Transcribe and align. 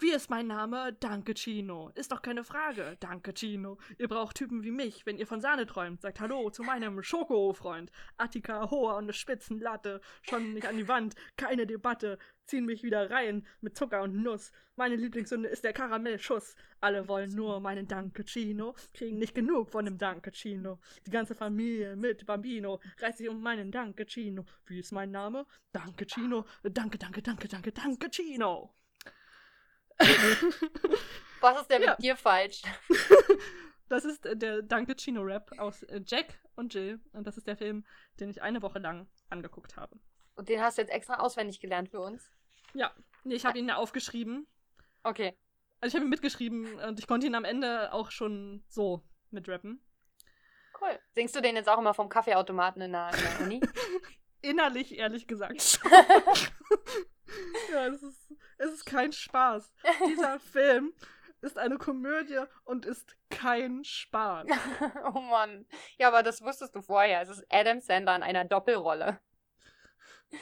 Wie 0.00 0.12
ist 0.12 0.30
mein 0.30 0.46
Name? 0.46 0.96
Danke, 0.98 1.34
Chino. 1.34 1.90
Ist 1.94 2.10
doch 2.10 2.22
keine 2.22 2.42
Frage. 2.42 2.96
Danke, 3.00 3.34
Chino. 3.34 3.76
Ihr 3.98 4.08
braucht 4.08 4.34
Typen 4.34 4.62
wie 4.62 4.70
mich, 4.70 5.04
wenn 5.04 5.18
ihr 5.18 5.26
von 5.26 5.42
Sahne 5.42 5.66
träumt. 5.66 6.00
Sagt 6.00 6.20
Hallo 6.20 6.48
zu 6.48 6.62
meinem 6.62 7.02
Schoko-Freund. 7.02 7.92
Attika, 8.16 8.70
hoher 8.70 8.96
und 8.96 9.04
eine 9.04 9.12
Spitzenlatte. 9.12 10.00
Schon 10.22 10.54
nicht 10.54 10.66
an 10.66 10.78
die 10.78 10.88
Wand. 10.88 11.16
Keine 11.36 11.66
Debatte. 11.66 12.18
Ziehen 12.46 12.64
mich 12.64 12.82
wieder 12.82 13.10
rein 13.10 13.46
mit 13.60 13.76
Zucker 13.76 14.00
und 14.00 14.22
Nuss. 14.22 14.52
Meine 14.74 14.96
Lieblingssünde 14.96 15.50
ist 15.50 15.64
der 15.64 15.74
Karamellschuss. 15.74 16.56
Alle 16.80 17.06
wollen 17.06 17.34
nur 17.34 17.60
meinen 17.60 17.86
Danke, 17.86 18.24
Chino. 18.24 18.74
Kriegen 18.94 19.18
nicht 19.18 19.34
genug 19.34 19.68
von 19.68 19.84
dem 19.84 19.98
Danke, 19.98 20.32
Chino. 20.32 20.78
Die 21.06 21.10
ganze 21.10 21.34
Familie 21.34 21.94
mit 21.94 22.24
Bambino 22.24 22.80
reißt 23.00 23.18
sich 23.18 23.28
um 23.28 23.42
meinen 23.42 23.70
Danke, 23.70 24.06
Chino. 24.06 24.46
Wie 24.64 24.78
ist 24.78 24.92
mein 24.92 25.10
Name? 25.10 25.44
Danke, 25.72 26.06
Chino. 26.06 26.46
Danke, 26.62 26.96
danke, 26.96 27.20
danke, 27.20 27.48
danke, 27.48 27.70
danke, 27.70 28.08
Chino. 28.08 28.74
Was 31.40 31.60
ist 31.62 31.70
denn 31.70 31.82
Ja. 31.82 31.90
mit 31.92 32.02
dir 32.02 32.16
falsch? 32.16 32.62
Das 33.88 34.04
ist 34.04 34.24
äh, 34.24 34.36
der 34.36 34.62
Danke 34.62 34.94
Chino 34.94 35.20
Rap 35.22 35.50
aus 35.58 35.82
äh, 35.82 36.00
Jack 36.06 36.38
und 36.54 36.72
Jill. 36.72 37.00
Und 37.12 37.26
das 37.26 37.36
ist 37.36 37.48
der 37.48 37.56
Film, 37.56 37.84
den 38.20 38.30
ich 38.30 38.40
eine 38.40 38.62
Woche 38.62 38.78
lang 38.78 39.08
angeguckt 39.30 39.74
habe. 39.76 39.98
Und 40.36 40.48
den 40.48 40.60
hast 40.62 40.78
du 40.78 40.82
jetzt 40.82 40.92
extra 40.92 41.14
auswendig 41.14 41.58
gelernt 41.58 41.88
für 41.88 41.98
uns? 42.00 42.30
Ja, 42.72 42.94
nee, 43.24 43.34
ich 43.34 43.44
habe 43.44 43.58
ihn 43.58 43.66
ja 43.66 43.74
aufgeschrieben. 43.74 44.46
Okay. 45.02 45.36
Also 45.80 45.88
ich 45.88 45.94
habe 45.96 46.04
ihn 46.06 46.10
mitgeschrieben 46.10 46.72
und 46.78 47.00
ich 47.00 47.08
konnte 47.08 47.26
ihn 47.26 47.34
am 47.34 47.44
Ende 47.44 47.92
auch 47.92 48.12
schon 48.12 48.62
so 48.68 49.02
mitrappen. 49.32 49.84
Cool. 50.80 50.96
Singst 51.16 51.34
du 51.34 51.40
den 51.42 51.56
jetzt 51.56 51.68
auch 51.68 51.78
immer 51.78 51.92
vom 51.92 52.08
Kaffeeautomaten 52.08 52.82
in 52.82 52.92
der, 52.92 53.10
in 53.12 53.20
der 53.20 53.40
Uni? 53.40 53.60
Innerlich, 54.40 54.96
ehrlich 54.98 55.26
gesagt. 55.26 55.80
ja, 57.72 57.86
es 57.88 58.02
ist, 58.04 58.32
es 58.60 58.72
ist 58.72 58.84
kein 58.84 59.12
Spaß. 59.12 59.72
Dieser 60.06 60.38
Film 60.38 60.92
ist 61.40 61.56
eine 61.58 61.78
Komödie 61.78 62.40
und 62.64 62.84
ist 62.84 63.16
kein 63.30 63.82
Spaß. 63.84 64.46
oh 65.14 65.20
Mann. 65.20 65.66
Ja, 65.96 66.08
aber 66.08 66.22
das 66.22 66.42
wusstest 66.42 66.74
du 66.74 66.82
vorher. 66.82 67.22
Es 67.22 67.30
ist 67.30 67.44
Adam 67.48 67.80
Sandler 67.80 68.16
in 68.16 68.22
einer 68.22 68.44
Doppelrolle. 68.44 69.18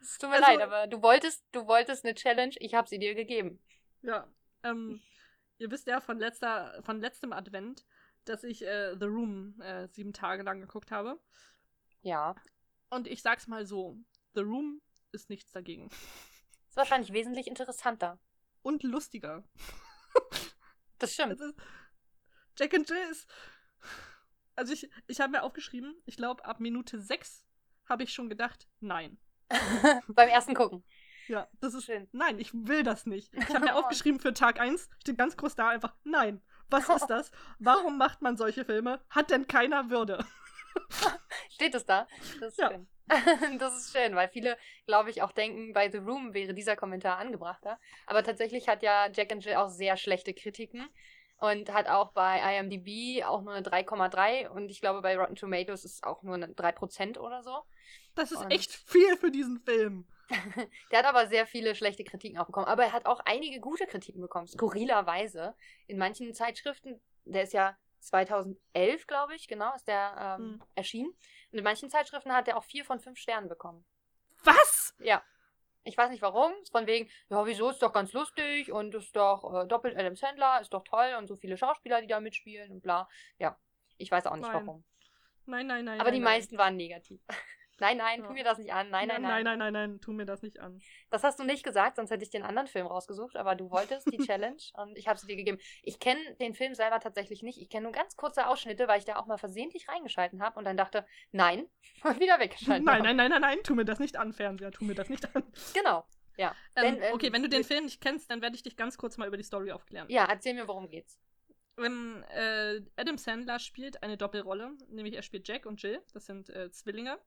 Es 0.00 0.18
tut 0.18 0.28
mir 0.30 0.36
Also- 0.36 0.50
leid, 0.50 0.60
aber 0.60 0.86
du 0.88 1.00
wolltest, 1.02 1.42
du 1.52 1.66
wolltest 1.66 2.04
eine 2.04 2.14
Challenge, 2.14 2.54
ich 2.58 2.74
habe 2.74 2.86
sie 2.88 2.98
dir 2.98 3.14
gegeben. 3.14 3.58
Ja, 4.02 4.28
ähm, 4.62 5.00
ihr 5.58 5.70
wisst 5.70 5.86
ja 5.86 6.00
von 6.00 6.18
letzter, 6.18 6.82
von 6.84 7.00
letztem 7.00 7.32
Advent, 7.32 7.86
dass 8.26 8.44
ich 8.44 8.62
äh, 8.62 8.94
The 8.98 9.06
Room 9.06 9.58
äh, 9.62 9.88
sieben 9.88 10.12
Tage 10.12 10.42
lang 10.42 10.60
geguckt 10.60 10.90
habe. 10.90 11.18
Ja. 12.02 12.34
Und 12.90 13.06
ich 13.08 13.22
sag's 13.22 13.46
mal 13.46 13.64
so, 13.64 13.96
The 14.34 14.42
Room 14.42 14.82
ist 15.12 15.30
nichts 15.30 15.50
dagegen. 15.52 15.88
Ist 16.72 16.76
wahrscheinlich 16.78 17.12
wesentlich 17.12 17.48
interessanter. 17.48 18.18
Und 18.62 18.82
lustiger. 18.82 19.44
Das 20.98 21.12
stimmt. 21.14 21.38
Ist, 21.38 21.54
Jack 22.56 22.72
and 22.74 22.88
Jill 22.88 22.96
ist. 23.10 23.28
Also 24.56 24.72
ich, 24.72 24.88
ich 25.08 25.20
habe 25.20 25.32
mir 25.32 25.42
aufgeschrieben, 25.42 26.00
ich 26.06 26.16
glaube, 26.16 26.44
ab 26.44 26.60
Minute 26.60 26.98
6 27.00 27.44
habe 27.88 28.04
ich 28.04 28.14
schon 28.14 28.28
gedacht, 28.30 28.68
nein. 28.80 29.18
Beim 30.08 30.28
ersten 30.28 30.54
Gucken. 30.54 30.82
Ja, 31.26 31.48
das 31.60 31.74
ist. 31.74 31.84
Schön. 31.86 32.08
Nein, 32.12 32.38
ich 32.38 32.54
will 32.54 32.84
das 32.84 33.04
nicht. 33.04 33.34
Ich 33.34 33.48
habe 33.48 33.64
mir 33.66 33.72
Oh. 33.74 33.80
aufgeschrieben 33.80 34.20
für 34.20 34.32
Tag 34.32 34.60
1, 34.60 34.88
steht 35.00 35.18
ganz 35.18 35.36
groß 35.36 35.56
da 35.56 35.70
einfach, 35.70 35.94
nein. 36.04 36.40
Was 36.70 36.88
ist 36.88 37.06
das? 37.08 37.32
Warum 37.58 37.98
macht 37.98 38.22
man 38.22 38.36
solche 38.36 38.64
Filme? 38.64 39.04
Hat 39.10 39.30
denn 39.30 39.46
keiner 39.48 39.90
Würde? 39.90 40.24
Steht 41.50 41.74
es 41.74 41.84
da? 41.84 42.06
Das 42.40 42.52
ist 42.52 42.58
Ja. 42.58 42.70
schön. 42.70 42.88
das 43.58 43.76
ist 43.76 43.92
schön, 43.96 44.14
weil 44.14 44.28
viele, 44.28 44.56
glaube 44.86 45.10
ich, 45.10 45.22
auch 45.22 45.32
denken, 45.32 45.72
bei 45.72 45.90
The 45.90 45.98
Room 45.98 46.34
wäre 46.34 46.54
dieser 46.54 46.76
Kommentar 46.76 47.18
angebrachter. 47.18 47.78
Aber 48.06 48.22
tatsächlich 48.22 48.68
hat 48.68 48.82
ja 48.82 49.08
Jack 49.12 49.32
and 49.32 49.44
Jill 49.44 49.56
auch 49.56 49.68
sehr 49.68 49.96
schlechte 49.96 50.32
Kritiken 50.34 50.88
und 51.38 51.72
hat 51.72 51.88
auch 51.88 52.12
bei 52.12 52.38
IMDb 52.58 53.24
auch 53.24 53.42
nur 53.42 53.52
eine 53.54 53.62
3,3 53.66 54.48
und 54.48 54.70
ich 54.70 54.80
glaube 54.80 55.02
bei 55.02 55.16
Rotten 55.18 55.34
Tomatoes 55.34 55.84
ist 55.84 56.04
auch 56.04 56.22
nur 56.22 56.34
eine 56.36 56.46
3% 56.48 57.18
oder 57.18 57.42
so. 57.42 57.62
Das 58.14 58.30
ist 58.30 58.38
Und- 58.38 58.50
echt 58.52 58.72
viel 58.72 59.16
für 59.16 59.30
diesen 59.30 59.60
Film. 59.60 60.06
Der 60.90 61.00
hat 61.00 61.06
aber 61.06 61.26
sehr 61.26 61.46
viele 61.46 61.74
schlechte 61.74 62.04
Kritiken 62.04 62.38
auch 62.38 62.46
bekommen. 62.46 62.66
Aber 62.66 62.84
er 62.84 62.92
hat 62.92 63.04
auch 63.06 63.20
einige 63.26 63.60
gute 63.60 63.86
Kritiken 63.86 64.20
bekommen. 64.22 64.46
Skurrilerweise. 64.46 65.54
In 65.88 65.98
manchen 65.98 66.32
Zeitschriften, 66.32 67.02
der 67.24 67.42
ist 67.42 67.52
ja 67.52 67.76
2011, 68.00 69.06
glaube 69.06 69.34
ich, 69.34 69.46
genau, 69.46 69.74
ist 69.74 69.86
der 69.88 70.36
ähm, 70.38 70.44
Hm. 70.52 70.62
erschienen. 70.74 71.12
Und 71.52 71.58
in 71.58 71.64
manchen 71.64 71.90
Zeitschriften 71.90 72.32
hat 72.32 72.48
er 72.48 72.56
auch 72.56 72.64
vier 72.64 72.84
von 72.84 72.98
fünf 72.98 73.18
Sternen 73.18 73.48
bekommen. 73.48 73.84
Was? 74.44 74.94
Ja. 74.98 75.22
Ich 75.84 75.96
weiß 75.96 76.10
nicht 76.10 76.22
warum. 76.22 76.52
Ist 76.62 76.70
Von 76.70 76.86
wegen, 76.86 77.10
ja, 77.28 77.44
wieso 77.44 77.70
ist 77.70 77.82
doch 77.82 77.92
ganz 77.92 78.12
lustig 78.12 78.72
und 78.72 78.94
ist 78.94 79.14
doch 79.14 79.62
äh, 79.62 79.66
doppelt 79.66 79.96
Adam 79.96 80.16
Sandler, 80.16 80.60
ist 80.60 80.72
doch 80.72 80.84
toll 80.84 81.14
und 81.18 81.26
so 81.26 81.36
viele 81.36 81.56
Schauspieler, 81.56 82.00
die 82.00 82.06
da 82.06 82.20
mitspielen 82.20 82.70
und 82.70 82.82
bla. 82.82 83.08
Ja. 83.38 83.58
Ich 83.98 84.10
weiß 84.10 84.26
auch 84.26 84.36
nicht 84.36 84.50
Nein. 84.50 84.66
warum. 84.66 84.84
Nein, 85.46 85.66
nein, 85.66 85.84
nein. 85.84 86.00
Aber 86.00 86.10
nein, 86.10 86.14
die 86.14 86.24
nein. 86.24 86.34
meisten 86.36 86.58
waren 86.58 86.76
negativ. 86.76 87.20
nein, 87.78 87.96
nein, 87.96 88.20
Ja. 88.20 88.26
tu 88.26 88.32
mir 88.32 88.44
das 88.44 88.58
nicht 88.58 88.72
an. 88.72 88.90
Nein, 88.90 89.08
nein, 89.08 89.22
nein. 89.22 89.44
nein, 89.44 89.58
nein, 89.58 89.58
nein, 89.58 89.90
nein, 89.90 90.00
tu 90.00 90.12
mir 90.12 90.24
das 90.24 90.42
nicht 90.42 90.60
an. 90.60 90.80
Das 91.10 91.24
hast 91.24 91.38
du 91.38 91.44
nicht 91.44 91.64
gesagt, 91.64 91.96
sonst 91.96 92.10
hätte 92.10 92.22
ich 92.22 92.30
den 92.30 92.42
anderen 92.42 92.68
Film 92.68 92.86
rausgesucht, 92.86 93.36
aber 93.36 93.54
du 93.54 93.70
wolltest 93.70 94.10
die 94.12 94.18
Challenge 94.26 94.62
und 94.74 94.96
ich 94.98 95.08
habe 95.08 95.18
sie 95.18 95.26
dir 95.26 95.36
gegeben. 95.36 95.58
Ich 95.82 95.98
kenne 95.98 96.20
den 96.40 96.54
Film 96.54 96.74
selber 96.74 97.00
tatsächlich 97.00 97.42
nicht. 97.42 97.60
Ich 97.60 97.68
kenne 97.68 97.84
nur 97.84 97.92
ganz 97.92 98.16
kurze 98.16 98.46
Ausschnitte, 98.46 98.88
weil 98.88 98.98
ich 98.98 99.04
da 99.04 99.16
auch 99.16 99.26
mal 99.26 99.38
versehentlich 99.38 99.88
reingeschalten 99.88 100.42
habe 100.42 100.58
und 100.58 100.64
dann 100.64 100.76
dachte, 100.76 101.06
nein, 101.32 101.66
und 102.04 102.20
wieder 102.20 102.38
weggeschaltet 102.38 102.84
Nein, 102.84 103.02
nein, 103.02 103.16
nein, 103.16 103.30
nein, 103.30 103.40
nein, 103.40 103.58
tu 103.62 103.74
mir 103.74 103.84
das 103.84 103.98
nicht 103.98 104.16
an, 104.16 104.32
Fernseher, 104.32 104.70
tu 104.70 104.84
mir 104.84 104.94
das 104.94 105.08
nicht 105.08 105.34
an. 105.34 105.42
Genau. 105.74 106.04
Ja. 106.36 106.54
Ähm, 106.76 106.94
Denn, 106.96 107.02
ähm, 107.02 107.14
okay, 107.14 107.32
wenn 107.32 107.42
du 107.42 107.48
den 107.48 107.64
Film 107.64 107.84
nicht 107.84 108.00
kennst, 108.00 108.30
dann 108.30 108.40
werde 108.40 108.56
ich 108.56 108.62
dich 108.62 108.76
ganz 108.76 108.96
kurz 108.96 109.18
mal 109.18 109.28
über 109.28 109.36
die 109.36 109.42
Story 109.42 109.70
aufklären. 109.72 110.08
Ja, 110.08 110.24
erzähl 110.24 110.54
mir, 110.54 110.66
worum 110.66 110.88
geht's. 110.88 111.18
Ähm, 111.78 112.24
äh, 112.30 112.80
Adam 112.96 113.18
Sandler 113.18 113.58
spielt 113.58 114.02
eine 114.02 114.16
Doppelrolle, 114.16 114.72
nämlich 114.88 115.14
er 115.14 115.22
spielt 115.22 115.48
Jack 115.48 115.66
und 115.66 115.82
Jill, 115.82 116.02
das 116.12 116.26
sind 116.26 116.50
äh, 116.50 116.70
Zwillinge. 116.70 117.18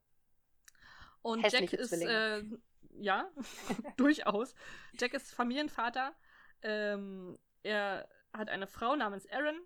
Und 1.26 1.40
Jack 1.40 1.52
Hässliche 1.54 1.76
ist, 1.76 1.88
Zwillinge. 1.90 2.12
äh, 2.12 2.44
ja, 3.02 3.28
durchaus. 3.96 4.54
Jack 4.98 5.12
ist 5.12 5.34
Familienvater. 5.34 6.14
Ähm, 6.62 7.36
er 7.64 8.08
hat 8.32 8.48
eine 8.48 8.68
Frau 8.68 8.94
namens 8.94 9.28
Aaron 9.28 9.60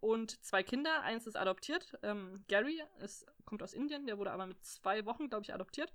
und 0.00 0.44
zwei 0.44 0.62
Kinder. 0.62 1.00
Eins 1.02 1.26
ist 1.26 1.36
adoptiert. 1.36 1.98
Ähm, 2.02 2.44
Gary 2.48 2.82
ist, 3.00 3.26
kommt 3.46 3.62
aus 3.62 3.72
Indien, 3.72 4.06
der 4.06 4.18
wurde 4.18 4.32
aber 4.32 4.46
mit 4.46 4.62
zwei 4.64 5.06
Wochen, 5.06 5.28
glaube 5.30 5.44
ich, 5.44 5.54
adoptiert. 5.54 5.92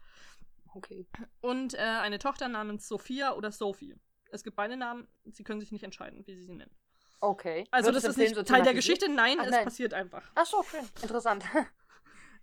Okay. 0.74 1.06
Und 1.42 1.76
äh, 1.76 1.78
eine 1.78 2.18
Tochter 2.18 2.48
namens 2.48 2.88
Sophia 2.88 3.34
oder 3.34 3.52
Sophie. 3.52 3.96
Es 4.32 4.44
gibt 4.44 4.56
beide 4.56 4.76
Namen, 4.76 5.08
sie 5.26 5.44
können 5.44 5.60
sich 5.62 5.72
nicht 5.72 5.84
entscheiden, 5.84 6.26
wie 6.26 6.34
sie 6.36 6.44
sie 6.44 6.56
nennen. 6.56 6.76
Okay. 7.20 7.68
Also 7.70 7.88
Wird 7.88 7.98
das 7.98 8.04
es 8.06 8.10
ist 8.12 8.18
nicht 8.18 8.36
so 8.36 8.42
Teil 8.42 8.64
der? 8.64 8.74
Geschichte, 8.74 9.08
nein, 9.10 9.38
Ach, 9.40 9.46
es 9.46 9.52
nein. 9.52 9.64
passiert 9.64 9.94
einfach. 9.94 10.24
Ach 10.34 10.46
so, 10.48 10.64
schön. 10.64 10.88
Interessant. 11.04 11.44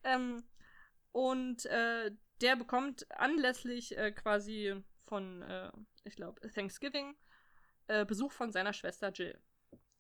Ähm, 0.03 0.43
und 1.13 1.67
äh, 1.67 2.11
der 2.41 2.57
bekommt 2.57 3.11
anlässlich 3.11 3.97
äh, 3.97 4.13
quasi 4.13 4.83
von, 5.05 5.43
äh, 5.43 5.71
ich 6.05 6.17
glaube, 6.17 6.41
Thanksgiving 6.51 7.17
äh, 7.91 8.05
Besuch 8.05 8.33
von 8.33 8.53
seiner 8.53 8.73
Schwester 8.73 9.11
Jill. 9.11 9.39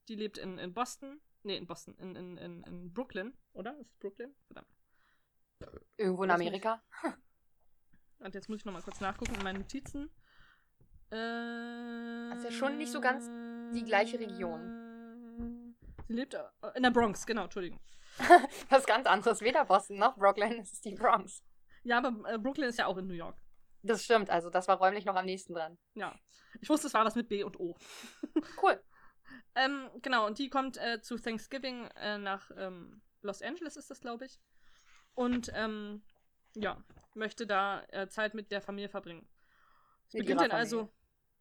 Die 0.08 0.14
lebt 0.14 0.38
in, 0.38 0.58
in 0.58 0.72
Boston. 0.72 1.20
Nee, 1.42 1.56
in 1.56 1.66
Boston, 1.66 1.96
in, 1.98 2.14
in, 2.14 2.36
in, 2.36 2.62
in 2.64 2.92
Brooklyn, 2.92 3.36
oder? 3.52 3.76
Ist 3.80 3.90
es 3.90 3.96
Brooklyn? 3.98 4.34
Verdammt. 4.46 4.68
Irgendwo 5.96 6.24
in. 6.24 6.30
Amerika. 6.30 6.82
Und 8.18 8.34
jetzt 8.34 8.48
muss 8.48 8.58
ich 8.58 8.64
nochmal 8.64 8.82
kurz 8.82 9.00
nachgucken 9.00 9.34
in 9.34 9.42
meinen 9.42 9.60
Notizen. 9.60 10.10
Äh, 11.10 12.28
Das 12.30 12.38
ist 12.38 12.44
ja 12.44 12.50
schon 12.52 12.78
nicht 12.78 12.92
so 12.92 13.00
ganz 13.00 13.26
die 13.74 13.84
gleiche 13.84 14.20
Region. 14.20 15.74
Sie 16.06 16.12
lebt 16.12 16.34
äh, 16.34 16.42
in 16.74 16.82
der 16.82 16.90
Bronx, 16.90 17.26
genau, 17.26 17.44
Entschuldigung. 17.44 17.80
Was 18.68 18.86
ganz 18.86 19.06
anderes. 19.06 19.40
Weder 19.40 19.64
Boston 19.64 19.98
noch 19.98 20.16
Brooklyn, 20.16 20.60
es 20.60 20.72
ist 20.72 20.84
die 20.84 20.94
Bronx. 20.94 21.42
Ja, 21.82 21.98
aber 21.98 22.28
äh, 22.28 22.38
Brooklyn 22.38 22.68
ist 22.68 22.78
ja 22.78 22.86
auch 22.86 22.96
in 22.98 23.06
New 23.06 23.14
York. 23.14 23.40
Das 23.82 24.04
stimmt, 24.04 24.28
also 24.28 24.50
das 24.50 24.68
war 24.68 24.78
räumlich 24.78 25.04
noch 25.04 25.16
am 25.16 25.24
nächsten 25.24 25.54
dran. 25.54 25.78
Ja. 25.94 26.14
Ich 26.60 26.68
wusste, 26.68 26.88
es 26.88 26.94
war 26.94 27.04
was 27.04 27.14
mit 27.14 27.28
B 27.28 27.44
und 27.44 27.58
O. 27.58 27.76
Cool. 28.62 28.82
Ähm, 29.54 29.90
genau, 30.02 30.26
und 30.26 30.38
die 30.38 30.50
kommt 30.50 30.76
äh, 30.76 31.00
zu 31.00 31.16
Thanksgiving 31.16 31.86
äh, 31.96 32.18
nach 32.18 32.50
ähm, 32.56 33.02
Los 33.22 33.42
Angeles, 33.42 33.76
ist 33.76 33.90
das, 33.90 34.00
glaube 34.00 34.26
ich. 34.26 34.38
Und 35.14 35.50
ähm, 35.54 36.02
ja, 36.54 36.82
möchte 37.14 37.46
da 37.46 37.82
äh, 37.88 38.08
Zeit 38.08 38.34
mit 38.34 38.50
der 38.50 38.60
Familie 38.60 38.88
verbringen. 38.88 39.28
Es 40.08 40.14
Mit 40.14 40.22
beginnt 40.22 40.40
dann 40.40 40.50
also 40.50 40.92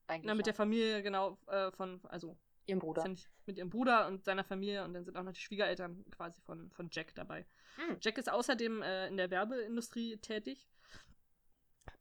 na, 0.08 0.34
mit 0.34 0.46
ja. 0.46 0.52
der 0.52 0.54
Familie, 0.54 1.04
genau, 1.04 1.38
äh, 1.48 1.72
von, 1.72 2.00
also 2.06 2.38
Ihrem 2.66 2.80
Bruder. 2.80 3.02
sind 3.02 3.30
mit 3.50 3.58
ihrem 3.58 3.72
Bruder 3.72 4.08
und 4.08 4.24
seiner 4.24 4.44
Familie 4.44 4.86
und 4.86 4.94
dann 4.94 5.04
sind 5.04 5.18
auch 5.18 5.24
noch 5.24 5.34
die 5.34 5.42
Schwiegereltern 5.42 6.06
quasi 6.12 6.40
von, 6.42 6.70
von 6.70 6.88
Jack 6.92 7.16
dabei. 7.16 7.48
Hm. 7.78 7.98
Jack 8.00 8.20
ist 8.20 8.32
außerdem 8.32 8.84
äh, 8.84 9.08
in 9.08 9.18
der 9.18 9.32
Werbeindustrie 9.32 10.18
tätig. 10.18 10.70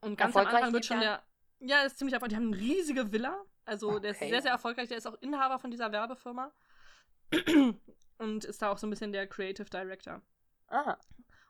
Und 0.03 0.19
ganz 0.19 0.37
am 0.37 0.41
Erfolgreich 0.43 0.65
Anfang 0.65 0.73
wird 0.75 0.85
schon 0.85 1.01
der. 1.01 1.23
Ja, 1.61 1.83
ist 1.83 1.99
ziemlich 1.99 2.13
erfolgreich. 2.13 2.39
Die 2.39 2.45
haben 2.45 2.53
eine 2.53 2.63
riesige 2.63 3.11
Villa. 3.11 3.43
Also 3.65 3.99
der 3.99 4.11
ist 4.11 4.19
Okay. 4.19 4.29
sehr, 4.29 4.43
sehr 4.43 4.53
erfolgreich. 4.53 4.89
Der 4.89 4.99
ist 4.99 5.07
auch 5.07 5.21
Inhaber 5.23 5.59
von 5.59 5.71
dieser 5.71 5.91
Werbefirma. 5.91 6.53
und 8.19 8.45
ist 8.45 8.61
da 8.61 8.71
auch 8.71 8.79
so 8.79 8.87
ein 8.87 8.91
bisschen 8.91 9.13
der 9.13 9.27
Creative 9.27 9.69
Director. 9.71 10.21
Aha. 10.69 10.99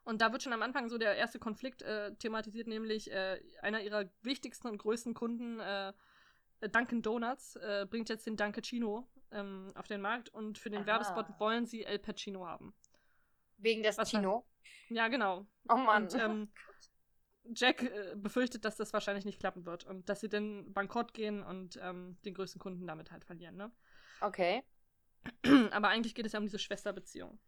Und 0.05 0.23
da 0.23 0.33
wird 0.33 0.45
schon 0.45 0.53
am 0.53 0.63
Anfang 0.63 0.89
so 0.89 0.97
der 0.97 1.17
erste 1.17 1.41
Konflikt 1.41 1.83
äh, 1.83 2.15
thematisiert, 2.15 2.69
nämlich 2.69 3.11
äh, 3.11 3.43
einer 3.61 3.83
ihrer 3.83 4.05
wichtigsten 4.23 4.69
und 4.69 4.79
größten 4.79 5.13
Kunden 5.13 5.59
äh, 5.61 5.93
Dunkin' 6.61 7.03
Donuts 7.03 7.57
äh, 7.57 7.87
bringt 7.89 8.09
jetzt 8.09 8.27
den 8.27 8.37
Dunkachino 8.37 9.07
ähm, 9.33 9.73
auf 9.75 9.87
den 9.87 10.01
Markt 10.01 10.29
und 10.29 10.59
für 10.59 10.71
den 10.71 10.81
Aha. 10.81 10.87
Werbespot 10.87 11.27
wollen 11.39 11.67
sie 11.67 11.85
El 11.85 11.99
Pacino 11.99 12.47
haben. 12.47 12.75
Wegen 13.59 13.83
des 13.83 13.99
Was 13.99 14.11
Chino. 14.11 14.47
Ja, 14.89 15.09
genau. 15.09 15.47
Oh 15.69 15.77
Mann. 15.77 16.05
Und 16.05 16.15
ähm, 16.15 16.49
Jack 17.55 17.83
äh, 17.83 18.15
befürchtet, 18.17 18.65
dass 18.65 18.77
das 18.77 18.93
wahrscheinlich 18.93 19.25
nicht 19.25 19.41
klappen 19.41 19.67
wird 19.67 19.85
und 19.85 20.09
dass 20.09 20.21
sie 20.21 20.29
dann 20.29 20.73
bankrott 20.73 21.15
gehen 21.15 21.43
und 21.43 21.79
ähm, 21.83 22.19
den 22.25 22.35
größten 22.35 22.61
Kunden 22.61 22.87
damit 22.87 23.11
halt 23.11 23.25
verlieren. 23.25 23.57
Ne? 23.57 23.71
okay. 24.21 24.63
Aber 25.73 25.89
eigentlich 25.89 26.15
geht 26.15 26.27
es 26.27 26.33
ja 26.33 26.39
um 26.39 26.47
diese 26.47 26.59
Schwesterbeziehung. 26.59 27.39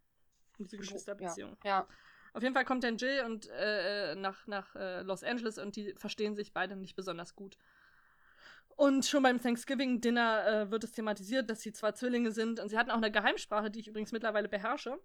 Um 0.58 0.64
diese 0.64 0.76
Geschwisterbeziehung. 0.76 1.56
Ja. 1.64 1.86
Auf 2.32 2.42
jeden 2.42 2.54
Fall 2.54 2.64
kommt 2.64 2.84
dann 2.84 2.96
Jill 2.96 3.24
und 3.24 3.48
äh, 3.48 4.14
nach, 4.14 4.46
nach 4.46 4.74
äh, 4.76 5.02
Los 5.02 5.24
Angeles 5.24 5.58
und 5.58 5.76
die 5.76 5.94
verstehen 5.96 6.36
sich 6.36 6.52
beide 6.52 6.76
nicht 6.76 6.94
besonders 6.94 7.34
gut. 7.34 7.56
Und 8.80 9.04
schon 9.04 9.22
beim 9.22 9.38
Thanksgiving-Dinner 9.38 10.46
äh, 10.46 10.70
wird 10.70 10.84
es 10.84 10.92
thematisiert, 10.92 11.50
dass 11.50 11.60
sie 11.60 11.70
zwei 11.70 11.92
Zwillinge 11.92 12.32
sind. 12.32 12.60
Und 12.60 12.70
sie 12.70 12.78
hatten 12.78 12.90
auch 12.90 12.96
eine 12.96 13.10
Geheimsprache, 13.10 13.70
die 13.70 13.80
ich 13.80 13.88
übrigens 13.88 14.10
mittlerweile 14.10 14.48
beherrsche. 14.48 14.98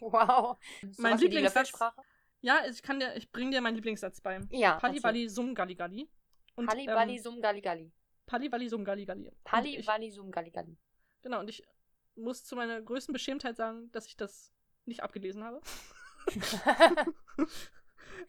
wow. 0.00 0.58
Mein 0.98 1.16
Sowas 1.16 1.20
wie 1.22 1.28
die 1.30 1.36
Lieblingssatz-? 1.38 1.72
Ja, 2.42 2.66
ich 2.68 2.82
kann 2.82 3.00
dir, 3.00 3.16
ich 3.16 3.32
bring 3.32 3.50
dir 3.50 3.62
meinen 3.62 3.76
Lieblingssatz 3.76 4.20
bei. 4.20 4.40
Ja. 4.50 4.74
Pali 4.74 4.96
erzähl. 4.96 5.00
Bali 5.00 5.28
Sum 5.30 5.54
Galli 5.54 5.74
Galli. 5.74 6.06
Und, 6.54 6.66
Pali 6.66 6.84
Bali 6.84 7.16
ähm, 7.16 7.22
Sum 7.22 7.40
Gali 7.40 7.62
Gali. 7.62 7.90
Pali 8.26 8.50
Bali 8.50 8.68
Sum 8.68 8.84
Galli 8.84 9.06
Galli. 9.06 9.28
Und 9.28 9.42
Pali 9.42 9.76
ich, 9.78 9.86
Bali 9.86 10.10
Sum 10.10 10.30
Gali 10.30 10.50
Gali. 10.50 10.76
Genau, 11.22 11.40
und 11.40 11.48
ich 11.48 11.62
muss 12.14 12.44
zu 12.44 12.56
meiner 12.56 12.82
größten 12.82 13.14
Beschämtheit 13.14 13.56
sagen, 13.56 13.90
dass 13.92 14.06
ich 14.06 14.18
das 14.18 14.52
nicht 14.84 15.02
abgelesen 15.02 15.44
habe. 15.44 15.62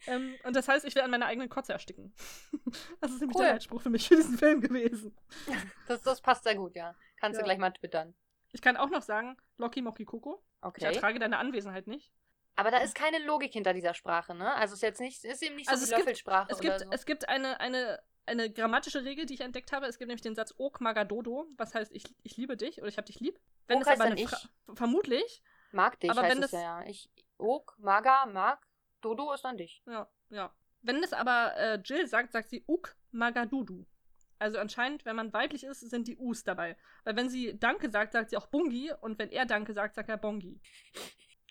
ähm, 0.06 0.34
und 0.44 0.54
das 0.56 0.68
heißt, 0.68 0.84
ich 0.84 0.94
werde 0.94 1.04
an 1.04 1.10
meiner 1.10 1.26
eigenen 1.26 1.48
Kotze 1.48 1.72
ersticken. 1.72 2.14
das 3.00 3.10
ist 3.12 3.20
nämlich 3.20 3.36
Cool. 3.36 3.44
der 3.44 3.52
Leitspruch 3.54 3.80
für 3.82 3.90
mich 3.90 4.08
für 4.08 4.16
diesen 4.16 4.38
Film 4.38 4.60
gewesen. 4.60 5.16
Das, 5.88 6.00
das 6.02 6.20
passt 6.20 6.44
sehr 6.44 6.54
gut, 6.54 6.74
ja. 6.76 6.94
Kannst 7.20 7.36
Ja. 7.36 7.42
du 7.42 7.44
gleich 7.44 7.58
mal 7.58 7.70
twittern. 7.72 8.14
Ich 8.52 8.62
kann 8.62 8.76
auch 8.76 8.88
noch 8.90 9.02
sagen, 9.02 9.36
Loki 9.58 9.82
Moki 9.82 10.04
Koko. 10.04 10.42
Ich 10.58 10.64
Okay. 10.66 10.84
ertrage 10.84 11.18
deine 11.18 11.38
Anwesenheit 11.38 11.86
nicht. 11.86 12.12
Aber 12.56 12.70
da 12.70 12.78
ist 12.78 12.94
keine 12.94 13.18
Logik 13.24 13.52
hinter 13.52 13.72
dieser 13.74 13.94
Sprache, 13.94 14.34
ne? 14.34 14.54
Also 14.54 14.74
ist 14.74 14.82
jetzt 14.82 15.00
nicht, 15.00 15.24
ist 15.24 15.42
eben 15.42 15.56
nicht 15.56 15.66
so 15.66 15.72
Also 15.72 15.84
es 15.84 15.90
gibt- 15.90 15.98
Löffelsprache 16.00 16.52
Es 16.52 16.58
oder 16.60 16.68
gibt, 16.68 16.80
so. 16.80 16.90
es 16.92 17.04
gibt 17.04 17.28
eine, 17.28 17.58
eine, 17.60 18.00
eine 18.26 18.48
grammatische 18.50 19.04
Regel, 19.04 19.26
die 19.26 19.34
ich 19.34 19.40
entdeckt 19.40 19.72
habe. 19.72 19.86
Es 19.86 19.98
gibt 19.98 20.06
nämlich 20.08 20.22
den 20.22 20.34
Satz 20.36 20.54
Ok 20.56 20.80
Magadodo, 20.80 21.46
was 21.56 21.74
heißt 21.74 21.90
ich, 21.92 22.04
ich 22.22 22.36
liebe 22.36 22.56
dich 22.56 22.78
oder 22.78 22.88
ich 22.88 22.96
hab 22.96 23.06
dich 23.06 23.18
lieb. 23.20 23.38
Wenn 23.66 23.78
Ok 23.78 23.82
es 23.82 23.88
aber 23.88 24.04
heißt 24.04 24.12
eine 24.12 24.14
dann 24.14 24.28
Fra 24.28 24.74
vermutlich, 24.76 25.42
Mag 25.72 25.98
dich, 25.98 26.10
aber 26.10 26.22
heißt 26.22 26.36
wenn 26.36 26.42
es 26.44 26.50
das- 26.52 26.60
ja, 26.62 26.80
ja. 26.82 26.88
Ich, 26.88 27.10
Ok, 27.36 27.74
Maga, 27.78 28.26
Mag, 28.26 28.64
Dodo 29.04 29.32
ist 29.32 29.44
dann 29.44 29.56
dich. 29.56 29.82
ja, 29.86 30.08
ja. 30.30 30.52
Wenn 30.82 31.02
es 31.02 31.12
aber 31.12 31.54
äh, 31.56 31.80
Jill 31.82 32.06
sagt, 32.06 32.32
sagt 32.32 32.50
sie 32.50 32.62
Uk 32.68 32.94
Magadudu. 33.10 33.86
Also 34.38 34.58
anscheinend, 34.58 35.04
wenn 35.06 35.16
man 35.16 35.32
weiblich 35.32 35.64
ist, 35.64 35.80
sind 35.80 36.08
die 36.08 36.16
Us 36.18 36.44
dabei. 36.44 36.76
Weil 37.04 37.16
wenn 37.16 37.30
sie 37.30 37.58
Danke 37.58 37.90
sagt, 37.90 38.12
sagt 38.12 38.30
sie 38.30 38.36
auch 38.36 38.48
Bungi 38.48 38.92
und 39.00 39.18
wenn 39.18 39.30
er 39.30 39.46
Danke 39.46 39.72
sagt, 39.72 39.94
sagt 39.94 40.10
er 40.10 40.18
Bongi. 40.18 40.60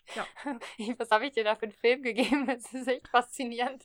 Was 0.98 1.10
habe 1.10 1.26
ich 1.26 1.32
dir 1.32 1.44
da 1.44 1.54
für 1.56 1.64
einen 1.64 1.72
Film 1.72 2.02
gegeben? 2.02 2.46
Das 2.46 2.72
ist 2.72 2.86
echt 2.86 3.08
faszinierend. 3.08 3.84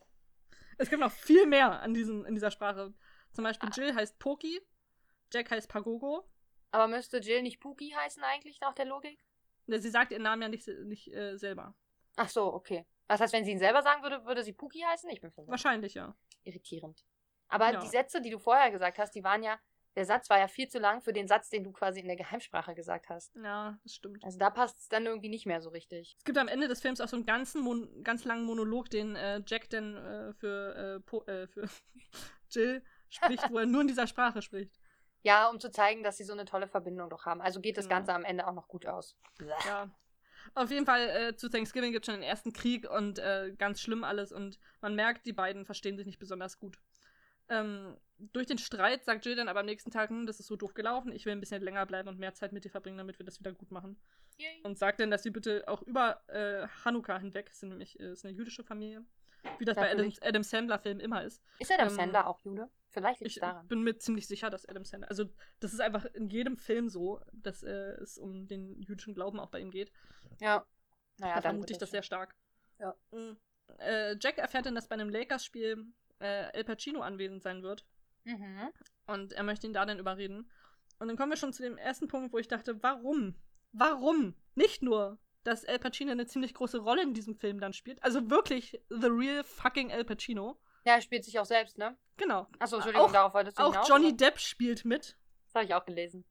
Es 0.78 0.90
gibt 0.90 1.02
noch 1.02 1.12
viel 1.12 1.46
mehr 1.48 1.82
an 1.82 1.94
diesen, 1.94 2.26
in 2.26 2.36
dieser 2.36 2.52
Sprache. 2.52 2.94
Zum 3.34 3.44
Beispiel 3.44 3.70
Ah. 3.70 3.74
Jill 3.76 3.96
heißt 3.96 4.20
Poki, 4.20 4.62
Jack 5.34 5.52
heißt 5.52 5.70
Pagogo. 5.70 6.30
Aber 6.72 6.88
müsste 6.88 7.18
Jill 7.18 7.42
nicht 7.42 7.60
Pookie 7.60 7.96
heißen 7.96 8.24
eigentlich 8.24 8.60
nach 8.62 8.74
der 8.76 8.86
Logik? 8.86 9.20
Ne, 9.66 9.80
Sie 9.80 9.90
sagt 9.90 10.12
ihren 10.12 10.24
Namen 10.24 10.42
ja 10.44 10.50
nicht, 10.50 10.68
nicht 10.86 11.12
äh, 11.14 11.38
selber. 11.38 11.76
Ach 12.16 12.30
so, 12.30 12.54
okay. 12.54 12.86
Was 13.10 13.20
heißt, 13.20 13.34
wenn 13.34 13.44
sie 13.44 13.52
ihn 13.52 13.60
selber 13.60 13.82
sagen 13.82 14.04
würde, 14.04 14.24
würde 14.26 14.44
sie 14.44 14.54
Pookie 14.54 14.86
heißen? 14.86 15.10
Ich 15.10 15.20
bin 15.20 15.32
verwirrt. 15.32 15.50
Wahrscheinlich, 15.52 15.96
ja. 15.96 16.16
Irritierend. 16.44 17.04
Aber 17.48 17.74
Ja. 17.74 17.80
die 17.82 17.88
Sätze, 17.88 18.22
die 18.22 18.30
du 18.30 18.38
vorher 18.40 18.70
gesagt 18.72 19.00
hast, 19.00 19.12
die 19.16 19.24
waren 19.24 19.42
ja, 19.44 19.60
der 19.96 20.06
Satz 20.06 20.30
war 20.30 20.38
ja 20.38 20.48
viel 20.48 20.68
zu 20.70 20.78
lang 20.78 21.02
für 21.02 21.12
den 21.12 21.28
Satz, 21.28 21.50
den 21.50 21.64
du 21.64 21.72
quasi 21.72 22.00
in 22.00 22.06
der 22.08 22.16
Geheimsprache 22.16 22.76
gesagt 22.76 23.10
hast. 23.10 23.36
Ja, 23.36 23.78
das 23.84 23.96
stimmt. 23.96 24.24
Also 24.24 24.38
da 24.38 24.52
passt 24.52 24.78
es 24.80 24.88
dann 24.90 25.06
irgendwie 25.08 25.30
nicht 25.30 25.48
mehr 25.48 25.60
so 25.60 25.70
richtig. 25.72 26.16
Es 26.20 26.24
gibt 26.24 26.38
am 26.38 26.48
Ende 26.48 26.68
des 26.68 26.80
Films 26.82 27.02
auch 27.02 27.08
so 27.08 27.16
einen 27.18 27.26
ganzen 27.26 27.62
Mon 27.62 28.04
ganz 28.04 28.24
langen 28.24 28.46
Monolog, 28.46 28.90
den 28.92 29.16
äh, 29.16 29.42
Jack 29.46 29.70
dann 29.72 29.96
äh, 29.98 30.34
für, 30.34 31.02
äh, 31.28 31.32
äh, 31.32 31.48
für 31.48 31.68
Jill 32.52 32.84
spricht, 33.10 33.50
wo 33.52 33.58
er 33.58 33.66
nur 33.66 33.82
in 33.82 33.88
dieser 33.88 34.06
Sprache 34.08 34.42
spricht. 34.44 34.80
Ja, 35.24 35.50
um 35.50 35.60
zu 35.60 35.70
zeigen, 35.72 36.04
dass 36.04 36.18
sie 36.18 36.24
so 36.24 36.34
eine 36.34 36.46
tolle 36.46 36.68
Verbindung 36.68 37.10
doch 37.10 37.26
haben. 37.26 37.42
Also 37.42 37.60
geht 37.60 37.78
das 37.78 37.86
Genau. 37.86 37.98
Ganze 37.98 38.14
am 38.14 38.24
Ende 38.24 38.48
auch 38.48 38.54
noch 38.54 38.68
gut 38.68 38.86
aus. 38.86 39.18
Ja. 39.66 39.90
Auf 40.56 40.72
jeden 40.72 40.86
Fall, 40.86 41.10
äh, 41.10 41.36
zu 41.36 41.50
Thanksgiving 41.50 41.92
gibt 41.92 42.08
es 42.08 42.12
schon 42.12 42.20
den 42.20 42.28
ersten 42.30 42.54
Krieg 42.54 42.90
und 42.90 43.20
äh, 43.20 43.54
ganz 43.58 43.82
schlimm 43.82 44.04
alles 44.04 44.32
und 44.32 44.60
man 44.82 44.96
merkt, 44.96 45.26
die 45.26 45.34
beiden 45.34 45.66
verstehen 45.66 45.98
sich 45.98 46.06
nicht 46.06 46.20
besonders 46.20 46.60
gut. 46.60 46.80
Ähm, 47.50 47.98
durch 48.18 48.46
den 48.46 48.58
Streit 48.58 49.06
sagt 49.06 49.26
Jill 49.26 49.36
dann 49.36 49.48
aber 49.48 49.62
am 49.62 49.66
nächsten 49.66 49.92
Tag, 49.92 50.10
hm, 50.10 50.28
das 50.28 50.40
ist 50.40 50.48
so 50.48 50.56
doof 50.56 50.74
gelaufen, 50.74 51.12
ich 51.12 51.26
will 51.26 51.34
ein 51.34 51.40
bisschen 51.40 51.62
länger 51.62 51.86
bleiben 51.86 52.08
und 52.10 52.20
mehr 52.20 52.34
Zeit 52.34 52.52
mit 52.52 52.64
dir 52.64 52.70
verbringen, 52.70 52.98
damit 52.98 53.18
wir 53.18 53.26
das 53.26 53.40
wieder 53.40 53.54
gut 53.54 53.72
machen. 53.72 54.00
Yay. 54.38 54.62
Und 54.64 54.78
sagt 54.78 55.00
dann, 55.00 55.10
dass 55.10 55.24
sie 55.24 55.32
bitte 55.32 55.64
auch 55.68 55.82
über 55.82 56.22
äh, 56.28 56.68
Hanukkah 56.86 57.20
hinweg, 57.20 57.50
sind 57.52 57.70
nämlich 57.70 58.00
äh, 58.00 58.12
ist 58.12 58.26
eine 58.26 58.36
jüdische 58.36 58.64
Familie, 58.64 59.04
wie 59.58 59.66
das 59.66 59.76
bei 59.76 59.84
Adam, 59.84 59.98
Natürlich. 59.98 60.24
Adam 60.24 60.44
Sandler-Filmen 60.44 61.00
immer 61.00 61.24
ist. 61.24 61.42
Ist 61.60 61.72
Adam 61.72 61.88
Ähm, 61.88 61.96
Sandler 61.96 62.28
auch 62.28 62.40
Jude? 62.42 62.70
Vielleicht 62.92 63.20
liegt 63.20 63.32
es 63.32 63.38
Ich 63.38 63.42
daran. 63.42 63.68
bin 63.68 63.84
mir 63.84 63.98
ziemlich 63.98 64.28
sicher, 64.28 64.50
dass 64.50 64.66
Adam 64.66 64.84
Sandler, 64.84 65.10
also 65.10 65.26
das 65.60 65.74
ist 65.74 65.80
einfach 65.80 66.06
in 66.06 66.28
jedem 66.30 66.58
Film 66.58 66.90
so, 66.90 67.22
dass 67.34 67.62
äh, 67.64 67.92
es 68.02 68.18
um 68.18 68.48
den 68.48 68.82
jüdischen 68.82 69.14
Glauben 69.14 69.40
auch 69.40 69.50
bei 69.50 69.60
ihm 69.60 69.70
geht. 69.72 69.92
Ja. 70.40 70.66
Naja, 71.18 71.36
da 71.36 71.42
dann 71.42 71.52
vermute 71.54 71.74
ich 71.74 71.80
das 71.80 71.92
sehr 71.92 72.02
stark. 72.04 72.36
Ja. 72.80 72.96
Mhm. 73.12 73.38
Äh, 73.78 74.16
Jack 74.20 74.38
erfährt 74.40 74.66
dann, 74.66 74.76
dass 74.76 74.88
bei 74.88 74.96
einem 74.96 75.10
Lakers-Spiel 75.10 75.86
äh, 76.20 76.52
El 76.54 76.64
Pacino 76.64 77.02
anwesend 77.02 77.44
sein 77.44 77.62
wird. 77.62 77.86
Mhm. 78.24 78.70
Und 79.06 79.34
er 79.34 79.44
möchte 79.44 79.68
ihn 79.68 79.74
da 79.74 79.86
dann 79.86 80.00
überreden. 80.00 80.50
Und 80.98 81.08
dann 81.08 81.18
kommen 81.18 81.32
wir 81.32 81.38
schon 81.38 81.54
zu 81.54 81.62
dem 81.64 81.78
ersten 81.78 82.08
Punkt, 82.08 82.34
wo 82.34 82.38
ich 82.40 82.48
dachte, 82.48 82.82
warum? 82.82 83.36
Warum? 83.72 84.36
Nicht 84.56 84.82
nur, 84.82 85.20
dass 85.44 85.64
El 85.64 85.80
Pacino 85.80 86.12
eine 86.12 86.26
ziemlich 86.26 86.54
große 86.54 86.80
Rolle 86.80 87.04
in 87.04 87.14
diesem 87.14 87.36
Film 87.36 87.60
dann 87.60 87.74
spielt. 87.74 88.02
Also 88.04 88.30
wirklich 88.30 88.82
the 88.90 89.08
real 89.08 89.44
fucking 89.44 89.90
El 89.92 90.06
Pacino. 90.06 90.60
Ja, 90.86 90.96
er 90.96 91.02
spielt 91.02 91.24
sich 91.26 91.40
auch 91.40 91.46
selbst, 91.46 91.78
ne? 91.78 91.98
Genau. 92.18 92.48
Achso, 92.60 92.76
Entschuldigung, 92.78 93.08
Auch- 93.08 93.12
darauf 93.14 93.34
wolltest 93.34 93.58
du 93.60 93.64
Auch 93.64 93.72
hinaus, 93.72 93.88
Johnny 93.90 94.08
oder? 94.08 94.18
Depp 94.18 94.40
spielt 94.40 94.86
mit. 94.86 95.18
Das 95.46 95.56
habe 95.56 95.66
ich 95.66 95.74
auch 95.74 95.86
gelesen. 95.86 96.26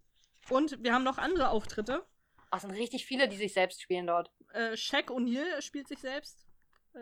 Und 0.51 0.83
wir 0.83 0.93
haben 0.95 1.05
noch 1.05 1.19
andere 1.19 1.49
Auftritte. 1.51 2.05
Ach, 2.51 2.57
es 2.59 2.63
sind 2.63 2.71
richtig 2.73 3.05
viele, 3.05 3.29
die 3.29 3.37
sich 3.37 3.53
selbst 3.53 3.83
spielen 3.83 4.07
dort. 4.07 4.31
Äh, 4.53 4.77
Shaq 4.77 5.11
O'Neal 5.11 5.61
spielt 5.61 5.89
sich 5.89 5.99
selbst. 5.99 6.47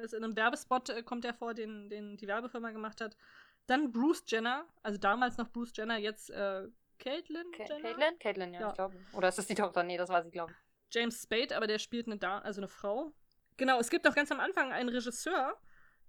Ist 0.03 0.13
in 0.15 0.25
einem 0.25 0.37
Werbespot 0.37 0.89
äh, 0.91 1.03
kommt 1.03 1.25
er 1.25 1.35
vor, 1.35 1.55
den, 1.55 1.89
den 1.89 2.17
die 2.17 2.27
Werbefirma 2.27 2.71
gemacht 2.71 3.01
hat. 3.01 3.17
Dann 3.67 3.93
Bruce 3.93 4.25
Jenner, 4.27 4.67
also 4.83 4.99
damals 4.99 5.37
noch 5.39 5.49
Bruce 5.49 5.73
Jenner, 5.77 5.97
jetzt 5.99 6.31
äh, 6.31 6.67
Caitlyn 6.99 7.51
Ka 7.53 7.65
Jenner. 7.65 7.81
Caitlin? 7.83 8.19
Caitlin, 8.19 8.55
ja, 8.55 8.61
Ja. 8.61 8.69
ich 8.71 8.75
glaube. 8.75 8.97
Oder 9.13 9.29
ist 9.29 9.39
das 9.39 9.47
die 9.47 9.55
Tochter? 9.55 9.83
Nee, 9.85 9.97
das 9.97 10.09
war 10.09 10.23
sie, 10.23 10.31
glaube 10.31 10.53
ich. 10.53 10.95
James 10.95 11.23
Spade, 11.23 11.57
aber 11.57 11.67
der 11.67 11.79
spielt 11.79 12.07
eine, 12.07 12.17
da 12.19 12.39
also 12.39 12.61
eine 12.61 12.69
Frau. 12.69 13.13
Genau, 13.57 13.79
es 13.81 13.89
gibt 13.91 14.05
noch 14.05 14.15
ganz 14.15 14.31
am 14.33 14.41
Anfang 14.41 14.73
einen 14.73 14.89
Regisseur, 14.89 15.57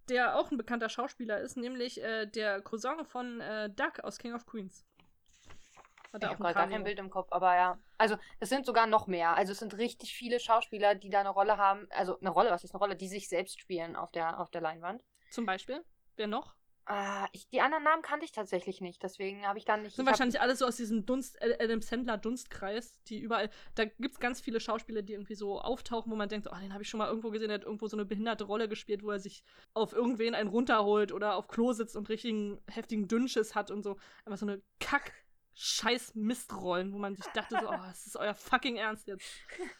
der 0.09 0.37
auch 0.37 0.51
ein 0.51 0.57
bekannter 0.57 0.89
Schauspieler 0.89 1.39
ist, 1.39 1.57
nämlich 1.57 2.01
äh, 2.01 2.25
der 2.25 2.61
Cousin 2.61 3.05
von 3.05 3.41
äh, 3.41 3.69
Doug 3.69 4.03
aus 4.03 4.17
King 4.17 4.33
of 4.33 4.45
Queens. 4.45 4.85
Hat 6.13 6.23
Ich 6.23 6.29
habe 6.29 6.41
gerade 6.41 6.53
gar 6.53 6.69
kein 6.69 6.83
Bild 6.83 6.99
im 6.99 7.09
Kopf, 7.09 7.31
aber 7.31 7.55
ja. 7.55 7.77
Also, 7.97 8.17
es 8.39 8.49
sind 8.49 8.65
sogar 8.65 8.87
noch 8.87 9.07
mehr. 9.07 9.35
Also, 9.35 9.51
es 9.51 9.59
sind 9.59 9.77
richtig 9.77 10.13
viele 10.13 10.39
Schauspieler, 10.39 10.95
die 10.95 11.09
da 11.09 11.19
eine 11.19 11.29
Rolle 11.29 11.57
haben. 11.57 11.87
Also, 11.91 12.19
eine 12.19 12.29
Rolle, 12.29 12.51
was 12.51 12.63
ist 12.63 12.73
eine 12.73 12.79
Rolle? 12.79 12.95
Die 12.95 13.07
sich 13.07 13.27
selbst 13.27 13.59
spielen 13.59 13.95
auf 13.95 14.11
der, 14.11 14.39
auf 14.39 14.49
der 14.49 14.61
Leinwand. 14.61 15.03
Zum 15.29 15.45
Beispiel. 15.45 15.83
Wer 16.15 16.27
noch? 16.27 16.56
Ah, 16.89 17.27
ich, 17.33 17.49
die 17.49 17.59
anderen 17.59 17.83
Namen 17.83 18.01
kannte 18.01 18.23
ich 18.23 18.31
tatsächlich 18.31 18.79
nicht. 18.79 19.03
Deswegen 19.03 19.45
habe 19.45 19.57
ich 19.59 19.65
da 19.65 19.75
nicht. 19.75 19.97
sind 19.97 20.05
hab- 20.05 20.13
wahrscheinlich 20.13 20.39
alle 20.39 20.55
so 20.55 20.65
aus 20.65 20.77
diesem 20.77 21.05
Dunst, 21.05 21.41
Ad- 21.41 21.57
Adam 21.61 21.81
Sandler 21.81 22.17
Dunstkreis, 22.17 23.01
die 23.03 23.19
überall, 23.19 23.49
da 23.75 23.83
gibt 23.83 24.13
es 24.13 24.19
ganz 24.21 24.39
viele 24.39 24.61
Schauspieler, 24.61 25.01
die 25.01 25.11
irgendwie 25.11 25.35
so 25.35 25.59
auftauchen, 25.59 26.09
wo 26.09 26.15
man 26.15 26.29
denkt, 26.29 26.47
oh, 26.49 26.55
den 26.55 26.71
habe 26.71 26.83
ich 26.83 26.89
schon 26.89 26.99
mal 26.99 27.09
irgendwo 27.09 27.29
gesehen, 27.29 27.49
der 27.49 27.55
hat 27.55 27.65
irgendwo 27.65 27.87
so 27.87 27.97
eine 27.97 28.05
behinderte 28.05 28.45
Rolle 28.45 28.69
gespielt, 28.69 29.03
wo 29.03 29.11
er 29.11 29.19
sich 29.19 29.43
auf 29.73 29.91
irgendwen 29.91 30.33
einen 30.33 30.49
runterholt 30.49 31.11
oder 31.11 31.35
auf 31.35 31.49
Klo 31.49 31.73
sitzt 31.73 31.97
und 31.97 32.07
richtigen 32.07 32.61
heftigen 32.71 33.09
Dünnschiss 33.09 33.53
hat 33.53 33.69
und 33.69 33.83
so. 33.83 33.97
Einfach 34.23 34.37
so 34.37 34.45
eine 34.45 34.61
kack 34.79 35.11
scheiß 35.55 36.15
Mistrollen, 36.15 36.93
wo 36.93 36.99
man 36.99 37.15
sich 37.17 37.25
dachte 37.33 37.57
so, 37.59 37.67
oh, 37.67 37.75
das 37.87 38.07
ist 38.07 38.15
euer 38.15 38.33
fucking 38.33 38.77
Ernst 38.77 39.07
jetzt. 39.07 39.27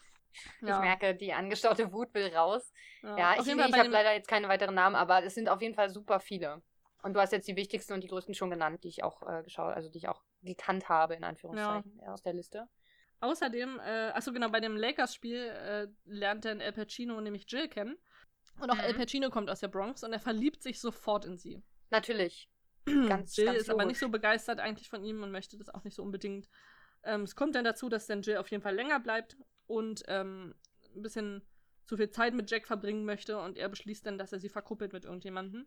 Ich 0.60 0.68
merke, 0.68 1.16
die 1.16 1.32
angestaute 1.32 1.90
Wut 1.92 2.14
will 2.14 2.28
raus. 2.28 2.72
Ja, 3.02 3.32
auf 3.32 3.38
ich, 3.40 3.52
ich 3.52 3.58
habe 3.74 3.88
leider 3.88 4.12
jetzt 4.14 4.28
keine 4.28 4.46
weiteren 4.48 4.74
Namen, 4.74 4.94
aber 4.94 5.24
es 5.24 5.34
sind 5.34 5.48
auf 5.48 5.60
jeden 5.62 5.74
Fall 5.74 5.90
super 5.90 6.20
viele. 6.20 6.62
Und 7.02 7.14
du 7.14 7.20
hast 7.20 7.32
jetzt 7.32 7.46
die 7.46 7.56
wichtigsten 7.56 7.92
und 7.92 8.02
die 8.02 8.08
größten 8.08 8.34
schon 8.34 8.50
genannt, 8.50 8.82
die 8.84 8.88
ich 8.88 9.04
auch 9.04 9.22
äh, 9.22 9.42
geschaut, 9.42 9.74
also 9.74 9.88
die 9.88 9.98
ich 9.98 10.08
auch 10.08 10.22
gekannt 10.42 10.88
habe, 10.88 11.14
in 11.14 11.24
Anführungszeichen, 11.24 12.00
aus 12.08 12.22
der 12.22 12.32
Liste. 12.32 12.68
Außerdem, 13.20 13.80
äh, 13.80 14.10
achso 14.10 14.32
genau, 14.32 14.48
bei 14.48 14.60
dem 14.60 14.76
Lakers-Spiel 14.76 15.36
äh, 15.46 15.88
lernt 16.04 16.44
dann 16.44 16.60
El 16.60 16.72
Pacino 16.72 17.20
nämlich 17.20 17.46
Jill 17.50 17.68
kennen. 17.68 17.96
Und 18.60 18.70
auch 18.70 18.74
Mhm. 18.76 18.80
El 18.80 18.94
Pacino 18.94 19.30
kommt 19.30 19.50
aus 19.50 19.60
der 19.60 19.68
Bronx 19.68 20.02
und 20.04 20.12
er 20.12 20.20
verliebt 20.20 20.62
sich 20.62 20.80
sofort 20.80 21.24
in 21.24 21.36
sie. 21.36 21.62
Natürlich. 21.90 22.50
Ganz- 22.86 23.36
Jill 23.36 23.46
ganz 23.46 23.58
ist 23.60 23.70
aber 23.70 23.84
nicht 23.84 23.98
so 23.98 24.08
begeistert 24.08 24.60
eigentlich 24.60 24.88
von 24.88 25.04
ihm 25.04 25.22
und 25.22 25.30
möchte 25.30 25.56
das 25.56 25.68
auch 25.68 25.84
nicht 25.84 25.94
so 25.94 26.02
unbedingt. 26.02 26.48
Ähm, 27.04 27.22
es 27.22 27.36
kommt 27.36 27.54
dann 27.54 27.64
dazu, 27.64 27.88
dass 27.88 28.06
dann 28.06 28.22
Jill 28.22 28.38
auf 28.38 28.50
jeden 28.50 28.62
Fall 28.62 28.74
länger 28.74 28.98
bleibt 29.00 29.36
und 29.66 30.02
ähm, 30.08 30.54
ein 30.94 31.02
bisschen 31.02 31.42
zu 31.86 31.96
viel 31.96 32.10
Zeit 32.10 32.34
mit 32.34 32.50
Jack 32.50 32.66
verbringen 32.66 33.04
möchte 33.04 33.38
und 33.38 33.56
er 33.56 33.68
beschließt 33.68 34.04
dann, 34.06 34.18
dass 34.18 34.32
er 34.32 34.40
sie 34.40 34.48
verkuppelt 34.48 34.92
mit 34.92 35.04
irgendjemandem. 35.04 35.66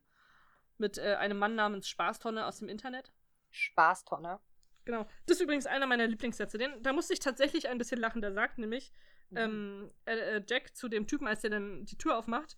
Mit 0.81 0.97
äh, 0.97 1.15
einem 1.15 1.37
Mann 1.37 1.55
namens 1.55 1.87
Spaßtonne 1.87 2.45
aus 2.45 2.59
dem 2.59 2.67
Internet. 2.67 3.13
Spaßtonne. 3.51 4.39
Genau. 4.83 5.05
Das 5.27 5.37
ist 5.37 5.43
übrigens 5.43 5.67
einer 5.67 5.85
meiner 5.85 6.07
Lieblingssätze. 6.07 6.57
Den, 6.57 6.81
da 6.81 6.91
musste 6.91 7.13
ich 7.13 7.19
tatsächlich 7.19 7.69
ein 7.69 7.77
bisschen 7.77 7.99
lachen. 7.99 8.21
Der 8.21 8.33
sagt 8.33 8.57
nämlich 8.57 8.91
Mhm. 9.31 9.37
ähm, 9.37 9.91
äh, 10.05 10.37
äh, 10.37 10.43
Jack 10.47 10.75
zu 10.75 10.89
dem 10.89 11.07
Typen, 11.07 11.27
als 11.27 11.41
der 11.41 11.51
dann 11.51 11.85
die 11.85 11.97
Tür 11.97 12.17
aufmacht. 12.17 12.57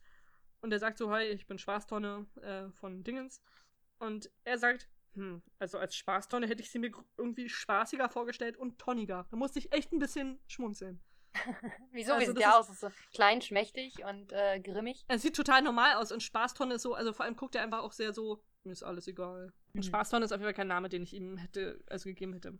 Und 0.61 0.71
der 0.71 0.79
sagt 0.79 0.97
so, 0.97 1.11
hi, 1.11 1.23
ich 1.25 1.45
bin 1.45 1.57
Spaßtonne 1.57 2.25
äh, 2.41 2.71
von 2.71 3.03
Dingens. 3.03 3.41
Und 3.99 4.31
er 4.43 4.57
sagt, 4.57 4.89
hm, 5.13 5.43
also 5.59 5.77
als 5.77 5.95
Spaßtonne 5.95 6.47
hätte 6.47 6.63
ich 6.63 6.71
sie 6.71 6.79
mir 6.79 6.91
irgendwie 7.17 7.49
spaßiger 7.49 8.09
vorgestellt 8.09 8.57
und 8.57 8.79
tonniger. 8.79 9.27
Da 9.29 9.37
musste 9.37 9.59
ich 9.59 9.71
echt 9.71 9.91
ein 9.91 9.99
bisschen 9.99 10.39
schmunzeln. 10.47 10.99
Wieso? 11.91 12.11
Wie 12.13 12.15
Also 12.21 12.33
der 12.33 12.47
ist- 12.49 12.53
aus? 12.55 12.69
Ist 12.69 12.79
so 12.81 12.89
klein, 13.13 13.41
schmächtig 13.41 14.03
und 14.05 14.31
äh, 14.31 14.59
grimmig. 14.59 15.03
Es 15.07 15.21
sieht 15.21 15.35
total 15.35 15.61
normal 15.61 15.95
aus 15.95 16.11
und 16.11 16.21
Spaßtonne 16.23 16.75
ist 16.75 16.81
so, 16.83 16.93
also 16.93 17.13
vor 17.13 17.25
allem 17.25 17.35
guckt 17.35 17.55
er 17.55 17.63
einfach 17.63 17.81
auch 17.83 17.91
sehr 17.91 18.13
so, 18.13 18.43
mir 18.63 18.71
ist 18.71 18.83
alles 18.83 19.07
egal. 19.07 19.53
Und 19.73 19.75
Mhm. 19.75 19.83
Spaßtonne 19.83 20.25
ist 20.25 20.31
auf 20.31 20.39
jeden 20.39 20.47
Fall 20.47 20.53
kein 20.53 20.67
Name, 20.67 20.89
den 20.89 21.03
ich 21.03 21.13
ihm 21.13 21.37
hätte, 21.37 21.83
also 21.89 22.05
gegeben 22.09 22.33
hätte. 22.33 22.57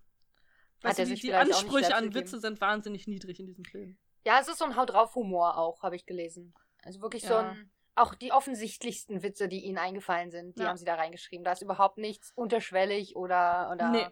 Weißt 0.81 0.99
du, 0.99 1.05
die, 1.05 1.15
die 1.15 1.33
auch 1.33 1.39
Ansprüche 1.39 1.95
an 1.95 2.05
gegeben. 2.05 2.25
Witze 2.25 2.39
sind 2.39 2.59
wahnsinnig 2.59 3.07
niedrig 3.07 3.39
in 3.39 3.45
diesem 3.47 3.63
Film. 3.63 3.97
Ja, 4.25 4.39
es 4.39 4.47
ist 4.47 4.57
so 4.59 4.65
ein 4.65 4.75
Haut 4.75 4.89
drauf 4.89 5.15
Humor 5.15 5.57
auch, 5.57 5.81
habe 5.83 5.95
ich 5.95 6.05
gelesen. 6.05 6.53
Also 6.83 7.01
wirklich 7.01 7.23
so 7.23 7.33
Ja. 7.33 7.51
ein. 7.51 7.69
Auch 7.95 8.15
die 8.15 8.31
offensichtlichsten 8.31 9.21
Witze, 9.21 9.47
die 9.47 9.63
ihnen 9.65 9.77
eingefallen 9.77 10.31
sind, 10.31 10.57
die 10.57 10.63
Ja. 10.63 10.69
haben 10.69 10.77
sie 10.77 10.83
da 10.85 10.95
reingeschrieben. 10.95 11.43
Da 11.45 11.51
ist 11.51 11.61
überhaupt 11.61 11.99
nichts 11.99 12.31
unterschwellig 12.33 13.15
oder, 13.15 13.69
oder 13.71 13.91
Nee. 13.91 14.07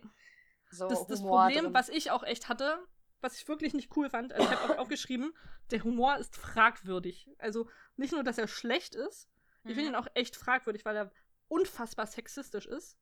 so. 0.70 0.88
Das, 0.88 1.08
das 1.08 1.22
Problem, 1.22 1.64
drin. 1.66 1.74
was 1.74 1.90
ich 1.90 2.12
auch 2.12 2.22
echt 2.24 2.48
hatte, 2.48 2.78
was 3.22 3.38
ich 3.38 3.48
wirklich 3.48 3.74
nicht 3.74 3.96
cool 3.96 4.10
fand, 4.10 4.34
also 4.34 4.50
ich 4.52 4.60
habe 4.60 4.74
auch 4.74 4.78
aufgeschrieben, 4.80 5.34
der 5.72 5.84
Humor 5.84 6.18
ist 6.18 6.36
fragwürdig. 6.36 7.30
Also 7.38 7.70
nicht 7.96 8.14
nur, 8.14 8.24
dass 8.24 8.38
er 8.38 8.48
schlecht 8.48 8.96
ist, 8.96 9.30
ich 9.64 9.76
finde 9.76 9.82
Mhm. 9.82 9.88
ihn 9.90 9.96
auch 9.96 10.08
echt 10.16 10.36
fragwürdig, 10.36 10.86
weil 10.86 10.96
er 10.96 11.12
unfassbar 11.48 12.08
sexistisch 12.08 12.66
ist. 12.66 12.98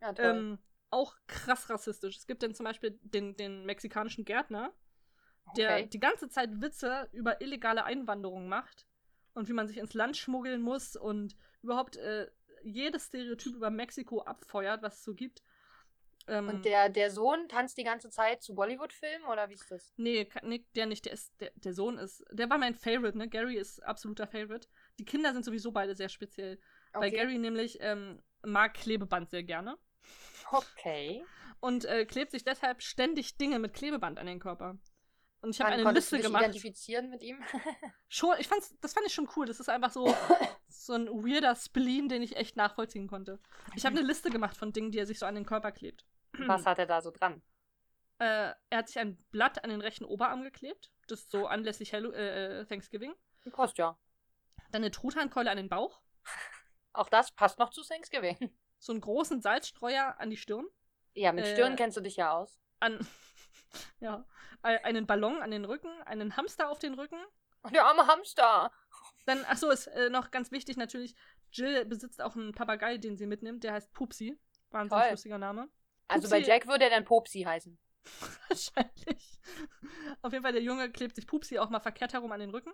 Ja, 0.00 0.12
toll. 0.12 0.24
Ähm, 0.24 0.58
auch 0.90 1.16
krass 1.26 1.70
rassistisch. 1.70 2.16
Es 2.18 2.26
gibt 2.26 2.42
dann 2.42 2.54
zum 2.54 2.64
Beispiel 2.64 2.98
den, 3.02 3.36
den 3.36 3.64
mexikanischen 3.64 4.24
Gärtner, 4.24 4.72
der 5.56 5.70
okay. 5.70 5.86
die 5.88 6.00
ganze 6.00 6.28
Zeit 6.28 6.60
Witze 6.60 7.08
über 7.12 7.40
illegale 7.40 7.84
Einwanderung 7.84 8.48
macht 8.48 8.86
und 9.32 9.48
wie 9.48 9.52
man 9.52 9.66
sich 9.66 9.78
ins 9.78 9.94
Land 9.94 10.16
schmuggeln 10.16 10.62
muss 10.62 10.94
und 10.96 11.36
überhaupt 11.62 11.96
äh, 11.96 12.30
jedes 12.62 13.06
Stereotyp 13.06 13.54
über 13.54 13.70
Mexiko 13.70 14.22
abfeuert, 14.22 14.82
was 14.82 14.98
es 14.98 15.04
so 15.04 15.14
gibt. 15.14 15.42
Ähm, 16.26 16.48
Und 16.48 16.64
der, 16.64 16.88
der 16.88 17.10
Sohn 17.10 17.48
tanzt 17.48 17.76
die 17.76 17.84
ganze 17.84 18.08
Zeit 18.08 18.42
zu 18.42 18.54
Bollywood-Filmen 18.54 19.26
oder 19.26 19.48
wie 19.50 19.54
ist 19.54 19.70
das? 19.70 19.92
Nee, 19.96 20.28
nee, 20.42 20.64
der 20.74 20.86
nicht. 20.86 21.04
Der, 21.04 21.12
ist, 21.12 21.38
der, 21.40 21.52
der 21.54 21.74
Sohn 21.74 21.98
ist. 21.98 22.24
Der 22.30 22.48
war 22.48 22.58
mein 22.58 22.74
Favorite, 22.74 23.16
ne? 23.18 23.28
Gary 23.28 23.56
ist 23.56 23.82
absoluter 23.82 24.26
Favorite. 24.26 24.68
Die 24.98 25.04
Kinder 25.04 25.32
sind 25.32 25.44
sowieso 25.44 25.70
beide 25.70 25.94
sehr 25.94 26.08
speziell. 26.08 26.58
Weil 26.92 27.10
Gary 27.10 27.38
nämlich 27.38 27.78
ähm, 27.80 28.22
mag 28.42 28.74
Klebeband 28.74 29.28
sehr 29.30 29.42
gerne. 29.42 29.76
Okay. 30.50 31.24
Und 31.60 31.84
äh, 31.84 32.04
klebt 32.04 32.30
sich 32.30 32.44
deshalb 32.44 32.82
ständig 32.82 33.36
Dinge 33.36 33.58
mit 33.58 33.74
Klebeband 33.74 34.18
an 34.18 34.26
den 34.26 34.38
Körper. 34.38 34.78
Und 35.44 35.50
ich 35.50 35.60
habe 35.60 35.72
eine 35.72 35.92
Liste 35.92 36.16
du 36.16 36.22
dich 36.22 36.26
gemacht. 36.26 36.42
identifizieren 36.44 37.10
mit 37.10 37.22
ihm? 37.22 37.38
Schon, 38.08 38.34
ich 38.38 38.48
fand's, 38.48 38.74
das 38.80 38.94
fand 38.94 39.06
ich 39.06 39.12
schon 39.12 39.28
cool. 39.36 39.44
Das 39.44 39.60
ist 39.60 39.68
einfach 39.68 39.90
so, 39.90 40.06
so 40.68 40.94
ein 40.94 41.06
weirder 41.06 41.54
Spleen, 41.54 42.08
den 42.08 42.22
ich 42.22 42.36
echt 42.36 42.56
nachvollziehen 42.56 43.08
konnte. 43.08 43.38
Ich 43.76 43.84
habe 43.84 43.94
eine 43.98 44.06
Liste 44.06 44.30
gemacht 44.30 44.56
von 44.56 44.72
Dingen, 44.72 44.90
die 44.90 44.98
er 44.98 45.06
sich 45.06 45.18
so 45.18 45.26
an 45.26 45.34
den 45.34 45.44
Körper 45.44 45.70
klebt. 45.70 46.06
Was 46.46 46.64
hat 46.66 46.78
er 46.78 46.86
da 46.86 47.00
so 47.00 47.10
dran? 47.10 47.42
Äh, 48.18 48.52
er 48.70 48.78
hat 48.78 48.88
sich 48.88 48.98
ein 48.98 49.16
Blatt 49.30 49.62
an 49.64 49.70
den 49.70 49.80
rechten 49.80 50.04
Oberarm 50.04 50.42
geklebt. 50.42 50.92
Das 51.08 51.20
ist 51.20 51.30
so 51.30 51.46
anlässlich 51.46 51.92
Hallo 51.92 52.10
äh, 52.12 52.60
äh, 52.60 52.64
Thanksgiving. 52.66 53.14
Passt 53.52 53.78
ja. 53.78 53.98
Dann 54.70 54.82
eine 54.82 54.90
Truthahnkeule 54.90 55.50
an 55.50 55.56
den 55.56 55.68
Bauch. 55.68 56.00
Auch 56.92 57.08
das 57.08 57.32
passt 57.32 57.58
noch 57.58 57.70
zu 57.70 57.82
Thanksgiving. 57.82 58.36
So 58.80 58.92
einen 58.92 59.00
großen 59.00 59.40
Salzstreuer 59.40 60.16
an 60.18 60.28
die 60.28 60.36
Stirn. 60.36 60.66
Ja, 61.14 61.32
mit 61.32 61.46
Äh, 61.46 61.54
Stirn 61.54 61.74
kennst 61.74 61.96
du 61.96 62.02
dich 62.02 62.16
ja 62.16 62.32
aus. 62.32 62.60
An. 62.80 63.06
ja. 64.00 64.26
Äh, 64.62 64.78
Einen 64.80 65.06
Ballon 65.06 65.40
an 65.40 65.50
den 65.50 65.64
Rücken. 65.64 65.88
Einen 66.02 66.36
Hamster 66.36 66.68
auf 66.68 66.80
den 66.80 66.92
Rücken. 66.92 67.16
Der 67.72 67.86
arme 67.86 68.06
Hamster. 68.06 68.70
Dann, 69.24 69.42
achso, 69.46 69.70
ist 69.70 69.86
äh, 69.86 70.10
noch 70.10 70.30
ganz 70.30 70.50
wichtig 70.52 70.76
natürlich, 70.76 71.14
Jill 71.50 71.86
besitzt 71.86 72.20
auch 72.20 72.36
einen 72.36 72.52
Papagei, 72.52 72.98
den 72.98 73.16
sie 73.16 73.24
mitnimmt. 73.26 73.64
Der 73.64 73.72
heißt 73.72 73.90
Pupsi. 73.94 74.38
Wahnsinnig 74.70 75.02
Toll. 75.02 75.10
lustiger 75.12 75.38
Name. 75.38 75.70
Also 76.08 76.28
Pupsi- 76.28 76.30
bei 76.30 76.38
Jack 76.40 76.66
würde 76.66 76.84
er 76.84 76.90
dann 76.90 77.04
Popsi 77.04 77.42
heißen. 77.42 77.78
Wahrscheinlich. 78.48 79.40
Auf 80.22 80.32
jeden 80.32 80.42
Fall, 80.42 80.52
der 80.52 80.62
Junge 80.62 80.90
klebt 80.90 81.16
sich 81.16 81.26
Pupsi 81.26 81.58
auch 81.58 81.70
mal 81.70 81.80
verkehrt 81.80 82.12
herum 82.12 82.32
an 82.32 82.40
den 82.40 82.50
Rücken. 82.50 82.72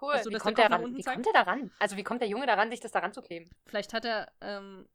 Cool. 0.00 0.12
Also, 0.12 0.30
wie 0.30 0.34
kommt 0.36 0.58
der 0.58 0.70
er 0.70 0.82
unten 0.82 0.96
Wie 0.96 1.02
kommt 1.02 1.26
er 1.26 1.32
daran? 1.32 1.70
Also 1.78 1.96
wie 1.96 2.02
kommt 2.04 2.20
der 2.20 2.28
Junge 2.28 2.46
daran, 2.46 2.70
sich 2.70 2.80
das 2.80 2.92
daran 2.92 3.12
zu 3.14 3.22
kleben? 3.22 3.50
Vielleicht 3.66 3.94
hat 3.94 4.04
er 4.04 4.30
ähm, 4.42 4.86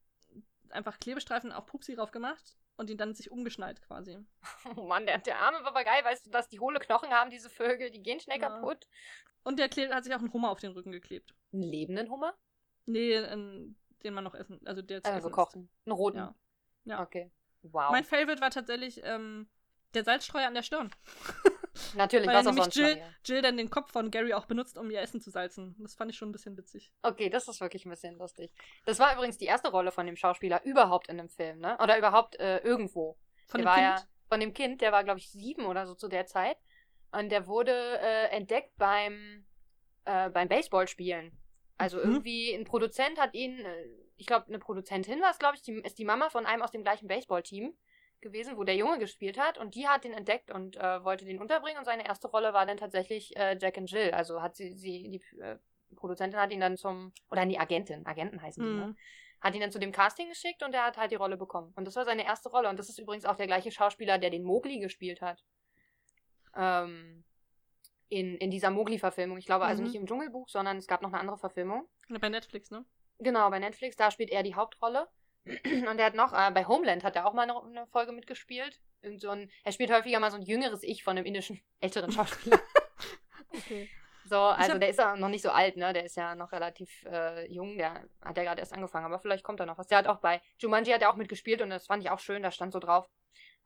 einfach 0.70 1.00
Klebestreifen 1.00 1.52
auf 1.52 1.66
Pupsi 1.66 1.96
drauf 1.96 2.12
gemacht 2.12 2.56
und 2.78 2.90
ihn 2.90 2.98
dann 2.98 3.14
sich 3.16 3.32
umgeschnallt 3.32 3.82
quasi. 3.82 4.20
Oh 4.78 4.84
Mann, 4.86 5.06
der, 5.08 5.18
der 5.20 5.40
arme 5.40 5.60
Papagei, 5.64 6.04
weißt 6.04 6.28
du, 6.28 6.30
dass 6.30 6.50
die 6.50 6.60
hohle 6.60 6.80
Knochen 6.80 7.10
haben, 7.12 7.30
diese 7.32 7.50
Vögel, 7.50 7.90
die 7.90 8.04
gehen 8.04 8.20
schnell 8.20 8.40
Ja. 8.40 8.50
kaputt. 8.50 8.88
Und 9.44 9.58
der 9.58 9.70
klebt, 9.70 9.92
hat 9.92 10.04
sich 10.04 10.14
auch 10.14 10.20
einen 10.20 10.32
Hummer 10.34 10.52
auf 10.52 10.60
den 10.60 10.72
Rücken 10.72 10.92
geklebt. 10.92 11.34
Einen 11.52 11.64
lebenden 11.64 12.10
Hummer? 12.12 12.36
Nee, 12.86 13.14
ähm, 13.16 13.76
den 14.04 14.14
man 14.14 14.24
noch 14.24 14.36
essen, 14.36 14.60
also 14.66 14.84
der 14.84 15.02
zu 15.02 15.10
Also 15.12 15.28
essen 15.28 15.34
kochen. 15.34 15.70
Einen 15.86 15.94
roten. 15.94 16.18
Ja. 16.18 16.36
Ja. 16.86 17.02
Okay. 17.02 17.32
Wow. 17.64 17.92
Mein 17.92 18.04
Favorite 18.04 18.42
war 18.42 18.50
tatsächlich 18.50 19.02
ähm, 19.04 19.48
der 19.94 20.04
Salzstreuer 20.04 20.48
an 20.48 20.54
der 20.54 20.64
Stirn. 20.64 20.92
Natürlich, 21.96 22.28
Weil 22.28 22.36
was 22.36 22.48
auch 22.48 22.54
sonst 22.54 22.76
Jill. 22.76 23.02
Jill 23.24 23.42
dann 23.42 23.56
den 23.56 23.70
Kopf 23.70 23.92
von 23.92 24.12
Gary 24.12 24.34
auch 24.34 24.46
benutzt, 24.46 24.78
um 24.78 24.92
ihr 24.92 25.00
Essen 25.00 25.22
zu 25.22 25.30
salzen. 25.30 25.76
Das 25.80 25.96
fand 25.96 26.12
ich 26.12 26.18
schon 26.18 26.30
ein 26.30 26.34
bisschen 26.34 26.58
witzig. 26.58 26.92
Okay, 27.02 27.30
das 27.30 27.48
ist 27.48 27.62
wirklich 27.62 27.86
ein 27.86 27.90
bisschen 27.90 28.18
lustig. 28.18 28.52
Das 28.86 29.00
war 29.00 29.14
übrigens 29.14 29.38
die 29.38 29.46
erste 29.46 29.70
Rolle 29.70 29.92
von 29.92 30.06
dem 30.06 30.18
Schauspieler 30.18 30.64
überhaupt 30.66 31.08
in 31.08 31.20
einem 31.20 31.30
Film, 31.30 31.60
ne? 31.60 31.78
Oder 31.82 31.98
überhaupt 31.98 32.38
äh, 32.40 32.58
irgendwo. 32.60 33.18
Von 33.48 33.62
der 33.62 33.72
dem 33.72 33.76
Kind. 33.76 34.00
ja 34.00 34.06
von 34.32 34.40
dem 34.40 34.54
Kind, 34.54 34.80
der 34.80 34.94
war, 34.94 35.04
glaube 35.04 35.20
ich, 35.20 35.30
sieben 35.30 35.66
oder 35.66 35.86
so 35.86 35.94
zu 35.94 36.08
der 36.08 36.26
Zeit. 36.26 36.56
Und 37.12 37.34
der 37.34 37.48
wurde 37.48 37.74
äh, 37.74 38.28
entdeckt 38.28 38.72
beim, 38.78 39.46
äh, 40.06 40.30
beim 40.30 40.48
Baseballspielen. 40.48 41.38
Also 41.82 41.98
Mhm. 41.98 42.04
irgendwie 42.04 42.54
ein 42.54 42.64
Produzent 42.64 43.20
hat 43.20 43.34
ihn, 43.34 43.60
äh, 43.66 43.86
ich 44.18 44.28
glaube, 44.28 44.48
eine 44.48 44.60
Produzentin 44.60 45.20
war 45.20 45.32
es, 45.32 45.40
glaube 45.40 45.56
ich, 45.56 45.64
die, 45.64 45.74
ist 45.80 45.98
die 45.98 46.06
Mama 46.06 46.30
von 46.30 46.46
einem 46.46 46.62
aus 46.62 46.72
dem 46.72 46.84
gleichen 46.84 47.08
Baseballteam 47.08 47.76
gewesen, 48.22 48.56
wo 48.56 48.64
der 48.64 48.76
Junge 48.76 49.00
gespielt 49.00 49.40
hat. 49.40 49.58
Und 49.58 49.74
die 49.74 49.88
hat 49.88 50.04
den 50.04 50.14
entdeckt 50.14 50.52
und 50.52 50.78
äh, 50.78 51.04
wollte 51.04 51.26
den 51.26 51.40
unterbringen. 51.42 51.80
Und 51.80 51.86
seine 51.86 52.06
erste 52.06 52.28
Rolle 52.28 52.54
war 52.54 52.68
dann 52.68 52.78
tatsächlich 52.78 53.36
äh, 53.36 53.58
Jack 53.60 53.80
and 53.80 53.90
Jill. 53.90 54.12
Also 54.12 54.44
hat 54.44 54.56
sie, 54.56 54.74
sie 54.74 55.10
die 55.10 55.40
äh, 55.42 55.58
Produzentin 55.96 56.40
hat 56.40 56.52
ihn 56.52 56.60
dann 56.60 56.78
zum, 56.78 57.14
oder 57.32 57.46
die 57.48 57.60
Agentin, 57.60 58.06
Agenten 58.06 58.42
heißen 58.42 58.64
die, 58.64 58.70
ne? 58.70 58.88
Mhm. 58.88 58.98
hat 59.42 59.56
ihn 59.56 59.62
dann 59.62 59.72
zu 59.72 59.80
dem 59.80 59.92
Casting 59.92 60.30
geschickt 60.30 60.62
und 60.62 60.74
er 60.74 60.86
hat 60.86 60.98
halt 60.98 61.10
die 61.10 61.16
Rolle 61.16 61.36
bekommen. 61.36 61.74
Und 61.76 61.86
das 61.86 61.96
war 61.96 62.06
seine 62.06 62.24
erste 62.24 62.50
Rolle. 62.50 62.70
Und 62.70 62.78
das 62.78 62.90
ist 62.90 63.00
übrigens 63.00 63.26
auch 63.26 63.36
der 63.36 63.48
gleiche 63.48 63.72
Schauspieler, 63.72 64.20
der 64.20 64.30
den 64.30 64.44
Mowgli 64.44 64.80
gespielt 64.80 65.22
hat. 65.22 65.44
Ähm, 66.56 67.24
in, 68.12 68.36
in 68.38 68.52
dieser 68.52 68.70
Mowgli-Verfilmung. 68.70 69.38
Ich 69.38 69.46
glaube 69.46 69.66
also 69.66 69.82
Mhm. 69.82 69.88
nicht 69.88 69.96
im 69.96 70.06
Dschungelbuch, 70.06 70.50
sondern 70.50 70.78
es 70.78 70.86
gab 70.88 71.02
noch 71.02 71.10
eine 71.10 71.20
andere 71.20 71.38
Verfilmung. 71.38 71.88
Bei 72.20 72.30
Netflix, 72.30 72.70
ne? 72.70 72.86
Genau, 73.20 73.50
bei 73.50 73.60
Netflix, 73.60 73.96
da 73.96 74.12
spielt 74.12 74.32
er 74.32 74.44
die 74.44 74.56
Hauptrolle. 74.56 75.08
Und 75.46 75.98
er 76.00 76.06
hat 76.06 76.14
noch, 76.16 76.34
äh, 76.34 76.52
bei 76.52 76.66
Homeland 76.66 77.04
hat 77.04 77.16
er 77.16 77.26
auch 77.26 77.34
mal 77.34 77.44
eine, 77.44 77.60
eine 77.64 77.88
Folge 77.88 78.12
mitgespielt. 78.12 78.80
Irgend 79.02 79.22
so 79.22 79.30
ein, 79.30 79.50
er 79.64 79.72
spielt 79.72 79.92
häufiger 79.92 80.20
mal 80.20 80.30
so 80.30 80.38
ein 80.38 80.44
jüngeres 80.44 80.84
Ich 80.84 81.04
von 81.04 81.18
einem 81.18 81.26
indischen 81.26 81.62
älteren 81.80 82.12
Schauspieler. 82.12 82.60
Okay. 83.54 83.90
So, 84.26 84.38
also 84.38 84.74
hab- 84.74 84.80
der 84.80 84.90
ist 84.90 85.00
ja 85.00 85.16
noch 85.18 85.28
nicht 85.30 85.42
so 85.42 85.50
alt, 85.50 85.76
ne? 85.76 85.92
Der 85.94 86.06
ist 86.06 86.16
ja 86.16 86.36
noch 86.36 86.52
relativ 86.54 87.04
äh, 87.06 87.52
jung, 87.52 87.78
der 87.78 88.08
hat 88.22 88.38
ja 88.38 88.44
gerade 88.44 88.60
erst 88.62 88.72
angefangen, 88.74 89.06
aber 89.06 89.20
vielleicht 89.20 89.44
kommt 89.44 89.60
da 89.60 89.66
noch 89.66 89.78
was. 89.78 89.88
Der 89.88 89.98
hat 89.98 90.08
auch 90.08 90.20
bei 90.20 90.42
Jumanji 90.60 90.94
hat 90.94 91.02
er 91.02 91.10
auch 91.12 91.16
mitgespielt 91.18 91.62
und 91.62 91.70
das 91.70 91.88
fand 91.88 92.02
ich 92.04 92.10
auch 92.10 92.20
schön, 92.20 92.44
da 92.44 92.52
stand 92.52 92.72
so 92.72 92.80
drauf. 92.80 93.10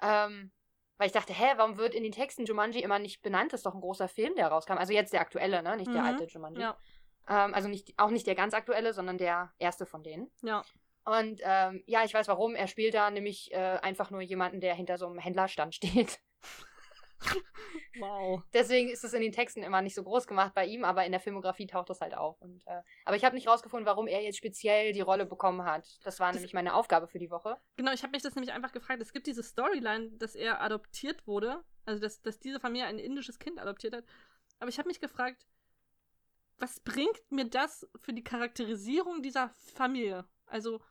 Ähm, 0.02 0.52
weil 0.98 1.08
ich 1.08 1.14
dachte, 1.14 1.34
hä, 1.34 1.54
warum 1.58 1.78
wird 1.78 1.94
in 1.94 2.04
den 2.04 2.12
Texten 2.12 2.46
Jumanji 2.46 2.82
immer 2.82 3.00
nicht 3.00 3.22
benannt? 3.22 3.54
Das 3.54 3.60
ist 3.60 3.66
doch 3.66 3.74
ein 3.76 3.82
großer 3.82 4.08
Film, 4.08 4.36
der 4.36 4.48
rauskam. 4.48 4.78
Also 4.78 4.94
jetzt 4.94 5.14
der 5.14 5.22
aktuelle, 5.22 5.62
ne? 5.64 5.76
Nicht 5.78 5.94
der 5.94 6.02
Mhm, 6.04 6.08
alte 6.08 6.24
Jumanji. 6.26 6.62
Ja, 6.62 6.78
Ähm, 7.28 7.54
also 7.54 7.68
nicht, 7.68 7.94
auch 7.98 8.12
nicht 8.12 8.28
der 8.28 8.36
ganz 8.36 8.54
aktuelle, 8.54 8.94
sondern 8.94 9.18
der 9.18 9.52
erste 9.58 9.86
von 9.86 10.04
denen. 10.04 10.32
ja. 10.42 10.64
Und 11.08 11.40
ähm, 11.44 11.84
ja, 11.86 12.04
ich 12.04 12.14
weiß 12.16 12.28
warum. 12.28 12.56
Er 12.56 12.68
spielt 12.68 12.96
da 12.96 13.12
nämlich 13.12 13.52
äh, 13.54 13.58
einfach 13.58 14.10
nur 14.10 14.22
jemanden, 14.22 14.60
der 14.60 14.74
hinter 14.74 14.98
so 14.98 15.06
einem 15.06 15.20
Händlerstand 15.20 15.76
steht. 15.76 16.20
Wow. 18.00 18.44
Deswegen 18.54 18.90
ist 18.90 19.04
es 19.04 19.14
in 19.14 19.22
den 19.22 19.32
Texten 19.32 19.64
immer 19.64 19.82
nicht 19.82 19.96
so 19.96 20.04
groß 20.04 20.28
gemacht 20.28 20.54
bei 20.54 20.66
ihm, 20.66 20.84
aber 20.84 21.06
in 21.06 21.12
der 21.12 21.22
Filmografie 21.22 21.66
taucht 21.68 21.90
das 21.90 22.02
halt 22.02 22.16
auf. 22.16 22.40
Und, 22.42 22.66
äh, 22.68 22.82
aber 23.06 23.16
ich 23.16 23.24
habe 23.24 23.36
nicht 23.36 23.48
rausgefunden, 23.48 23.86
warum 23.86 24.08
er 24.08 24.22
jetzt 24.22 24.38
speziell 24.38 24.92
die 24.92 25.02
Rolle 25.02 25.26
bekommen 25.26 25.64
hat. 25.64 25.88
Das 26.04 26.20
war 26.20 26.28
Das- 26.28 26.36
nämlich 26.36 26.54
meine 26.54 26.74
Aufgabe 26.74 27.08
für 27.08 27.20
die 27.20 27.30
Woche. 27.30 27.58
Genau, 27.78 27.92
ich 27.94 28.04
habe 28.04 28.12
mich 28.12 28.22
das 28.22 28.36
nämlich 28.36 28.54
einfach 28.54 28.74
gefragt. 28.74 29.02
Es 29.02 29.14
gibt 29.14 29.28
diese 29.28 29.44
Storyline, 29.44 30.12
dass 30.18 30.36
er 30.36 30.62
adoptiert 30.62 31.26
wurde, 31.26 31.64
also 31.86 32.02
dass, 32.02 32.22
dass 32.22 32.40
diese 32.40 32.60
Familie 32.60 32.88
ein 32.88 33.00
indisches 33.00 33.40
Kind 33.40 33.60
adoptiert 33.60 33.96
hat. 33.96 34.06
Aber 34.60 34.70
ich 34.70 34.78
habe 34.78 34.88
mich 34.90 35.00
gefragt, 35.00 35.48
was 36.58 36.80
bringt 36.80 37.20
mir 37.30 37.46
das 37.46 37.88
für 38.02 38.14
die 38.14 38.24
Charakterisierung 38.24 39.22
dieser 39.22 39.50
Familie? 39.74 40.26
Also, 40.46 40.82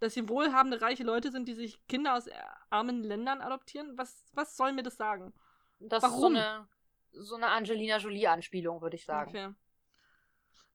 dass 0.00 0.14
sie 0.14 0.28
wohlhabende, 0.28 0.80
reiche 0.80 1.02
Leute 1.04 1.30
sind, 1.30 1.46
die 1.48 1.54
sich 1.54 1.84
Kinder 1.88 2.14
aus 2.16 2.26
armen 2.70 3.02
Ländern 3.02 3.40
adoptieren? 3.40 3.96
Was, 3.96 4.24
was 4.32 4.56
soll 4.56 4.72
mir 4.72 4.82
das 4.82 4.96
sagen? 4.96 5.32
Das 5.80 6.02
ist 6.02 6.10
so 6.10 6.16
Warum? 6.16 6.36
eine, 6.36 6.68
so 7.12 7.36
eine 7.36 7.48
Angelina 7.48 7.98
Jolie-Anspielung, 7.98 8.80
würde 8.80 8.96
ich 8.96 9.04
sagen. 9.04 9.30
Okay. 9.30 9.54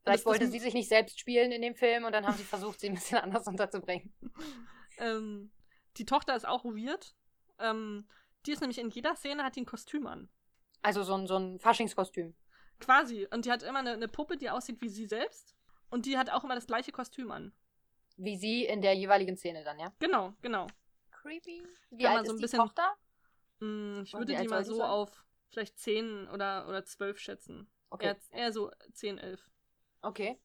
Vielleicht 0.04 0.20
das- 0.20 0.26
wollte 0.26 0.42
das- 0.46 0.52
sie 0.52 0.60
sich 0.60 0.74
nicht 0.74 0.90
selbst 0.90 1.20
spielen 1.20 1.52
in 1.52 1.62
dem 1.62 1.76
Film 1.76 2.04
und 2.06 2.12
dann 2.12 2.26
haben 2.26 2.36
sie 2.38 2.44
versucht, 2.44 2.80
sie 2.80 2.88
ein 2.90 2.96
bisschen 2.96 3.18
anders 3.24 3.48
unterzubringen. 3.48 4.14
Ähm, 5.00 5.52
die 5.98 6.06
Tochter 6.06 6.36
ist 6.36 6.48
auch 6.48 6.64
weird. 6.66 7.16
Ähm, 7.58 8.08
die 8.46 8.52
ist 8.52 8.62
nämlich 8.62 8.78
in 8.78 8.92
jeder 8.92 9.16
Szene, 9.16 9.44
hat 9.44 9.56
die 9.56 9.62
ein 9.62 9.66
Kostüm 9.66 10.06
an. 10.06 10.30
Also 10.84 11.02
so 11.02 11.16
ein, 11.16 11.26
so 11.26 11.36
ein 11.36 11.60
Faschingskostüm. 11.60 12.36
Quasi. 12.80 13.28
Und 13.32 13.46
die 13.46 13.52
hat 13.52 13.64
immer 13.64 13.80
eine, 13.80 13.94
eine 13.94 14.08
Puppe, 14.08 14.38
die 14.38 14.52
aussieht 14.52 14.82
wie 14.82 14.90
sie 14.90 15.08
selbst. 15.08 15.56
Und 15.90 16.06
die 16.06 16.16
hat 16.16 16.30
auch 16.30 16.44
immer 16.44 16.54
das 16.54 16.68
gleiche 16.68 16.92
Kostüm 16.92 17.32
an. 17.32 17.54
Wie 18.18 18.38
sie 18.38 18.66
in 18.66 18.82
der 18.82 18.94
jeweiligen 18.94 19.36
Szene 19.38 19.64
dann, 19.64 19.80
ja? 19.80 19.92
Genau, 20.00 20.34
genau. 20.42 20.68
Creepy. 21.12 21.64
Wie 21.90 22.04
Kann 22.04 22.12
man 22.14 22.18
alt 22.20 22.28
so 22.28 22.34
ist 22.34 22.36
ein 22.36 22.38
die 22.38 22.42
bisschen- 22.44 22.60
Tochter? 22.60 22.94
Mm, 23.60 24.02
Ich 24.04 24.14
Und 24.14 24.20
würde 24.22 24.36
die 24.36 24.48
mal 24.48 24.64
die 24.64 24.70
so 24.70 24.76
sein? 24.76 24.90
auf 24.90 25.26
vielleicht 25.50 25.78
10 25.80 26.28
oder, 26.30 26.68
oder 26.68 26.84
12 26.86 27.20
schätzen. 27.20 27.70
Okay. 27.90 28.08
Eher, 28.32 28.40
eher 28.40 28.52
so 28.52 28.72
10, 28.94 29.18
11. 29.20 29.50
Okay. 30.02 30.40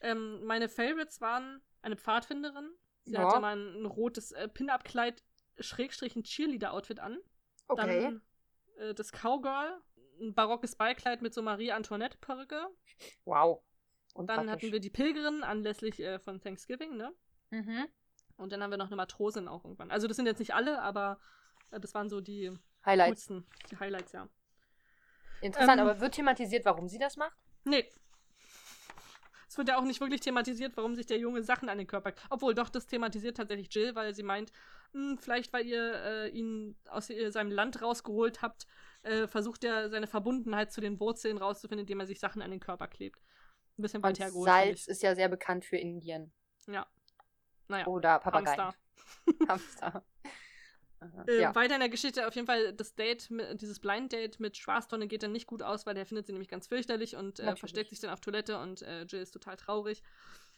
Ähm, 0.00 0.44
meine 0.44 0.68
Favorites 0.68 1.20
waren 1.20 1.62
eine 1.82 1.96
Pfadfinderin. 1.96 2.70
Sie 3.04 3.14
Ja. 3.14 3.26
hatte 3.28 3.40
mal 3.40 3.56
ein, 3.56 3.82
ein 3.82 3.86
rotes 3.86 4.32
äh, 4.32 4.48
Pin-Up-Kleid, 4.48 5.22
Schrägstrich 5.58 6.14
ein 6.16 6.24
Cheerleader-Outfit 6.24 7.00
an. 7.00 7.18
Okay. 7.68 8.00
Dann 8.02 8.22
äh, 8.76 8.94
das 8.94 9.12
Cowgirl, 9.12 9.80
ein 10.20 10.34
barockes 10.34 10.76
Beikleid 10.76 11.22
mit 11.22 11.32
so 11.34 11.42
Marie-Antoinette-Perücke. 11.42 12.66
wow. 13.24 13.62
Und 14.14 14.28
Dann 14.28 14.48
hatten 14.48 14.72
wir 14.72 14.80
die 14.80 14.90
Pilgerin 14.90 15.42
anlässlich 15.42 16.00
äh, 16.00 16.18
von 16.18 16.40
Thanksgiving, 16.40 16.96
ne? 16.96 17.12
mhm. 17.50 17.86
Und 18.36 18.52
dann 18.52 18.62
haben 18.62 18.70
wir 18.70 18.78
noch 18.78 18.86
eine 18.86 18.96
Matrosin 18.96 19.46
auch 19.46 19.64
irgendwann. 19.64 19.90
Also 19.90 20.08
das 20.08 20.16
sind 20.16 20.26
jetzt 20.26 20.38
nicht 20.38 20.54
alle, 20.54 20.80
aber 20.82 21.20
äh, 21.70 21.80
das 21.80 21.94
waren 21.94 22.08
so 22.08 22.20
die 22.20 22.50
Highlights. 22.84 23.28
coolsten, 23.28 23.46
die 23.70 23.78
Highlights, 23.78 24.12
ja. 24.12 24.28
Interessant, 25.40 25.80
Ähm, 25.80 25.86
aber 25.86 26.00
wird 26.00 26.14
thematisiert, 26.14 26.64
warum 26.64 26.88
sie 26.88 26.98
das 26.98 27.16
macht? 27.16 27.36
Nee. 27.64 27.88
Es 29.48 29.58
wird 29.58 29.68
ja 29.68 29.78
auch 29.78 29.84
nicht 29.84 30.00
wirklich 30.00 30.20
thematisiert, 30.20 30.76
warum 30.76 30.96
sich 30.96 31.06
der 31.06 31.18
Junge 31.18 31.42
Sachen 31.42 31.68
an 31.68 31.78
den 31.78 31.86
Körper. 31.86 32.12
Obwohl, 32.30 32.54
doch, 32.54 32.68
das 32.68 32.86
thematisiert 32.86 33.36
tatsächlich 33.36 33.72
Jill, 33.72 33.94
weil 33.94 34.14
sie 34.14 34.22
meint, 34.24 34.50
hm, 34.92 35.18
vielleicht 35.18 35.52
weil 35.52 35.66
ihr 35.66 35.94
äh, 35.94 36.28
ihn 36.30 36.76
aus 36.88 37.10
ihr, 37.10 37.30
seinem 37.30 37.52
Land 37.52 37.82
rausgeholt 37.82 38.42
habt, 38.42 38.66
äh, 39.02 39.26
versucht 39.26 39.64
er 39.64 39.90
seine 39.90 40.06
Verbundenheit 40.06 40.72
zu 40.72 40.80
den 40.80 40.98
Wurzeln 40.98 41.38
rauszufinden, 41.38 41.82
indem 41.82 42.00
er 42.00 42.06
sich 42.06 42.20
Sachen 42.20 42.42
an 42.42 42.50
den 42.50 42.60
Körper 42.60 42.88
klebt. 42.88 43.20
Ein 43.78 43.82
bisschen 43.82 44.02
weit 44.02 44.18
hergeholt. 44.18 44.48
Salz 44.48 44.86
ist 44.86 45.02
ja 45.02 45.14
sehr 45.14 45.28
bekannt 45.28 45.64
für 45.64 45.76
Indien. 45.76 46.32
Ja. 46.66 46.86
Naja. 47.68 47.86
Oder 47.86 48.18
Papageien. 48.18 48.72
Hamster. 49.48 49.64
Hamster. 49.80 50.04
Äh, 51.26 51.40
ja. 51.40 51.54
Weiter 51.54 51.74
in 51.74 51.80
der 51.80 51.88
Geschichte 51.88 52.26
auf 52.26 52.34
jeden 52.34 52.46
Fall 52.46 52.72
das 52.72 52.94
Date, 52.94 53.30
mit, 53.30 53.60
dieses 53.60 53.80
Blind 53.80 54.12
Date 54.12 54.40
mit 54.40 54.56
Schwarztonne 54.56 55.06
geht 55.06 55.22
dann 55.22 55.32
nicht 55.32 55.46
gut 55.46 55.62
aus, 55.62 55.86
weil 55.86 55.94
der 55.94 56.06
findet 56.06 56.26
sie 56.26 56.32
nämlich 56.32 56.48
ganz 56.48 56.66
fürchterlich 56.66 57.16
und 57.16 57.40
äh, 57.40 57.56
versteckt 57.56 57.90
sich 57.90 58.00
dann 58.00 58.10
auf 58.10 58.20
Toilette 58.20 58.58
und 58.58 58.82
äh, 58.82 59.02
Jill 59.02 59.20
ist 59.20 59.32
total 59.32 59.56
traurig. 59.56 60.02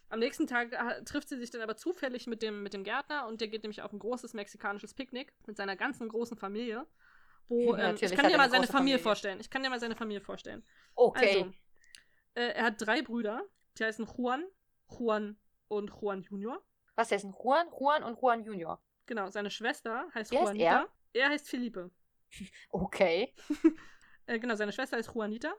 Am 0.09 0.21
nächsten 0.21 0.47
Tag 0.47 0.73
äh, 0.73 1.03
trifft 1.05 1.29
sie 1.29 1.39
sich 1.39 1.51
dann 1.51 1.63
aber 1.63 1.77
zufällig 1.77 2.27
mit 2.27 2.43
dem, 2.43 2.63
mit 2.63 2.75
dem 2.75 2.85
Gärtner 2.85 3.27
und 3.27 3.41
der 3.41 3.49
geht 3.49 3.65
nämlich 3.65 3.83
auf 3.83 3.93
ein 3.93 3.99
großes 3.99 4.35
mexikanisches 4.35 4.95
Picknick 4.95 5.33
mit 5.47 5.57
seiner 5.57 5.75
ganzen 5.75 6.09
großen 6.09 6.37
Familie. 6.37 6.87
Wo, 7.49 7.75
ähm, 7.77 7.97
ich 8.01 8.15
kann 8.15 8.29
dir 8.29 8.37
mal 8.37 8.45
eine 8.45 8.51
seine 8.51 8.67
Familie 8.67 8.69
Familie. 8.69 8.99
vorstellen. 8.99 9.41
Ich 9.41 9.51
kann 9.51 9.63
dir 9.63 9.71
mal 9.71 9.81
seine 9.81 9.97
Familie 9.97 10.21
vorstellen. 10.21 10.65
Okay. 10.95 11.41
Also, 11.41 11.53
äh, 12.37 12.53
er 12.53 12.65
hat 12.67 12.75
drei 12.79 13.03
Brüder, 13.03 13.43
die 13.79 13.85
heißen 13.85 14.07
Juan, 14.17 14.45
Juan 14.89 15.37
und 15.69 15.91
Juan 15.91 16.23
Junior. 16.23 16.63
Was 16.95 17.11
heißt 17.11 17.25
denn 17.25 17.35
Juan, 17.43 17.67
Juan 17.79 18.03
und 18.05 18.21
Juan 18.21 18.45
Junior? 18.45 18.81
Genau, 19.07 19.31
seine 19.31 19.51
Schwester 19.51 20.07
heißt 20.15 20.31
heißt 20.31 20.33
Juanita. 20.33 20.65
er? 20.65 20.89
er 21.23 21.29
heißt 21.31 21.49
Felipe. 21.49 21.91
Okay. 22.71 23.35
Äh, 24.29 24.41
genau, 24.41 24.57
seine 24.57 24.73
Schwester 24.73 24.99
ist 24.99 25.15
Juanita. 25.15 25.55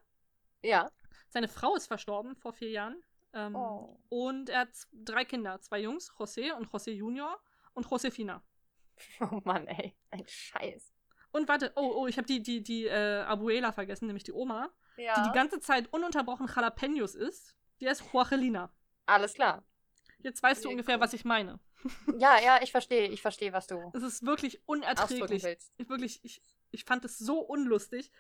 Ja. 0.61 0.91
Seine 1.29 1.47
Frau 1.47 1.75
ist 1.77 1.87
verstorben 1.87 2.35
vor 2.35 2.51
vier 2.51 2.69
Jahren. 2.69 3.01
Ähm, 3.31 3.55
Oh. 3.55 3.97
Und 4.09 4.49
er 4.49 4.59
hat 4.59 4.73
drei 4.91 5.23
Kinder, 5.23 5.61
zwei 5.61 5.79
Jungs, 5.79 6.11
José 6.11 6.51
und 6.51 6.67
José 6.69 6.91
Junior 6.91 7.39
und 7.73 7.89
Josefina. 7.89 8.43
Oh 9.21 9.39
Mann, 9.45 9.67
ey. 9.67 9.95
Ein 10.11 10.25
Scheiß. 10.27 10.93
Und 11.31 11.47
warte, 11.47 11.71
oh, 11.77 11.93
oh, 11.95 12.07
ich 12.07 12.17
habe 12.17 12.27
die, 12.27 12.43
die, 12.43 12.61
die 12.61 12.87
äh, 12.87 13.21
Abuela 13.21 13.71
vergessen, 13.71 14.07
nämlich 14.07 14.25
die 14.25 14.33
Oma, 14.33 14.69
Ja. 14.97 15.15
die 15.21 15.29
die 15.29 15.33
ganze 15.33 15.59
Zeit 15.59 15.91
ununterbrochen 15.93 16.47
Jalapenos 16.47 17.15
isst. 17.15 17.55
Die 17.79 17.87
heißt 17.87 18.03
Joaquelina. 18.11 18.71
Alles 19.05 19.33
klar. 19.33 19.63
Jetzt 20.19 20.41
weißt 20.41 20.65
du 20.65 20.69
ungefähr, 20.69 20.99
was 20.99 21.13
ich 21.13 21.25
meine. 21.25 21.59
Ja, 22.17 22.39
ja, 22.41 22.59
ich 22.61 22.71
verstehe. 22.71 23.07
Ich 23.07 23.21
verstehe, 23.21 23.53
was 23.53 23.67
du 23.67 23.91
Es 23.93 24.01
ist 24.01 24.25
wirklich 24.25 24.67
unerträglich. 24.67 25.45
Ich, 25.77 25.87
wirklich, 25.87 26.19
ich, 26.23 26.41
ich 26.71 26.83
fand 26.85 27.05
es 27.05 27.19
so 27.19 27.39
unlustig. 27.39 28.11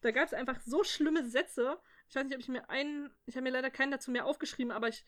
Da 0.00 0.12
gab 0.12 0.26
es 0.26 0.32
einfach 0.32 0.60
so 0.64 0.84
schlimme 0.84 1.28
Sätze. 1.28 1.78
Ich 2.08 2.14
weiß 2.14 2.24
nicht, 2.24 2.34
ob 2.34 2.40
ich 2.40 2.48
mir 2.48 2.70
einen. 2.70 3.12
Ich 3.26 3.34
habe 3.34 3.42
mir 3.42 3.50
leider 3.50 3.70
keinen 3.70 3.90
dazu 3.90 4.10
mehr 4.10 4.26
aufgeschrieben, 4.26 4.70
aber 4.72 4.88
ich. 4.88 5.04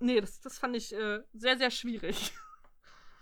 Nee, 0.00 0.20
das, 0.20 0.40
das 0.40 0.58
fand 0.58 0.74
ich 0.74 0.92
äh, 0.94 1.20
sehr, 1.32 1.58
sehr 1.58 1.70
schwierig. 1.70 2.32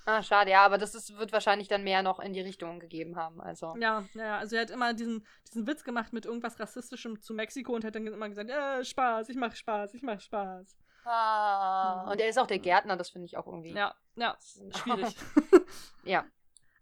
Ah, 0.09 0.23
schade, 0.23 0.53
ja, 0.53 0.64
aber 0.64 0.79
das 0.79 0.95
ist, 0.95 1.19
wird 1.19 1.33
wahrscheinlich 1.33 1.66
dann 1.66 1.83
mehr 1.83 2.01
noch 2.01 2.21
in 2.21 2.33
die 2.33 2.40
Richtung 2.40 2.79
gegeben 2.79 3.16
haben. 3.16 3.40
Also. 3.40 3.75
Ja, 3.81 4.05
ja, 4.14 4.38
also 4.38 4.55
er 4.55 4.62
hat 4.62 4.71
immer 4.71 4.95
diesen, 4.95 5.27
diesen 5.49 5.66
Witz 5.66 5.83
gemacht 5.83 6.12
mit 6.12 6.27
irgendwas 6.27 6.61
Rassistischem 6.61 7.21
zu 7.21 7.35
Mexiko 7.35 7.75
und 7.75 7.85
hat 7.85 7.97
dann 7.97 8.07
immer 8.07 8.29
gesagt, 8.29 8.49
äh, 8.49 8.85
Spaß, 8.85 9.29
ich 9.31 9.37
mach 9.37 9.57
Spaß, 9.57 9.95
ich 9.95 10.03
mach 10.03 10.21
Spaß. 10.21 10.79
Ah, 11.05 12.09
und 12.11 12.21
er 12.21 12.29
ist 12.29 12.38
auch 12.38 12.47
der 12.47 12.61
Gärtner, 12.61 12.97
das 12.97 13.11
finde 13.11 13.27
ich 13.27 13.37
auch 13.37 13.47
irgendwie. 13.47 13.73
Ja, 13.73 13.95
ja, 14.14 14.37
schwierig. 14.75 15.16
Ja. 16.05 16.25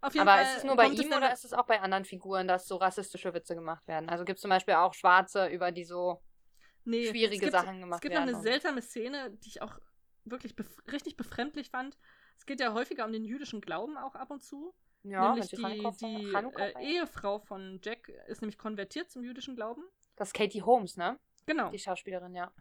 Auf 0.02 0.12
jeden 0.12 0.28
Aber 0.28 0.38
Fall 0.38 0.44
ist 0.44 0.58
es 0.58 0.64
nur 0.64 0.76
bei 0.76 0.86
ihm 0.88 1.12
oder 1.12 1.32
ist 1.32 1.46
es 1.46 1.54
auch 1.54 1.64
bei 1.64 1.80
anderen 1.80 2.04
Figuren, 2.04 2.46
dass 2.46 2.68
so 2.68 2.76
rassistische 2.76 3.32
Witze 3.32 3.54
gemacht 3.54 3.88
werden? 3.88 4.10
Also 4.10 4.26
gibt 4.26 4.36
es 4.36 4.42
zum 4.42 4.50
Beispiel 4.50 4.74
auch 4.74 4.92
Schwarze, 4.92 5.46
über 5.46 5.72
die 5.72 5.84
so 5.84 6.20
nee, 6.84 7.08
schwierige 7.08 7.40
gibt, 7.40 7.52
Sachen 7.52 7.80
gemacht 7.80 7.98
Es 7.98 8.02
gibt 8.02 8.14
werden. 8.14 8.30
noch 8.30 8.34
eine 8.34 8.42
seltsame 8.42 8.82
Szene, 8.82 9.30
die 9.30 9.48
ich 9.48 9.62
auch 9.62 9.78
wirklich 10.26 10.56
bef 10.56 10.68
richtig 10.92 11.16
befremdlich 11.16 11.70
fand. 11.70 11.96
Es 12.36 12.46
geht 12.46 12.60
ja 12.60 12.72
häufiger 12.74 13.04
um 13.04 13.12
den 13.12 13.24
jüdischen 13.24 13.60
Glauben 13.60 13.96
auch 13.96 14.14
ab 14.14 14.30
und 14.30 14.42
zu. 14.42 14.74
ja, 15.02 15.32
nämlich 15.32 15.50
die, 15.50 15.56
die 15.56 16.34
äh, 16.34 16.94
Ehefrau 16.94 17.38
von 17.38 17.80
Jack 17.82 18.08
ist 18.28 18.42
nämlich 18.42 18.58
konvertiert 18.58 19.10
zum 19.10 19.22
jüdischen 19.22 19.56
Glauben. 19.56 19.82
Das 20.16 20.28
ist 20.28 20.34
Katie 20.34 20.62
Holmes, 20.62 20.96
ne? 20.96 21.18
Genau. 21.46 21.70
Die 21.70 21.78
Schauspielerin, 21.78 22.34
ja. 22.34 22.52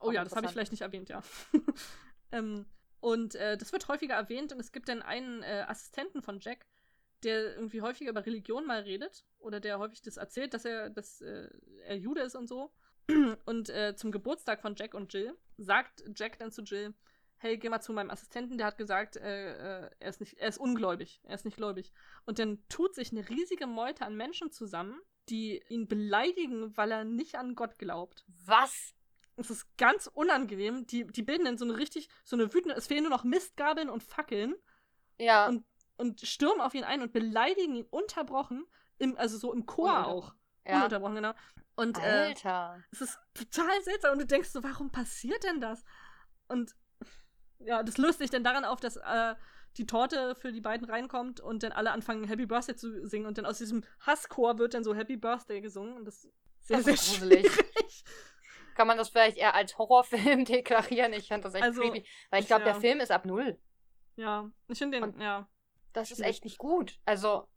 Oh 0.00 0.08
Auch 0.08 0.12
ja, 0.12 0.24
das 0.24 0.34
habe 0.34 0.46
ich 0.46 0.52
vielleicht 0.52 0.72
nicht 0.72 0.82
erwähnt, 0.82 1.08
ja. 1.08 1.22
ähm, 2.32 2.66
und 3.00 3.34
äh, 3.34 3.56
das 3.56 3.72
wird 3.72 3.88
häufiger 3.88 4.14
erwähnt 4.14 4.52
und 4.52 4.60
es 4.60 4.72
gibt 4.72 4.88
dann 4.88 5.02
einen 5.02 5.42
äh, 5.42 5.64
Assistenten 5.66 6.22
von 6.22 6.40
Jack, 6.40 6.66
der 7.22 7.54
irgendwie 7.54 7.82
häufiger 7.82 8.10
über 8.10 8.24
Religion 8.24 8.66
mal 8.66 8.80
redet 8.80 9.24
oder 9.38 9.60
der 9.60 9.78
häufig 9.78 10.02
das 10.02 10.16
erzählt, 10.16 10.54
dass 10.54 10.64
er, 10.64 10.90
dass, 10.90 11.20
äh, 11.20 11.48
er 11.84 11.96
Jude 11.96 12.22
ist 12.22 12.34
und 12.34 12.48
so. 12.48 12.72
Und 13.44 13.70
äh, 13.70 13.96
zum 13.96 14.12
Geburtstag 14.12 14.62
von 14.62 14.76
Jack 14.76 14.94
und 14.94 15.12
Jill 15.12 15.34
sagt 15.56 16.04
Jack 16.14 16.38
dann 16.38 16.52
zu 16.52 16.62
Jill, 16.62 16.94
hey, 17.42 17.56
geh 17.56 17.68
mal 17.70 17.80
zu 17.80 17.92
meinem 17.92 18.10
Assistenten, 18.10 18.58
der 18.58 18.66
hat 18.66 18.78
gesagt, 18.78 19.16
äh, 19.16 19.84
äh, 19.86 19.90
er, 19.98 20.08
ist 20.08 20.20
nicht, 20.20 20.34
er 20.38 20.48
ist 20.48 20.58
ungläubig, 20.58 21.20
er 21.24 21.34
ist 21.34 21.44
nicht 21.46 21.56
gläubig. 21.56 21.92
Und 22.26 22.38
dann 22.38 22.62
tut 22.68 22.94
sich 22.94 23.12
eine 23.12 23.28
riesige 23.28 23.66
Meute 23.66 24.04
an 24.04 24.14
Menschen 24.14 24.50
zusammen, 24.52 25.00
die 25.30 25.62
ihn 25.68 25.88
beleidigen, 25.88 26.76
weil 26.76 26.92
er 26.92 27.04
nicht 27.04 27.36
an 27.36 27.54
Gott 27.54 27.78
glaubt. 27.78 28.24
Was? 28.46 28.94
Es 29.36 29.50
ist 29.50 29.66
ganz 29.78 30.06
unangenehm. 30.06 30.86
Die, 30.86 31.06
die 31.06 31.22
bilden 31.22 31.46
dann 31.46 31.56
so 31.56 31.64
eine 31.64 31.78
richtig, 31.78 32.10
so 32.24 32.36
eine 32.36 32.52
wütende, 32.52 32.74
es 32.76 32.86
fehlen 32.86 33.04
nur 33.04 33.10
noch 33.10 33.24
Mistgabeln 33.24 33.88
und 33.88 34.02
Fackeln 34.02 34.54
Ja. 35.18 35.48
Und- 35.48 35.64
und 35.96 36.20
stürmen 36.22 36.62
auf 36.62 36.72
ihn 36.74 36.84
ein 36.84 37.02
und 37.02 37.12
beleidigen 37.12 37.74
ihn 37.74 37.86
unterbrochen, 37.90 38.64
im, 38.96 39.18
also 39.18 39.36
so 39.36 39.52
im 39.52 39.66
Chor 39.66 39.90
Ununterbrochen. 39.90 40.30
auch. 40.30 40.34
ja. 40.66 40.76
Ununterbrochen, 40.78 41.14
genau. 41.14 41.32
Und 41.76 41.98
äh, 41.98 42.00
Alter. 42.00 42.82
es 42.90 43.02
ist 43.02 43.18
total 43.34 43.82
seltsam 43.82 44.12
und 44.12 44.18
du 44.20 44.26
denkst 44.26 44.48
so, 44.48 44.62
warum 44.62 44.90
passiert 44.90 45.44
denn 45.44 45.60
das? 45.60 45.84
Und 46.48 46.74
ja, 47.60 47.82
das 47.82 47.96
löst 47.98 48.18
sich 48.18 48.30
dann 48.30 48.44
daran 48.44 48.64
auf, 48.64 48.80
dass 48.80 48.96
äh, 48.96 49.34
die 49.76 49.86
Torte 49.86 50.34
für 50.34 50.52
die 50.52 50.60
beiden 50.60 50.88
reinkommt 50.88 51.40
und 51.40 51.62
dann 51.62 51.72
alle 51.72 51.92
anfangen, 51.92 52.24
Happy 52.24 52.46
Birthday 52.46 52.74
zu 52.74 53.06
singen 53.06 53.26
und 53.26 53.38
dann 53.38 53.46
aus 53.46 53.58
diesem 53.58 53.84
Hasschor 54.00 54.58
wird 54.58 54.74
dann 54.74 54.82
so 54.84 54.94
Happy 54.94 55.16
Birthday 55.16 55.60
gesungen 55.60 55.94
und 55.96 56.04
das 56.04 56.24
ist 56.24 56.32
sehr, 56.66 56.76
Das 56.78 56.84
sehr 56.86 56.94
ist 56.94 57.10
gruselig. 57.20 57.50
schwierig. 57.52 58.04
Kann 58.74 58.86
man 58.86 58.96
das 58.98 59.10
vielleicht 59.10 59.36
eher 59.36 59.54
als 59.54 59.76
Horrorfilm 59.78 60.44
deklarieren? 60.46 61.12
Ich 61.12 61.28
fand 61.28 61.44
das 61.44 61.54
echt 61.54 61.62
Also, 61.64 61.82
creepy. 61.82 62.06
Weil 62.30 62.40
ich 62.40 62.46
glaube, 62.46 62.64
ja. 62.64 62.72
der 62.72 62.80
Film 62.80 63.00
ist 63.00 63.10
ab 63.10 63.24
null. 63.26 63.58
Ja, 64.16 64.50
ich 64.68 64.78
finde 64.78 64.98
den, 65.00 65.04
Und- 65.14 65.20
ja. 65.20 65.48
Das 65.92 66.10
ist 66.12 66.20
echt 66.20 66.44
nicht 66.44 66.58
gut. 66.58 66.98
Also, 67.04 67.48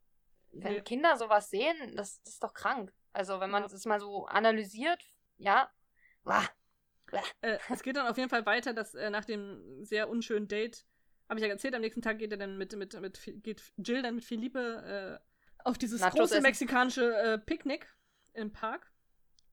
wenn 0.52 0.74
Nee. 0.74 0.82
Kinder 0.82 1.18
sowas 1.18 1.50
sehen, 1.52 1.76
das, 1.96 2.22
das 2.24 2.34
ist 2.34 2.44
doch 2.44 2.54
krank. 2.54 2.92
Also, 3.12 3.40
wenn 3.40 3.52
man 3.52 3.62
das 3.64 3.86
mal 3.86 4.00
so 4.00 4.26
analysiert, 4.26 5.00
ja. 5.38 5.70
Wah. 6.24 6.44
Äh, 7.42 7.58
es 7.70 7.84
geht 7.84 7.96
dann 7.96 8.08
auf 8.08 8.18
jeden 8.18 8.30
Fall 8.30 8.46
weiter, 8.46 8.74
dass 8.74 8.96
äh, 8.96 9.10
nach 9.10 9.26
dem 9.26 9.84
sehr 9.84 10.10
unschönen 10.10 10.48
Date, 10.48 10.86
habe 11.30 11.40
ich 11.40 11.46
ja 11.46 11.52
erzählt, 11.52 11.76
am 11.76 11.82
nächsten 11.82 12.02
Tag 12.02 12.20
geht 12.20 12.32
er 12.32 12.38
dann 12.38 12.58
mit, 12.58 12.76
mit, 12.76 13.00
mit 13.00 13.44
geht 13.44 13.64
Jill 13.78 14.02
dann 14.02 14.16
mit 14.16 14.24
Philippe 14.24 15.20
äh, 15.22 15.60
auf 15.64 15.78
dieses 15.78 16.02
Nachos 16.02 16.20
große 16.20 16.36
essen. 16.36 16.44
mexikanische 16.44 17.16
äh, 17.16 17.38
Picknick 17.38 17.88
im 18.34 18.52
Park. 18.52 18.92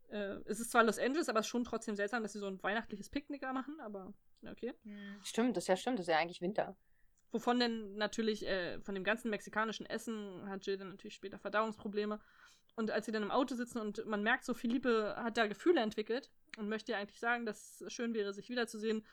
Äh, 0.08 0.38
es 0.46 0.60
ist 0.60 0.70
zwar 0.70 0.82
Los 0.82 0.98
Angeles, 0.98 1.28
aber 1.28 1.40
es 1.40 1.46
ist 1.46 1.50
schon 1.50 1.64
trotzdem 1.64 1.94
seltsam, 1.94 2.22
dass 2.22 2.32
sie 2.32 2.40
so 2.40 2.46
ein 2.46 2.62
weihnachtliches 2.62 3.08
Picknick 3.10 3.40
da 3.42 3.52
machen, 3.52 3.78
aber 3.80 4.12
okay. 4.50 4.74
Stimmt, 5.22 5.56
das 5.56 5.64
ist 5.64 5.68
ja 5.68 5.76
stimmt, 5.76 5.98
das 5.98 6.08
ist 6.08 6.12
ja 6.12 6.18
eigentlich 6.18 6.40
Winter. 6.40 6.76
Wovon 7.32 7.60
denn 7.60 7.94
natürlich, 7.94 8.46
äh, 8.46 8.80
von 8.80 8.94
dem 8.94 9.04
ganzen 9.04 9.30
mexikanischen 9.30 9.86
Essen 9.86 10.48
hat 10.48 10.66
Jill 10.66 10.78
dann 10.78 10.88
natürlich 10.88 11.14
später 11.14 11.38
Verdauungsprobleme. 11.38 12.20
Und 12.80 12.90
als 12.90 13.04
sie 13.04 13.12
dann 13.12 13.22
im 13.22 13.30
Auto 13.30 13.54
sitzen 13.54 13.78
und 13.78 14.06
man 14.06 14.22
merkt 14.22 14.42
so, 14.46 14.54
Philippe 14.54 15.14
hat 15.18 15.36
da 15.36 15.46
Gefühle 15.46 15.82
entwickelt 15.82 16.30
und 16.56 16.66
möchte 16.70 16.92
ihr 16.92 16.98
eigentlich 16.98 17.20
sagen, 17.20 17.44
dass 17.44 17.82
es 17.82 17.92
schön 17.92 18.14
wäre, 18.14 18.32
sich 18.32 18.48
wiederzusehen, 18.48 19.06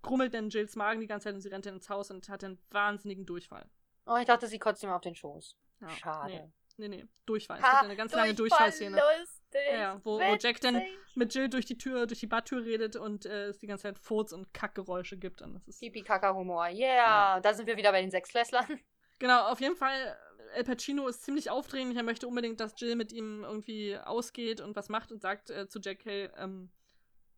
grummelt 0.00 0.32
dann 0.32 0.48
Jills 0.48 0.74
Magen 0.74 1.00
die 1.00 1.06
ganze 1.06 1.24
Zeit 1.24 1.34
und 1.34 1.42
sie 1.42 1.50
rennt 1.50 1.66
dann 1.66 1.74
ins 1.74 1.90
Haus 1.90 2.10
und 2.10 2.30
hat 2.30 2.42
einen 2.42 2.58
wahnsinnigen 2.70 3.26
Durchfall. 3.26 3.68
Oh, 4.06 4.16
ich 4.16 4.24
dachte, 4.24 4.46
sie 4.46 4.58
kotzt 4.58 4.82
ihm 4.82 4.88
auf 4.88 5.02
den 5.02 5.14
Schoß. 5.14 5.54
Ja, 5.82 5.90
Schade. 5.90 6.50
Nee, 6.78 6.88
nee, 6.88 6.96
nee. 6.96 7.06
Durchfall. 7.26 7.58
Es 7.58 7.62
Ha, 7.62 7.72
gibt 7.72 7.84
eine 7.84 7.96
ganz 7.96 8.12
lange 8.14 8.32
Durchfall, 8.32 8.70
Durchfallszene. 8.70 8.96
Lustig, 9.18 9.60
Ja, 9.70 10.00
wo, 10.02 10.18
wo 10.18 10.36
Jack 10.40 10.62
dann 10.62 10.82
mit 11.14 11.34
Jill 11.34 11.50
durch 11.50 11.66
die 11.66 11.76
Tür, 11.76 12.06
durch 12.06 12.20
die 12.20 12.26
Badtür 12.26 12.64
redet 12.64 12.96
und 12.96 13.26
äh, 13.26 13.48
es 13.48 13.58
die 13.58 13.66
ganze 13.66 13.82
Zeit 13.82 13.98
Furz- 13.98 14.32
und 14.32 14.54
Kackgeräusche 14.54 15.18
gibt. 15.18 15.42
Und 15.42 15.52
das 15.56 15.68
ist 15.68 15.80
Pipi-Kaka-Humor. 15.80 16.68
Yeah, 16.68 17.38
da 17.40 17.52
sind 17.52 17.66
wir 17.66 17.76
wieder 17.76 17.92
bei 17.92 18.00
den 18.00 18.10
Sechsklässlern. 18.10 18.80
Genau, 19.18 19.48
auf 19.48 19.60
jeden 19.60 19.76
Fall, 19.76 20.16
El 20.54 20.64
Pacino 20.64 21.08
ist 21.08 21.22
ziemlich 21.22 21.50
aufdringlich. 21.50 21.96
Er 21.96 22.02
möchte 22.02 22.26
unbedingt, 22.26 22.60
dass 22.60 22.78
Jill 22.78 22.96
mit 22.96 23.12
ihm 23.12 23.44
irgendwie 23.44 23.96
ausgeht 23.96 24.60
und 24.60 24.76
was 24.76 24.88
macht 24.88 25.12
und 25.12 25.22
sagt 25.22 25.50
äh, 25.50 25.68
zu 25.68 25.80
Jack, 25.80 26.04
hey, 26.04 26.30
ähm, 26.36 26.70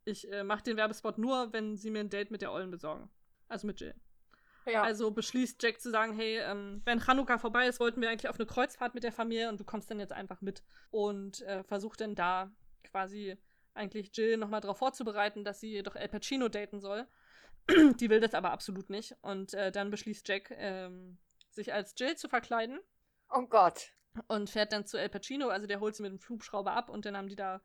ich 0.05 0.31
äh, 0.33 0.45
mach 0.45 0.63
den 0.63 0.77
Werbespot 0.77 1.19
nur, 1.19 1.53
wenn 1.53 1.77
sie 1.77 1.91
mir 1.91 2.01
ein 2.01 2.11
Date 2.11 2.31
mit 2.31 2.43
der 2.43 2.53
Ollen 2.53 2.71
besorgen. 2.71 3.11
Also 3.49 3.67
mit 3.67 3.81
Jill. 3.81 3.95
Ja. 4.67 4.83
Also 4.83 5.11
beschließt 5.11 5.63
Jack 5.63 5.81
zu 5.81 5.91
sagen, 5.91 6.15
hey, 6.15 6.39
ähm, 6.39 6.83
wenn 6.85 7.01
Chanukka 7.01 7.39
vorbei 7.39 7.67
ist, 7.67 7.81
wollten 7.81 8.01
wir 8.01 8.11
eigentlich 8.11 8.29
auf 8.29 8.39
eine 8.39 8.47
Kreuzfahrt 8.47 8.95
mit 8.95 9.03
der 9.03 9.13
Familie 9.13 9.49
und 9.49 9.59
du 9.59 9.65
kommst 9.65 9.91
dann 9.91 10.01
jetzt 10.01 10.13
einfach 10.13 10.41
mit. 10.41 10.63
Und 10.91 11.43
äh, 11.43 11.65
versucht 11.65 12.01
dann 12.01 12.15
da 12.15 12.51
quasi 12.85 13.37
eigentlich 13.75 14.11
Jill 14.17 14.37
nochmal 14.37 14.61
darauf 14.61 14.79
vorzubereiten, 14.79 15.45
dass 15.45 15.61
sie 15.61 15.83
doch 15.83 15.97
El 15.97 16.09
Pacino 16.09 16.49
daten 16.49 16.81
soll. 16.81 17.07
Die 18.01 18.11
will 18.11 18.21
das 18.21 18.35
aber 18.35 18.53
absolut 18.53 18.91
nicht. 18.91 19.17
Und 19.23 19.55
äh, 19.55 19.73
dann 19.73 19.91
beschließt 19.91 20.29
Jack, 20.29 20.53
ähm, 20.57 21.19
sich 21.51 21.73
als 21.73 21.95
Jill 21.99 22.17
zu 22.17 22.29
verkleiden 22.29 22.81
oh 23.33 23.47
Gott. 23.47 23.93
und 24.29 24.51
fährt 24.51 24.73
dann 24.73 24.87
zu 24.87 24.99
El 24.99 25.09
Pacino. 25.09 25.49
Also 25.49 25.67
der 25.67 25.81
holt 25.81 25.95
sie 25.97 26.03
mit 26.03 26.13
dem 26.13 26.29
Hubschrauber 26.29 26.73
ab 26.75 26.89
und 26.91 27.05
dann 27.07 27.17
haben 27.17 27.29
die 27.29 27.37
da 27.37 27.61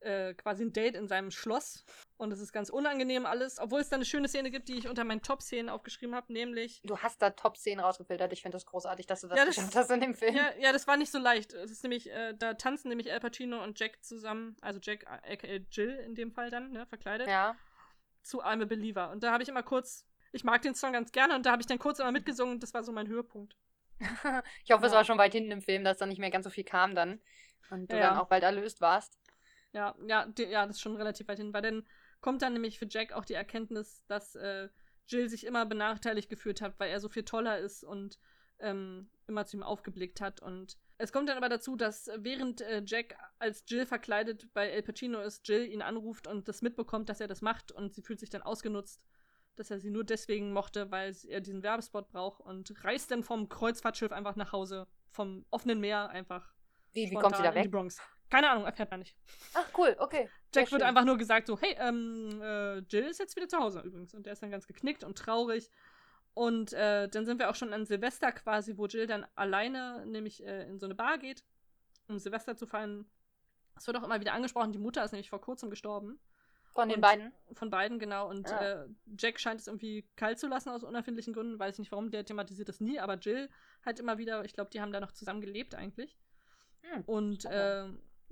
äh, 0.00 0.34
quasi 0.34 0.64
ein 0.64 0.72
Date 0.72 0.96
in 0.96 1.06
seinem 1.06 1.30
Schloss. 1.30 1.84
Und 2.16 2.32
es 2.32 2.40
ist 2.40 2.52
ganz 2.52 2.70
unangenehm 2.70 3.24
alles, 3.26 3.58
obwohl 3.60 3.80
es 3.80 3.88
da 3.88 3.96
eine 3.96 4.04
schöne 4.04 4.26
Szene 4.28 4.50
gibt, 4.50 4.68
die 4.68 4.76
ich 4.78 4.88
unter 4.88 5.04
meinen 5.04 5.22
Top-Szenen 5.22 5.68
aufgeschrieben 5.68 6.14
habe, 6.14 6.32
nämlich. 6.32 6.80
Du 6.84 6.98
hast 6.98 7.20
da 7.22 7.30
Top-Szenen 7.30 7.80
rausgefiltert. 7.84 8.32
Ich 8.32 8.42
finde 8.42 8.56
das 8.56 8.66
großartig, 8.66 9.06
dass 9.06 9.20
du 9.20 9.28
das 9.28 9.38
Ja, 9.38 9.44
das- 9.44 9.54
geschafft 9.56 9.76
hast 9.76 9.90
in 9.90 10.00
dem 10.00 10.14
Film. 10.14 10.34
Ja, 10.34 10.50
ja, 10.58 10.72
das 10.72 10.86
war 10.88 10.96
nicht 10.96 11.12
so 11.12 11.18
leicht. 11.18 11.52
Es 11.52 11.70
ist 11.70 11.82
nämlich, 11.84 12.10
äh, 12.10 12.34
da 12.36 12.54
tanzen 12.54 12.88
nämlich 12.88 13.10
El 13.10 13.20
Pacino 13.20 13.62
und 13.62 13.78
Jack 13.78 14.02
zusammen, 14.02 14.56
also 14.60 14.80
Jack, 14.82 15.04
äh, 15.04 15.34
aka 15.34 15.46
Jill 15.70 15.90
in 16.06 16.14
dem 16.16 16.32
Fall 16.32 16.50
dann, 16.50 16.72
ne, 16.72 16.84
verkleidet, 16.86 17.28
Ja. 17.28 17.54
zu 18.22 18.42
I'm 18.42 18.62
a 18.62 18.66
Believer. 18.66 19.10
Und 19.10 19.22
da 19.22 19.30
habe 19.32 19.42
ich 19.42 19.48
immer 19.48 19.62
kurz, 19.62 20.04
ich 20.32 20.42
mag 20.44 20.62
den 20.62 20.74
Song 20.74 20.92
ganz 20.92 21.12
gerne 21.12 21.34
und 21.36 21.44
da 21.46 21.52
habe 21.52 21.60
ich 21.62 21.66
dann 21.66 21.78
kurz 21.78 21.98
immer 22.00 22.12
mitgesungen 22.12 22.54
und 22.54 22.62
das 22.62 22.72
war 22.74 22.82
so 22.82 22.90
mein 22.92 23.06
Höhepunkt. 23.08 23.56
Ich 24.64 24.72
hoffe, 24.72 24.86
es 24.86 24.92
Ja. 24.92 24.98
war 24.98 25.04
schon 25.04 25.18
weit 25.18 25.32
hinten 25.32 25.52
im 25.52 25.62
Film, 25.62 25.84
dass 25.84 25.98
da 25.98 26.06
nicht 26.06 26.18
mehr 26.18 26.30
ganz 26.30 26.44
so 26.44 26.50
viel 26.50 26.64
kam 26.64 26.94
dann. 26.94 27.20
Und 27.70 27.92
du 27.92 27.96
Ja. 27.96 28.10
dann 28.10 28.16
auch 28.18 28.28
bald 28.28 28.42
erlöst 28.42 28.80
warst. 28.80 29.18
Ja, 29.72 29.94
ja, 30.06 30.26
die, 30.26 30.44
ja, 30.44 30.66
das 30.66 30.76
ist 30.76 30.82
schon 30.82 30.96
relativ 30.96 31.28
weit 31.28 31.38
hin, 31.38 31.52
weil 31.54 31.62
dann 31.62 31.86
kommt 32.20 32.42
dann 32.42 32.52
nämlich 32.52 32.78
für 32.78 32.86
Jack 32.88 33.12
auch 33.12 33.24
die 33.24 33.34
Erkenntnis, 33.34 34.04
dass 34.06 34.34
äh, 34.34 34.68
Jill 35.06 35.28
sich 35.28 35.46
immer 35.46 35.64
benachteiligt 35.66 36.28
gefühlt 36.28 36.60
hat, 36.60 36.78
weil 36.78 36.90
er 36.90 37.00
so 37.00 37.08
viel 37.08 37.24
toller 37.24 37.58
ist 37.58 37.82
und 37.84 38.18
ähm, 38.58 39.08
immer 39.26 39.46
zu 39.46 39.56
ihm 39.56 39.62
aufgeblickt 39.62 40.20
hat. 40.20 40.40
Und 40.40 40.76
es 40.98 41.10
kommt 41.12 41.28
dann 41.28 41.36
aber 41.38 41.48
dazu, 41.48 41.74
dass 41.74 42.10
während 42.18 42.60
äh, 42.60 42.82
Jack 42.84 43.16
als 43.38 43.64
Jill 43.66 43.86
verkleidet 43.86 44.52
bei 44.52 44.68
El 44.68 44.82
Pacino 44.82 45.20
ist, 45.20 45.48
Jill 45.48 45.66
ihn 45.66 45.82
anruft 45.82 46.26
und 46.26 46.48
das 46.48 46.62
mitbekommt, 46.62 47.08
dass 47.08 47.20
er 47.20 47.28
das 47.28 47.40
macht 47.40 47.72
und 47.72 47.94
sie 47.94 48.02
fühlt 48.02 48.20
sich 48.20 48.30
dann 48.30 48.42
ausgenutzt, 48.42 49.02
dass 49.56 49.70
er 49.70 49.78
sie 49.78 49.90
nur 49.90 50.04
deswegen 50.04 50.52
mochte, 50.52 50.90
weil 50.90 51.14
er 51.28 51.40
diesen 51.40 51.62
Werbespot 51.62 52.08
braucht 52.08 52.40
und 52.40 52.72
reist 52.84 53.10
dann 53.10 53.22
vom 53.22 53.48
Kreuzfahrtschiff 53.48 54.12
einfach 54.12 54.36
nach 54.36 54.52
Hause, 54.52 54.86
vom 55.10 55.44
offenen 55.50 55.80
Meer 55.80 56.08
einfach. 56.10 56.52
Wie, 56.92 57.10
wie 57.10 57.14
kommt 57.14 57.36
sie 57.36 57.42
da 57.42 57.50
in 57.50 57.54
die 57.54 57.64
weg? 57.64 57.70
Bronx. 57.70 58.00
Keine 58.30 58.48
Ahnung, 58.48 58.64
erfährt 58.64 58.90
man 58.90 59.00
nicht. 59.00 59.14
Ach, 59.52 59.66
cool, 59.76 59.94
okay. 59.98 60.28
Sehr 60.52 60.62
Jack 60.62 60.72
wird 60.72 60.80
schön. 60.80 60.88
einfach 60.88 61.04
nur 61.04 61.18
gesagt 61.18 61.46
so, 61.46 61.58
hey, 61.58 61.76
ähm, 61.78 62.40
äh, 62.42 62.78
Jill 62.78 63.04
ist 63.04 63.18
jetzt 63.18 63.36
wieder 63.36 63.46
zu 63.46 63.58
Hause 63.58 63.80
übrigens. 63.80 64.14
Und 64.14 64.24
der 64.24 64.32
ist 64.32 64.42
dann 64.42 64.50
ganz 64.50 64.66
geknickt 64.66 65.04
und 65.04 65.18
traurig. 65.18 65.70
Und 66.34 66.72
äh, 66.72 67.08
dann 67.08 67.26
sind 67.26 67.38
wir 67.38 67.50
auch 67.50 67.54
schon 67.54 67.74
an 67.74 67.84
Silvester 67.84 68.32
quasi, 68.32 68.78
wo 68.78 68.86
Jill 68.86 69.06
dann 69.06 69.26
alleine 69.34 70.06
nämlich 70.06 70.42
äh, 70.44 70.66
in 70.66 70.78
so 70.78 70.86
eine 70.86 70.94
Bar 70.94 71.18
geht, 71.18 71.44
um 72.08 72.18
Silvester 72.18 72.56
zu 72.56 72.66
feiern. 72.66 73.04
Es 73.76 73.86
wird 73.86 73.98
auch 73.98 74.02
immer 74.02 74.20
wieder 74.20 74.32
angesprochen, 74.32 74.72
die 74.72 74.78
Mutter 74.78 75.04
ist 75.04 75.12
nämlich 75.12 75.28
vor 75.28 75.40
kurzem 75.40 75.68
gestorben. 75.68 76.18
Von 76.74 76.88
den 76.88 76.96
und- 76.96 77.00
beiden. 77.02 77.32
Von 77.52 77.70
beiden, 77.70 77.98
genau. 77.98 78.28
Und 78.30 78.50
Ah. 78.50 78.84
äh, 78.84 78.88
Jack 79.18 79.38
scheint 79.38 79.60
es 79.60 79.66
irgendwie 79.66 80.08
kalt 80.16 80.38
zu 80.38 80.48
lassen 80.48 80.70
aus 80.70 80.82
unerfindlichen 80.84 81.34
Gründen. 81.34 81.58
Weiß 81.58 81.74
ich 81.74 81.78
nicht 81.80 81.92
warum, 81.92 82.10
der 82.10 82.24
thematisiert 82.24 82.68
das 82.68 82.80
nie. 82.80 82.98
Aber 82.98 83.14
Jill 83.18 83.50
halt 83.84 84.00
immer 84.00 84.16
wieder, 84.18 84.44
ich 84.44 84.54
glaube, 84.54 84.70
die 84.70 84.80
haben 84.80 84.92
da 84.92 85.00
noch 85.00 85.12
zusammen 85.12 85.40
gelebt 85.42 85.74
eigentlich. 85.74 86.16
Hm. 86.82 87.02
Und 87.04 87.44
äh, 87.44 87.88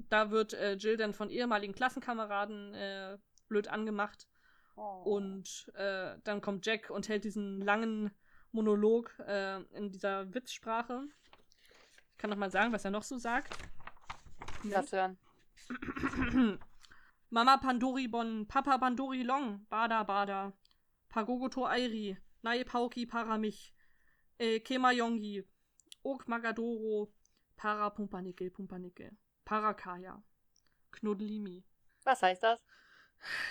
da 0.09 0.31
wird 0.31 0.55
äh, 0.55 0.75
Jill 0.75 0.97
dann 0.97 1.13
von 1.13 1.29
ehemaligen 1.29 1.75
Klassenkameraden 1.75 2.75
äh, 2.75 3.19
blöd 3.49 3.69
angemacht. 3.69 4.27
Oh. 4.77 5.03
Und 5.05 5.71
äh, 5.75 6.17
dann 6.25 6.41
kommt 6.41 6.65
Jack 6.65 6.89
und 6.89 7.09
hält 7.11 7.25
diesen 7.25 7.61
langen 7.61 8.11
Monolog 8.53 9.13
äh, 9.27 9.61
in 9.75 9.91
dieser 9.93 10.33
Witzsprache. 10.35 11.03
Ich 12.13 12.19
kann 12.19 12.31
noch 12.31 12.37
mal 12.39 12.51
sagen, 12.51 12.73
was 12.73 12.85
er 12.85 12.91
noch 12.91 13.03
so 13.03 13.19
sagt. 13.19 13.55
Lass 14.65 14.93
hören. 14.93 15.19
Mama 17.31 17.59
Pandori 17.59 18.11
Bon, 18.11 18.45
Papa 18.47 18.79
Pandori 18.79 19.23
Long, 19.23 19.67
Bada 19.71 20.05
Bada, 20.05 20.53
Pagogoto 21.09 21.65
Airi, 21.67 22.17
Nai 22.43 22.65
Pauki 22.65 23.07
Paramich, 23.07 23.73
äh, 24.39 24.59
Kema 24.61 24.93
Yongi, 24.93 25.45
Ok 26.03 26.27
Magadoro, 26.27 27.13
Para 27.57 27.91
Pumpanike 27.91 28.51
Pumpanike, 28.51 29.13
Parakaya, 29.45 30.23
Knuddelimi. 30.91 31.63
Was 32.05 32.23
heißt 32.23 32.43
das? 32.43 32.61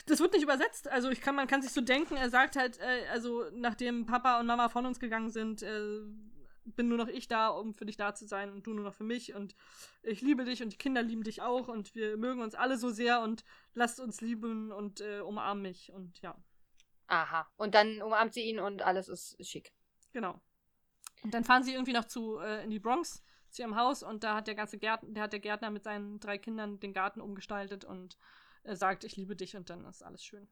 Das 0.08 0.20
wird 0.20 0.34
nicht 0.34 0.44
übersetzt, 0.44 0.88
also 0.88 1.10
ich 1.10 1.22
kann, 1.22 1.36
man 1.36 1.48
kann 1.48 1.62
sich 1.62 1.72
so 1.72 1.82
denken, 1.82 2.16
er 2.18 2.30
sagt 2.30 2.56
halt, 2.56 2.80
äh, 2.80 3.08
also 3.12 3.46
nachdem 3.54 4.06
Papa 4.06 4.40
und 4.40 4.48
Mama 4.48 4.68
von 4.68 4.86
uns 4.86 5.00
gegangen 5.00 5.30
sind, 5.30 5.62
äh, 5.62 6.02
bin 6.76 6.88
nur 6.88 6.98
noch 6.98 7.08
ich 7.08 7.28
da, 7.28 7.50
um 7.50 7.74
für 7.74 7.86
dich 7.86 7.98
da 7.98 8.14
zu 8.14 8.28
sein 8.28 8.52
und 8.52 8.66
du 8.66 8.74
nur 8.74 8.84
noch 8.84 8.94
für 8.94 9.04
mich 9.04 9.34
und 9.34 9.56
ich 10.04 10.22
liebe 10.22 10.46
dich 10.46 10.64
und 10.64 10.74
die 10.74 10.78
Kinder 10.78 11.02
lieben 11.02 11.24
dich 11.24 11.42
auch 11.42 11.68
und 11.68 11.96
wir 11.96 12.18
mögen 12.18 12.42
uns 12.42 12.56
alle 12.56 12.78
so 12.78 12.90
sehr 12.90 13.22
und 13.22 13.44
lasst 13.74 14.00
uns 14.00 14.22
lieben 14.22 14.72
und 14.72 15.02
äh, 15.02 15.20
umarm 15.22 15.62
mich 15.62 15.92
und 15.92 16.22
ja, 16.22 16.36
Aha. 17.10 17.48
Und 17.58 17.74
dann 17.74 18.02
umarmt 18.02 18.34
sie 18.34 18.44
ihn 18.44 18.60
und 18.60 18.84
alles 18.84 19.10
ist 19.10 19.36
schick. 19.46 19.74
genau. 20.14 20.40
Und 21.24 21.34
dann 21.34 21.44
fahren 21.44 21.64
sie 21.64 21.74
irgendwie 21.74 21.92
noch 21.92 22.06
zu 22.06 22.38
äh, 22.38 22.64
in 22.64 22.70
die 22.70 22.80
Bronx 22.80 23.24
zu 23.50 23.64
ihrem 23.64 23.76
Haus 23.76 24.04
und 24.04 24.24
da 24.24 24.36
hat 24.36 24.48
der 24.48 24.56
ganze 24.56 24.78
Gärtner, 24.78 25.10
der 25.10 25.24
hat 25.24 25.34
der 25.34 25.40
Gärtner 25.40 25.72
mit 25.72 25.84
seinen 25.84 26.20
drei 26.20 26.38
Kindern 26.38 26.80
den 26.80 26.94
Garten 26.94 27.20
umgestaltet 27.20 27.84
und 27.84 28.18
äh, 28.64 28.76
sagt, 28.76 29.04
ich 29.04 29.18
liebe 29.18 29.36
dich 29.36 29.58
und 29.58 29.70
dann 29.70 29.86
ist 29.86 30.04
alles 30.04 30.24
schön. 30.24 30.48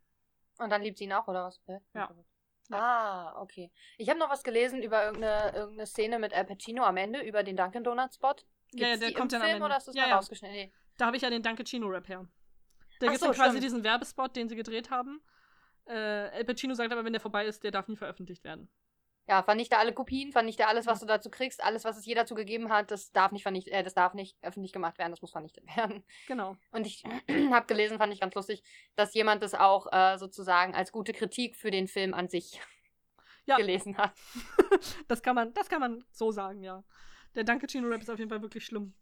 Und 0.57 0.71
dann 0.71 0.81
liebt 0.81 0.97
sie 0.97 1.05
ihn 1.05 1.13
auch, 1.13 1.27
oder 1.27 1.45
was? 1.45 1.61
Hä? 1.67 1.79
Ja. 1.93 2.09
Ah, 2.69 3.39
okay. 3.41 3.71
Ich 3.97 4.09
habe 4.09 4.19
noch 4.19 4.29
was 4.29 4.43
gelesen 4.43 4.81
über 4.83 5.05
irgendeine, 5.05 5.55
irgendeine 5.55 5.85
Szene 5.87 6.19
mit 6.19 6.33
Al 6.33 6.45
Pacino 6.45 6.83
am 6.83 6.97
Ende, 6.97 7.21
über 7.21 7.43
den 7.43 7.55
Dunkin' 7.55 7.83
Donuts 7.83 8.15
Spot. 8.15 8.33
Gibt's 8.33 8.47
Ja, 8.73 8.87
ja, 8.89 8.97
der 8.97 9.07
die 9.09 9.13
kommt 9.13 9.31
im 9.33 9.39
dann 9.39 9.41
am 9.41 9.45
Film 9.47 9.55
Ende. 9.55 9.65
oder 9.65 9.77
ist 9.77 9.87
das 9.87 9.95
Ja, 9.95 10.01
mal 10.03 10.09
ja. 10.09 10.15
rausgeschnitten? 10.17 10.55
Nee. 10.57 10.73
Da 10.97 11.05
habe 11.05 11.15
ich 11.17 11.23
ja 11.23 11.29
den 11.29 11.43
Danke 11.43 11.63
Chino-Rap 11.63 12.07
her. 12.09 12.27
Da 12.99 13.07
gibt 13.07 13.15
es 13.15 13.21
so, 13.21 13.31
quasi 13.31 13.51
stimmt. 13.51 13.63
diesen 13.63 13.83
Werbespot, 13.83 14.35
den 14.35 14.49
sie 14.49 14.55
gedreht 14.55 14.89
haben. 14.89 15.21
Äh, 15.87 16.29
El 16.31 16.43
Pacino 16.45 16.73
sagt 16.73 16.91
aber, 16.91 17.05
wenn 17.05 17.13
der 17.13 17.21
vorbei 17.21 17.45
ist, 17.45 17.63
der 17.63 17.71
darf 17.71 17.87
nie 17.87 17.95
veröffentlicht 17.95 18.43
werden. 18.43 18.69
Ja, 19.27 19.43
vernichte 19.43 19.77
alle 19.77 19.93
Kopien, 19.93 20.31
vernichte 20.31 20.67
alles, 20.67 20.85
was 20.85 21.01
du 21.01 21.05
dazu 21.05 21.29
kriegst, 21.29 21.61
alles, 21.63 21.83
was 21.83 21.97
es 21.97 22.05
je 22.05 22.15
dazu 22.15 22.33
gegeben 22.33 22.69
hat, 22.71 22.91
das 22.91 23.11
darf 23.11 23.33
nicht 23.33 23.43
vernichtet, 23.43 23.73
äh, 23.73 23.83
das 23.83 23.93
darf 23.93 24.13
nicht 24.13 24.37
öffentlich 24.41 24.71
gemacht 24.71 24.97
werden, 24.97 25.11
das 25.11 25.21
muss 25.21 25.31
vernichtet 25.31 25.65
werden. 25.77 26.03
Genau. 26.27 26.55
Und 26.71 26.87
ich 26.87 27.03
habe 27.51 27.65
gelesen, 27.65 27.97
fand 27.97 28.13
ich 28.13 28.21
ganz 28.21 28.33
lustig, 28.35 28.63
dass 28.95 29.13
jemand 29.13 29.43
das 29.43 29.53
auch 29.53 29.91
äh, 29.91 30.17
sozusagen 30.17 30.73
als 30.75 30.91
gute 30.93 31.11
Kritik 31.11 31.55
für 31.57 31.71
den 31.71 31.87
Film 31.89 32.13
an 32.13 32.29
sich 32.29 32.61
Ja. 33.45 33.55
gelesen 33.57 33.97
hat. 33.97 34.13
Das 35.07 35.21
kann 35.21 35.35
man, 35.35 35.53
das 35.53 35.69
kann 35.69 35.79
man 35.81 36.03
so 36.11 36.31
sagen, 36.31 36.61
ja. 36.63 36.83
Der 37.35 37.43
Danke 37.43 37.67
Chino-Rap 37.67 38.01
ist 38.01 38.09
auf 38.09 38.19
jeden 38.19 38.29
Fall 38.29 38.41
wirklich 38.41 38.65
schlimm. 38.65 38.93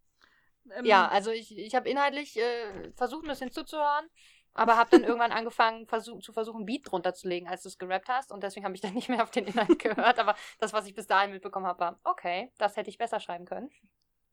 Ähm, 0.72 0.86
Ja, 0.86 1.08
also 1.08 1.32
ich, 1.32 1.58
ich 1.58 1.76
habe 1.76 1.88
inhaltlich 1.90 2.38
äh, 2.38 2.92
versucht, 2.96 3.24
ein 3.26 3.30
bisschen 3.30 3.52
zuzuhören, 3.52 4.08
aber 4.56 4.78
habe 4.78 4.90
dann 4.90 5.04
irgendwann 5.04 5.32
angefangen, 5.32 5.86
versuch, 5.86 6.22
zu 6.22 6.34
versuchen, 6.34 6.66
Beat 6.66 6.90
drunter 6.90 7.14
zu 7.14 7.28
legen, 7.28 7.48
als 7.48 7.62
du 7.62 7.70
es 7.70 7.78
gerappt 7.78 8.08
hast. 8.10 8.32
Und 8.32 8.42
deswegen 8.42 8.66
habe 8.66 8.74
ich 8.74 8.82
dann 8.82 8.94
nicht 8.94 9.10
mehr 9.10 9.22
auf 9.22 9.30
den 9.32 9.46
Inhalt 9.46 9.78
gehört. 9.80 10.18
Aber 10.18 10.36
das, 10.60 10.74
was 10.74 10.88
ich 10.88 10.96
bis 10.96 11.06
dahin 11.08 11.32
mitbekommen 11.32 11.68
habe, 11.68 11.80
war, 11.80 12.00
okay, 12.04 12.52
das 12.58 12.76
hätte 12.78 12.90
ich 12.90 12.98
besser 12.98 13.20
schreiben 13.20 13.46
können. 13.46 13.70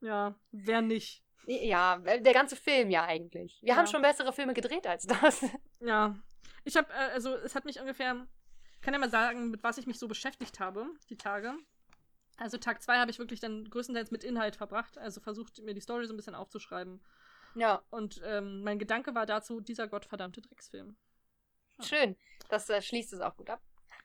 Ja, 0.00 0.34
wer 0.52 0.80
nicht. 0.80 1.22
Ja, 1.46 1.98
der 1.98 2.32
ganze 2.32 2.54
Film 2.56 2.90
ja 2.90 3.04
eigentlich. 3.04 3.58
Wir 3.62 3.70
Ja. 3.70 3.76
haben 3.76 3.86
schon 3.88 4.00
bessere 4.02 4.32
Filme 4.32 4.54
gedreht 4.54 4.86
als 4.86 5.06
das. 5.06 5.44
Ja. 5.80 6.16
Ich 6.64 6.76
habe, 6.76 6.92
äh, 6.92 7.12
also 7.12 7.34
es 7.34 7.54
hat 7.56 7.64
mich 7.64 7.80
ungefähr, 7.80 8.26
ich 8.76 8.80
kann 8.80 8.94
ja 8.94 9.00
mal 9.00 9.10
sagen, 9.10 9.50
mit 9.50 9.62
was 9.64 9.78
ich 9.78 9.86
mich 9.88 9.98
so 9.98 10.06
beschäftigt 10.06 10.60
habe, 10.60 10.86
die 11.10 11.16
Tage. 11.16 11.54
Also 12.36 12.58
Tag 12.58 12.80
zwei 12.82 12.98
habe 12.98 13.10
ich 13.10 13.18
wirklich 13.18 13.40
dann 13.40 13.68
größtenteils 13.68 14.10
mit 14.12 14.24
Inhalt 14.24 14.56
verbracht, 14.56 14.98
also 14.98 15.20
versucht, 15.20 15.60
mir 15.62 15.74
die 15.74 15.80
Story 15.80 16.06
so 16.06 16.14
ein 16.14 16.16
bisschen 16.16 16.34
aufzuschreiben. 16.34 17.02
Ja, 17.54 17.82
Und 17.90 18.20
ähm, 18.24 18.62
mein 18.62 18.78
Gedanke 18.78 19.14
war 19.14 19.26
dazu, 19.26 19.60
dieser 19.60 19.88
gottverdammte 19.88 20.40
Drecksfilm. 20.42 20.96
schön. 21.82 22.16
Das 22.48 22.68
äh, 22.70 22.82
schließt 22.82 23.12
es 23.12 23.20
auch 23.20 23.36
gut 23.36 23.50
ab. 23.50 23.60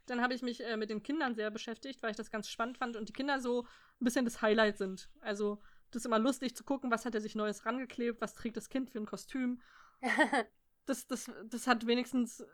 Dann 0.05 0.21
habe 0.21 0.33
ich 0.33 0.41
mich 0.41 0.63
äh, 0.63 0.77
mit 0.77 0.89
den 0.89 1.03
Kindern 1.03 1.35
sehr 1.35 1.51
beschäftigt, 1.51 2.01
weil 2.01 2.11
ich 2.11 2.17
das 2.17 2.31
ganz 2.31 2.47
spannend 2.47 2.77
fand 2.77 2.95
und 2.95 3.09
die 3.09 3.13
Kinder 3.13 3.39
so 3.41 3.63
ein 3.99 4.05
bisschen 4.05 4.25
das 4.25 4.41
Highlight 4.41 4.77
sind. 4.77 5.09
Also, 5.19 5.59
das 5.91 6.01
ist 6.01 6.05
immer 6.05 6.19
lustig 6.19 6.55
zu 6.55 6.63
gucken, 6.63 6.91
was 6.91 7.03
hat 7.05 7.13
er 7.15 7.21
sich 7.21 7.35
Neues 7.35 7.65
rangeklebt, 7.65 8.21
was 8.21 8.35
trägt 8.35 8.55
das 8.57 8.69
Kind 8.69 8.89
für 8.89 8.99
ein 8.99 9.05
Kostüm. 9.05 9.61
Das, 10.85 11.05
das, 11.05 11.29
das 11.49 11.67
hat 11.67 11.85
wenigstens 11.85 12.45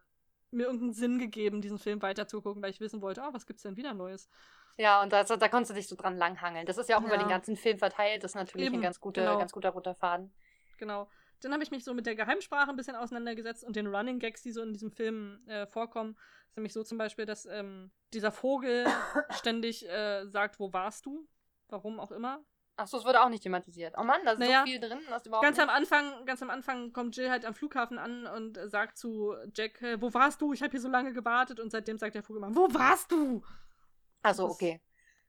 mir 0.49 0.63
irgendeinen 0.63 0.93
Sinn 0.93 1.19
gegeben, 1.19 1.61
diesen 1.61 1.77
Film 1.77 2.01
weiterzugucken, 2.01 2.63
weil 2.63 2.71
ich 2.71 2.79
wissen 2.79 2.99
wollte, 3.03 3.21
oh, 3.21 3.31
was 3.31 3.45
gibt's 3.45 3.61
denn 3.61 3.77
wieder 3.77 3.93
Neues? 3.93 4.27
Ja, 4.75 5.03
und 5.03 5.13
da, 5.13 5.23
da 5.23 5.47
konntest 5.49 5.69
du 5.69 5.75
dich 5.75 5.87
so 5.87 5.95
dran 5.95 6.17
langhangeln. 6.17 6.65
Das 6.65 6.79
ist 6.79 6.89
ja 6.89 6.97
auch 6.97 7.03
über 7.03 7.13
Ja. 7.13 7.19
den 7.19 7.29
ganzen 7.29 7.55
Film 7.55 7.77
verteilt. 7.77 8.23
Das 8.23 8.31
ist 8.31 8.35
natürlich 8.35 8.65
Eben, 8.65 8.77
ein 8.77 8.81
ganz, 8.81 8.99
guter, 8.99 9.21
genau. 9.21 9.37
ganz 9.37 9.51
guter 9.51 9.69
roter 9.69 9.93
Faden. 9.93 10.33
Genau. 10.77 11.09
Dann 11.41 11.51
habe 11.53 11.63
ich 11.63 11.71
mich 11.71 11.83
so 11.83 11.93
mit 11.93 12.05
der 12.05 12.15
Geheimsprache 12.15 12.69
ein 12.69 12.75
bisschen 12.77 12.95
auseinandergesetzt 12.95 13.63
und 13.63 13.75
den 13.75 13.87
Running 13.87 14.19
Gags, 14.19 14.41
die 14.43 14.51
so 14.51 14.61
in 14.61 14.71
diesem 14.73 14.91
Film 14.91 15.45
äh, 15.47 15.65
vorkommen. 15.67 16.15
ist 16.47 16.55
nämlich 16.57 16.71
so 16.73 16.83
zum 16.83 16.97
Beispiel, 16.97 17.25
dass 17.25 17.45
ähm, 17.45 17.91
dieser 18.13 18.31
Vogel 18.31 18.85
ständig 19.31 19.87
äh, 19.89 20.25
sagt, 20.27 20.59
wo 20.59 20.71
warst 20.71 21.05
du? 21.05 21.27
Warum 21.67 21.99
auch 21.99 22.11
immer. 22.11 22.45
Achso, 22.75 22.97
es 22.97 23.05
wurde 23.05 23.21
auch 23.21 23.29
nicht 23.29 23.43
thematisiert. 23.43 23.93
Oh 23.97 24.03
Mann, 24.03 24.21
da 24.25 24.31
ist 24.31 24.39
Naja, 24.39 24.61
so 24.65 24.71
viel 24.71 24.79
drin. 24.79 24.99
Das 25.09 25.25
überhaupt 25.25 25.45
Ganz 25.45 25.59
am 25.59 25.67
nicht. 25.67 25.75
Anfang, 25.75 26.25
ganz 26.25 26.41
am 26.41 26.49
Anfang 26.49 26.91
kommt 26.91 27.15
Jill 27.15 27.29
halt 27.29 27.45
am 27.45 27.53
Flughafen 27.53 27.99
an 27.99 28.25
und 28.25 28.57
sagt 28.71 28.97
zu 28.97 29.35
Jack, 29.53 29.79
wo 29.99 30.11
warst 30.13 30.41
du? 30.41 30.53
Ich 30.53 30.61
habe 30.63 30.71
hier 30.71 30.81
so 30.81 30.89
lange 30.89 31.13
gewartet 31.13 31.59
und 31.59 31.71
seitdem 31.71 31.97
sagt 31.99 32.15
der 32.15 32.23
Vogel 32.23 32.41
immer, 32.41 32.55
wo 32.55 32.73
warst 32.73 33.11
du? 33.11 33.43
Achso, 34.23 34.43
das- 34.47 34.53
okay. 34.55 34.81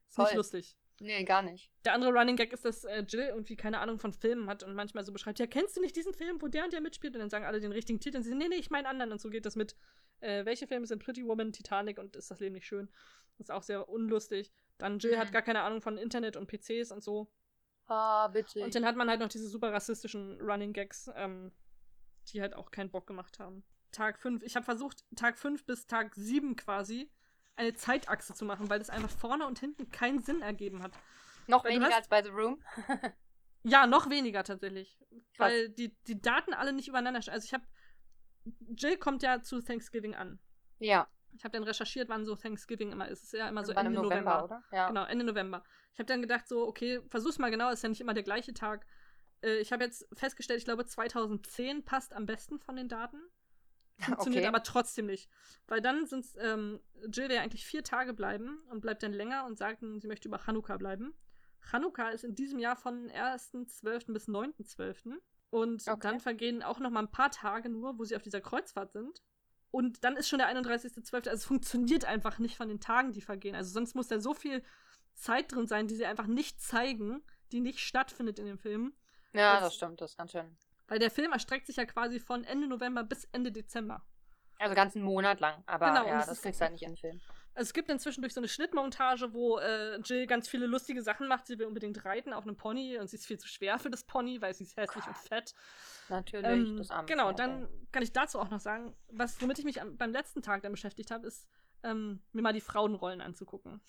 Ist 0.09 0.19
nicht 0.19 0.29
Toll. 0.29 0.37
lustig. 0.37 0.77
Nee, 1.01 1.25
gar 1.25 1.43
nicht. 1.43 1.71
Der 1.85 1.93
andere 1.93 2.13
Running 2.13 2.37
Gag 2.37 2.53
ist, 2.53 2.65
dass 2.65 2.85
äh, 2.85 3.01
Jill 3.01 3.25
irgendwie 3.29 3.57
keine 3.57 3.81
Ahnung 3.81 3.99
von 3.99 4.13
Filmen 4.13 4.49
hat 4.49 4.63
und 4.63 4.75
manchmal 4.75 5.05
so 5.05 5.13
beschreibt, 5.13 5.39
ja, 5.41 5.47
kennst 5.47 5.77
du 5.77 5.81
nicht 5.81 5.97
diesen 5.97 6.15
Film, 6.15 6.41
wo 6.41 6.47
der 6.49 6.65
und 6.65 6.73
der 6.73 6.81
mitspielt? 6.81 7.15
Und 7.15 7.21
dann 7.21 7.31
sagen 7.31 7.45
alle 7.45 7.61
den 7.61 7.73
richtigen 7.73 7.99
Titel 8.01 8.19
und 8.19 8.23
sie 8.23 8.29
sagen, 8.31 8.39
nee, 8.39 8.49
nee, 8.49 8.57
ich 8.57 8.71
meine 8.71 8.89
anderen. 8.89 9.11
Und 9.13 9.21
so 9.21 9.29
geht 9.29 9.45
das 9.45 9.57
mit, 9.57 9.75
äh, 10.21 10.45
welche 10.45 10.67
Filme 10.69 10.87
sind 10.87 11.03
Pretty 11.03 11.27
Woman, 11.27 11.53
Titanic 11.53 11.99
und 11.99 12.15
Ist 12.17 12.31
das 12.31 12.41
Leben 12.41 12.55
nicht 12.55 12.67
schön? 12.67 12.89
Das 13.39 13.47
ist 13.47 13.51
auch 13.51 13.63
sehr 13.65 13.89
unlustig. 13.89 14.53
Dann 14.79 14.99
Jill 15.01 15.17
Mhm. 15.17 15.21
hat 15.21 15.33
gar 15.33 15.43
keine 15.43 15.63
Ahnung 15.63 15.83
von 15.83 15.99
Internet 15.99 16.37
und 16.37 16.47
PCs 16.47 16.93
und 16.93 17.03
so. 17.03 17.29
Ah, 17.87 18.29
bitte. 18.29 18.61
Und 18.63 18.75
dann 18.75 18.85
hat 18.87 18.97
man 18.97 19.11
halt 19.11 19.21
noch 19.21 19.29
diese 19.29 19.49
super 19.49 19.73
rassistischen 19.73 20.41
Running 20.41 20.73
Gags, 20.73 21.11
ähm, 21.17 21.53
die 22.29 22.41
halt 22.41 22.55
auch 22.55 22.71
keinen 22.71 22.91
Bock 22.91 23.07
gemacht 23.07 23.39
haben. 23.41 23.65
Tag 23.93 24.19
5. 24.19 24.43
Ich 24.43 24.57
habe 24.57 24.65
versucht, 24.65 25.05
Tag 25.17 25.39
5 25.39 25.67
bis 25.67 25.87
Tag 25.87 26.15
7 26.15 26.57
quasi 26.57 27.11
eine 27.57 27.75
Zeitachse 27.75 28.35
zu 28.35 28.45
machen, 28.45 28.69
weil 28.71 28.79
das 28.79 28.91
einfach 28.91 29.11
vorne 29.11 29.47
und 29.47 29.59
hinten 29.59 29.91
keinen 29.91 30.23
Sinn 30.23 30.43
ergeben 30.43 30.83
hat. 30.83 30.93
Noch 31.47 31.65
weil 31.65 31.73
weniger 31.73 31.87
hast- 31.91 31.97
als 31.97 32.09
bei 32.09 32.23
The 32.23 32.31
Room. 32.31 32.63
Ja, 33.67 33.87
noch 33.87 34.11
weniger 34.11 34.45
tatsächlich. 34.45 34.99
Krass. 35.33 35.51
Weil 35.51 35.71
die, 35.71 35.97
die 36.07 36.21
Daten 36.21 36.53
alle 36.53 36.75
nicht 36.75 36.87
übereinander 36.89 37.23
stehen. 37.23 37.33
Also 37.33 37.47
ich 37.47 37.55
habe. 37.55 37.65
Jill 38.77 38.99
kommt 38.99 39.23
ja 39.23 39.41
zu 39.41 39.63
Thanksgiving 39.63 40.15
an. 40.15 40.39
Ja, 40.81 41.09
Ich 41.33 41.45
habe 41.45 41.53
dann 41.53 41.63
recherchiert, 41.63 42.11
wann 42.11 42.27
so 42.27 42.37
Thanksgiving 42.37 42.93
immer 42.93 43.09
ist. 43.09 43.21
Es 43.23 43.33
ist 43.33 43.39
ja 43.39 43.49
immer 43.49 43.65
so 43.65 43.73
Ende 43.73 43.87
im 43.87 43.93
November. 43.95 44.15
November, 44.41 44.45
oder? 44.45 44.65
Ja. 44.71 44.89
Genau, 44.89 45.05
Ende 45.05 45.25
November. 45.25 45.65
Ich 45.95 45.99
habe 45.99 46.05
dann 46.07 46.21
gedacht, 46.21 46.47
so, 46.47 46.69
okay, 46.69 47.01
versuch's 47.09 47.39
mal 47.39 47.51
genau, 47.51 47.71
ist 47.71 47.83
ja 47.83 47.89
nicht 47.89 48.03
immer 48.03 48.13
der 48.13 48.23
gleiche 48.23 48.53
Tag. 48.53 48.85
Äh, 49.43 49.57
ich 49.61 49.73
habe 49.73 49.85
jetzt 49.85 50.07
festgestellt, 50.13 50.59
ich 50.59 50.67
glaube, 50.67 50.85
2010 50.85 51.87
passt 51.87 52.13
am 52.13 52.27
besten 52.27 52.59
von 52.59 52.77
den 52.77 52.89
Daten. 52.91 53.17
Funktioniert 53.99 54.43
Okay. 54.43 54.49
aber 54.49 54.63
trotzdem 54.63 55.07
nicht. 55.07 55.29
Weil 55.67 55.81
dann 55.81 56.07
sind 56.07 56.27
ähm, 56.39 56.81
Jill 57.13 57.29
will 57.29 57.37
ja 57.37 57.43
eigentlich 57.43 57.65
vier 57.65 57.85
Tage 57.85 58.13
bleiben 58.13 58.63
und 58.71 58.81
bleibt 58.81 59.03
dann 59.03 59.13
länger 59.13 59.45
und 59.47 59.57
sagt, 59.57 59.81
sie 59.99 60.07
möchte 60.09 60.29
über 60.29 60.39
Chanukka 60.39 60.77
bleiben. 60.77 61.15
Chanukka 61.71 62.11
ist 62.11 62.25
in 62.25 62.35
diesem 62.35 62.59
Jahr 62.59 62.77
von 62.77 63.09
1.12. 63.11 64.13
bis 64.13 64.29
9.12. 64.29 65.17
Und 65.51 65.87
Okay. 65.89 65.99
dann 66.01 66.21
vergehen 66.21 66.63
auch 66.63 66.81
noch 66.81 66.91
mal 66.91 67.01
ein 67.01 67.11
paar 67.11 67.31
Tage 67.31 67.69
nur, 67.69 67.99
wo 67.99 68.05
sie 68.05 68.17
auf 68.17 68.23
dieser 68.23 68.41
Kreuzfahrt 68.41 68.93
sind. 68.93 69.23
Und 69.71 70.05
dann 70.05 70.17
ist 70.17 70.29
schon 70.29 70.39
der 70.41 70.49
31.12. 70.49 71.15
Also 71.15 71.31
es 71.31 71.45
funktioniert 71.45 72.05
einfach 72.05 72.39
nicht 72.39 72.57
von 72.57 72.69
den 72.69 72.81
Tagen, 72.81 73.13
die 73.13 73.21
vergehen. 73.23 73.55
Also 73.55 73.71
sonst 73.73 73.95
muss 73.95 74.09
da 74.09 74.21
so 74.21 74.35
viel 74.35 74.63
Zeit 75.15 75.53
drin 75.53 75.67
sein, 75.67 75.87
die 75.87 75.95
sie 75.95 76.05
einfach 76.07 76.27
nicht 76.27 76.61
zeigen, 76.61 77.23
die 77.53 77.61
nicht 77.61 77.79
stattfindet 77.81 78.39
in 78.39 78.47
dem 78.47 78.59
Film. 78.59 78.95
Ja, 79.33 79.55
Das- 79.55 79.65
das 79.65 79.75
stimmt, 79.77 80.01
das 80.01 80.11
ist 80.13 80.17
ganz 80.19 80.33
schön. 80.33 80.57
Weil 80.89 80.99
der 80.99 81.11
Film 81.11 81.33
erstreckt 81.33 81.67
sich 81.67 81.77
ja 81.77 81.87
quasi 81.87 82.21
von 82.21 82.45
Ende 82.45 82.67
November 82.69 83.05
bis 83.05 83.25
Ende 83.33 83.51
Dezember. 83.53 84.03
Also 84.59 84.75
ganz 84.75 84.95
einen 84.95 85.05
Monat 85.05 85.41
lang. 85.41 85.63
Aber 85.67 85.87
Genau, 85.89 86.07
ja, 86.07 86.25
das 86.25 86.41
kriegst 86.41 86.61
du 86.61 86.65
halt 86.65 86.73
nicht 86.73 86.83
in 86.83 86.91
den 86.93 86.97
Film. 86.97 87.21
Also 87.57 87.69
es 87.69 87.73
gibt 87.73 87.89
inzwischen 87.89 88.21
durch 88.23 88.35
so 88.35 88.41
eine 88.41 88.49
Schnittmontage, 88.49 89.33
wo 89.33 89.59
äh, 89.59 89.97
Jill 90.01 90.27
ganz 90.27 90.49
viele 90.49 90.67
lustige 90.67 91.03
Sachen 91.03 91.29
macht. 91.29 91.47
Sie 91.47 91.59
will 91.59 91.67
unbedingt 91.67 92.05
reiten 92.05 92.33
auf 92.33 92.45
einem 92.45 92.57
Pony 92.57 92.99
und 92.99 93.09
sie 93.09 93.17
ist 93.17 93.27
viel 93.27 93.39
zu 93.39 93.47
schwer 93.49 93.79
für 93.79 93.91
das 93.91 94.05
Pony, 94.05 94.41
weil 94.43 94.55
sie 94.55 94.65
ist 94.65 94.77
hässlich 94.77 95.07
und 95.07 95.17
fett. 95.17 95.55
Natürlich, 96.09 96.45
Ähm, 96.45 96.77
das 96.77 96.91
arme 96.91 97.07
genau, 97.07 97.27
Pferd, 97.29 97.39
dann 97.39 97.63
ey. 97.63 97.69
kann 97.93 98.03
ich 98.03 98.13
dazu 98.13 98.39
auch 98.41 98.51
noch 98.51 98.61
sagen, 98.61 98.97
was, 99.09 99.41
womit 99.41 99.59
ich 99.59 99.65
mich 99.65 99.81
am, 99.81 99.97
beim 99.97 100.13
letzten 100.13 100.43
Tag 100.43 100.63
dann 100.63 100.73
beschäftigt 100.73 101.11
habe, 101.11 101.27
ist, 101.27 101.49
ähm, 101.83 102.23
mir 102.33 102.43
mal 102.43 102.53
die 102.53 102.61
Frauenrollen 102.61 103.21
anzugucken. 103.21 103.81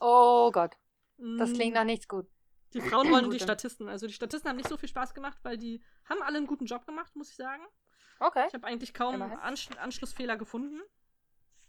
Oh 0.00 0.50
Gott, 0.52 0.76
das 1.36 1.52
Mm, 1.52 1.54
klingt 1.54 1.74
nach 1.74 1.84
nichts 1.84 2.08
gut. 2.08 2.26
Die 2.74 2.80
Frauenrollen 2.80 3.26
und 3.26 3.32
die. 3.32 3.40
Statisten. 3.40 3.88
Also 3.88 4.06
die 4.06 4.12
Statisten 4.12 4.48
haben 4.50 4.56
nicht 4.56 4.68
so 4.68 4.76
viel 4.76 4.88
Spaß 4.88 5.14
gemacht, 5.14 5.38
weil 5.42 5.56
die 5.56 5.82
haben 6.04 6.22
alle 6.22 6.38
einen 6.38 6.46
guten 6.46 6.66
Job 6.66 6.86
gemacht, 6.86 7.14
muss 7.16 7.30
ich 7.30 7.36
sagen. 7.36 7.62
Okay. 8.20 8.44
Ich 8.48 8.54
habe 8.54 8.66
eigentlich 8.66 8.92
kaum. 8.92 9.22
Ansch 9.22 9.68
Anschlussfehler 9.78 10.36
gefunden. 10.36 10.80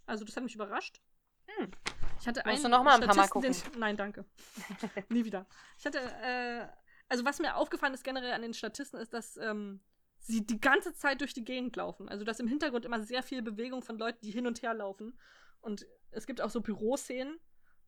Also 0.05 0.25
das 0.25 0.35
hat 0.35 0.43
mich 0.43 0.55
überrascht. 0.55 1.01
Hm. 1.47 1.71
Ich 2.19 2.27
hatte 2.27 2.41
Musst 2.45 2.47
einen 2.47 2.63
du 2.63 2.69
noch 2.69 2.83
mal 2.83 2.95
ein 2.95 3.07
paar 3.07 3.15
Mal 3.15 3.27
Statisten, 3.27 3.71
Den, 3.71 3.79
nein, 3.79 3.97
danke. 3.97 4.25
Nie 5.09 5.25
wieder. 5.25 5.45
Ich 5.77 5.85
hatte, 5.85 5.99
äh, 5.99 6.67
also 7.07 7.25
was 7.25 7.39
mir 7.39 7.55
aufgefallen 7.55 7.93
ist 7.93 8.03
generell 8.03 8.33
an 8.33 8.41
den 8.41 8.53
Statisten, 8.53 8.99
ist, 8.99 9.13
dass 9.13 9.37
ähm, 9.37 9.81
sie 10.19 10.45
die 10.45 10.59
ganze 10.59 10.93
Zeit 10.93 11.21
durch 11.21 11.33
die 11.33 11.43
Gegend 11.43 11.75
laufen. 11.75 12.09
Also 12.09 12.23
dass 12.23 12.39
im 12.39 12.47
Hintergrund 12.47 12.85
immer 12.85 13.01
sehr 13.01 13.21
viel 13.21 13.41
Bewegung 13.41 13.83
von 13.83 13.97
Leuten, 13.97 14.19
die 14.23 14.31
hin 14.31 14.47
und 14.47 14.61
her 14.61 14.73
laufen. 14.73 15.19
Und 15.61 15.85
es 16.11 16.25
gibt 16.25 16.41
auch 16.41 16.49
so 16.49 16.61
Büroszenen 16.61 17.39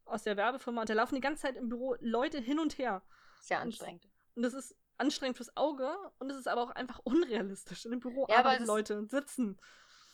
aus 0.07 0.23
der 0.23 0.37
Werbefirma 0.37 0.81
und 0.81 0.89
da 0.89 0.93
laufen 0.93 1.15
die 1.15 1.21
ganze 1.21 1.43
Zeit 1.43 1.55
im 1.55 1.69
Büro 1.69 1.95
Leute 1.99 2.39
hin 2.39 2.59
und 2.59 2.77
her. 2.77 3.01
Sehr 3.41 3.57
Und- 3.57 3.63
anstrengend. 3.67 4.07
Und 4.35 4.43
das 4.43 4.53
ist 4.53 4.75
anstrengend 4.97 5.37
fürs 5.37 5.55
Auge 5.55 5.95
und 6.19 6.29
es 6.31 6.37
ist 6.37 6.47
aber 6.47 6.61
auch 6.61 6.71
einfach 6.71 6.99
unrealistisch. 7.03 7.85
In 7.85 7.91
dem 7.91 7.99
Büro 7.99 8.25
Ja, 8.29 8.37
arbeiten 8.37 8.65
Leute 8.65 8.97
und 8.97 9.09
sitzen. 9.11 9.59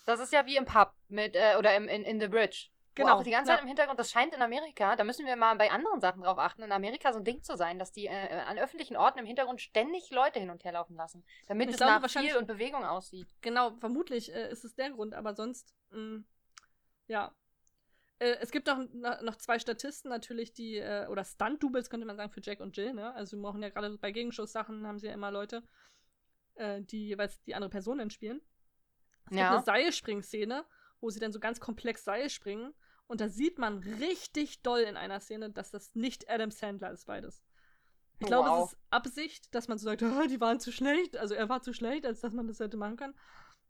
Das 0.05 0.19
ist 0.19 0.33
ja 0.33 0.45
wie 0.45 0.57
im 0.57 0.65
Pub 0.65 0.93
mit, 1.07 1.35
äh, 1.35 1.55
oder 1.57 1.75
im, 1.75 1.87
in, 1.87 2.03
in 2.03 2.19
The 2.19 2.27
Bridge. 2.27 2.67
Genau. 2.95 3.09
Wo 3.09 3.19
auch 3.19 3.23
die 3.23 3.31
ganze 3.31 3.49
ja. 3.49 3.55
Zeit 3.55 3.63
im 3.63 3.67
Hintergrund, 3.67 3.97
das 3.99 4.11
scheint 4.11 4.35
in 4.35 4.41
Amerika, 4.41 4.95
da 4.95 5.03
müssen 5.03 5.25
wir 5.25 5.35
mal 5.35 5.55
bei 5.55 5.71
anderen 5.71 5.99
Sachen 5.99 6.21
drauf 6.21 6.37
achten, 6.37 6.61
in 6.61 6.71
Amerika 6.71 7.11
so 7.11 7.17
ein 7.19 7.25
Ding 7.25 7.41
zu 7.41 7.57
sein, 7.57 7.79
dass 7.79 7.91
die 7.91 8.05
äh, 8.05 8.41
an 8.45 8.59
öffentlichen 8.59 8.95
Orten 8.95 9.17
im 9.17 9.25
Hintergrund 9.25 9.61
ständig 9.61 10.11
Leute 10.11 10.39
hin 10.39 10.51
und 10.51 10.63
her 10.63 10.73
laufen 10.73 10.95
lassen. 10.95 11.25
Damit 11.47 11.69
Ich 11.69 11.73
es 11.75 11.77
glaube 11.81 12.01
nach 12.01 12.09
viel 12.09 12.37
und 12.37 12.45
Bewegung 12.45 12.85
aussieht. 12.85 13.27
Genau, 13.41 13.71
vermutlich 13.79 14.31
äh, 14.33 14.51
ist 14.51 14.63
es 14.63 14.75
der 14.75 14.91
Grund, 14.91 15.15
aber 15.15 15.33
sonst, 15.33 15.73
mh, 15.89 16.23
ja. 17.07 17.33
Äh, 18.23 18.37
es 18.39 18.51
gibt 18.51 18.67
noch, 18.67 18.77
noch 19.21 19.35
zwei 19.35 19.59
Statisten 19.59 20.09
natürlich, 20.09 20.53
die, 20.53 20.77
äh, 20.77 21.07
oder 21.07 21.23
Stunt-Doubles 21.25 21.89
könnte 21.89 22.05
man 22.05 22.15
sagen, 22.15 22.31
für 22.31 22.41
Jack 22.41 22.61
und 22.61 22.77
Jill, 22.77 22.93
ne? 22.93 23.13
Also 23.15 23.35
wir 23.37 23.43
brauchen 23.43 23.61
ja 23.61 23.69
gerade 23.69 23.97
bei 23.97 24.11
Gegenschuss-Sachen 24.11 24.87
haben 24.87 24.97
sie 24.99 25.07
ja 25.07 25.13
immer 25.13 25.29
Leute, 25.31 25.63
äh, 26.55 26.81
die 26.81 27.07
jeweils 27.07 27.41
die 27.43 27.53
andere 27.55 27.69
Person 27.69 27.97
dann 27.97 28.09
spielen. 28.09 28.41
Es 29.29 29.37
Ja. 29.37 29.43
gibt 29.43 29.55
eine 29.55 29.63
Seilspringszene, 29.65 30.65
wo 31.01 31.09
sie 31.09 31.19
dann 31.19 31.33
so 31.33 31.39
ganz 31.41 31.59
komplex 31.59 32.05
Seil 32.05 32.29
springen 32.29 32.73
und 33.07 33.19
da 33.19 33.27
sieht 33.27 33.57
man 33.57 33.79
richtig 33.79 34.61
doll 34.61 34.79
in 34.81 34.95
einer 34.95 35.19
Szene, 35.19 35.49
dass 35.49 35.71
das 35.71 35.93
nicht 35.95 36.29
Adam 36.29 36.51
Sandler 36.51 36.91
ist, 36.91 37.05
beides. 37.05 37.43
Ich 38.19 38.27
glaube, 38.27 38.47
Wow. 38.49 38.65
es 38.67 38.73
ist 38.73 38.79
Absicht, 38.89 39.53
dass 39.55 39.67
man 39.67 39.77
so 39.77 39.85
sagt, 39.85 40.01
ah, 40.03 40.27
die 40.31 40.39
waren 40.39 40.59
zu 40.61 40.71
schlecht, 40.71 41.17
also 41.17 41.33
er 41.33 41.49
war 41.49 41.61
zu 41.61 41.73
schlecht, 41.73 42.05
als 42.05 42.21
dass 42.21 42.31
man 42.31 42.47
das 42.47 42.59
hätte 42.59 42.77
machen 42.77 42.95
können. 42.95 43.15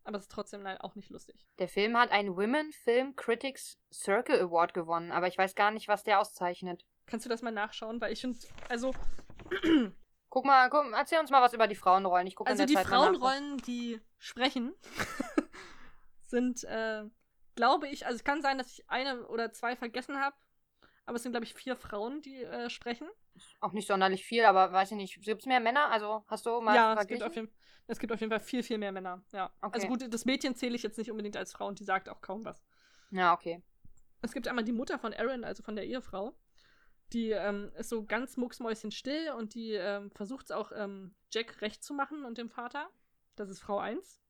Aber 0.04 0.18
es 0.18 0.24
ist 0.24 0.32
trotzdem 0.32 0.66
auch 0.66 0.94
nicht 0.94 1.10
lustig. 1.10 1.46
Der 1.58 1.68
Film 1.68 1.96
hat 1.96 2.10
einen 2.12 2.36
Women 2.36 2.72
Film 2.72 3.16
Critics 3.16 3.78
Circle 3.92 4.40
Award 4.40 4.74
gewonnen, 4.74 5.12
aber 5.12 5.28
ich 5.28 5.38
weiß 5.38 5.54
gar 5.54 5.70
nicht, 5.70 5.88
was 5.88 6.04
der 6.04 6.20
auszeichnet. 6.20 6.84
Kannst 7.06 7.24
du 7.24 7.30
das 7.30 7.42
mal 7.42 7.50
nachschauen? 7.50 8.00
Weil 8.00 8.12
ich 8.12 8.20
finde, 8.20 8.38
also, 8.68 8.92
Guck 10.34 10.46
mal, 10.46 10.68
guck, 10.68 10.92
erzähl 10.92 11.20
uns 11.20 11.30
mal 11.30 11.42
was 11.42 11.52
über 11.52 11.68
die 11.68 11.76
Frauenrollen. 11.76 12.26
Ich 12.26 12.34
gucke 12.34 12.50
also 12.50 12.64
in 12.64 12.66
der 12.66 12.66
die 12.66 12.74
Zeit 12.74 12.88
Frauenrollen, 12.88 13.58
die 13.58 14.00
sprechen, 14.18 14.74
sind, 16.26 16.64
äh, 16.64 17.04
glaube 17.54 17.86
ich, 17.86 18.04
also 18.04 18.16
es 18.16 18.24
kann 18.24 18.42
sein, 18.42 18.58
dass 18.58 18.66
ich 18.66 18.90
eine 18.90 19.28
oder 19.28 19.52
zwei 19.52 19.76
vergessen 19.76 20.18
habe, 20.18 20.34
aber 21.06 21.16
es 21.16 21.22
sind, 21.22 21.32
glaube 21.32 21.44
ich, 21.44 21.54
vier 21.54 21.76
Frauen, 21.76 22.22
die 22.22 22.42
äh, 22.42 22.70
sprechen. 22.70 23.08
Auch 23.60 23.72
nicht 23.72 23.86
sonderlich 23.86 24.24
viel, 24.24 24.44
aber 24.44 24.72
weiß 24.72 24.92
ich 24.92 24.96
nicht. 24.96 25.22
Gibt 25.22 25.40
es 25.40 25.46
mehr 25.46 25.60
Männer? 25.60 25.90
Also 25.90 26.24
hast 26.28 26.46
du 26.46 26.60
mal 26.60 26.74
ja, 26.74 26.94
es 26.94 27.06
gibt, 27.06 27.22
auf 27.22 27.34
jeden, 27.34 27.50
es 27.86 27.98
gibt 27.98 28.12
auf 28.12 28.20
jeden 28.20 28.30
Fall 28.30 28.40
viel, 28.40 28.62
viel 28.62 28.78
mehr 28.78 28.92
Männer. 28.92 29.22
Ja. 29.32 29.52
Okay. 29.60 29.74
Also 29.74 29.88
gut, 29.88 30.12
das 30.12 30.24
Mädchen 30.24 30.54
zähle 30.54 30.76
ich 30.76 30.82
jetzt 30.82 30.96
nicht 30.96 31.10
unbedingt 31.10 31.36
als 31.36 31.52
Frau 31.52 31.66
und 31.66 31.78
die 31.78 31.84
sagt 31.84 32.08
auch 32.08 32.20
kaum 32.20 32.44
was. 32.44 32.62
Ja, 33.10 33.34
okay. 33.34 33.62
Es 34.22 34.32
gibt 34.32 34.48
einmal 34.48 34.64
die 34.64 34.72
Mutter 34.72 34.98
von 34.98 35.12
Aaron, 35.12 35.44
also 35.44 35.62
von 35.62 35.76
der 35.76 35.84
Ehefrau. 35.84 36.34
Die 37.12 37.30
ähm, 37.30 37.70
ist 37.76 37.90
so 37.90 38.04
ganz 38.04 38.36
mucksmäuschenstill 38.36 39.32
und 39.32 39.54
die 39.54 39.72
ähm, 39.72 40.10
versucht 40.12 40.46
es 40.46 40.50
auch 40.50 40.72
ähm, 40.74 41.14
Jack 41.30 41.60
recht 41.60 41.84
zu 41.84 41.92
machen 41.92 42.24
und 42.24 42.38
dem 42.38 42.48
Vater. 42.48 42.88
Das 43.36 43.50
ist 43.50 43.60
Frau 43.60 43.78
1. 43.78 44.20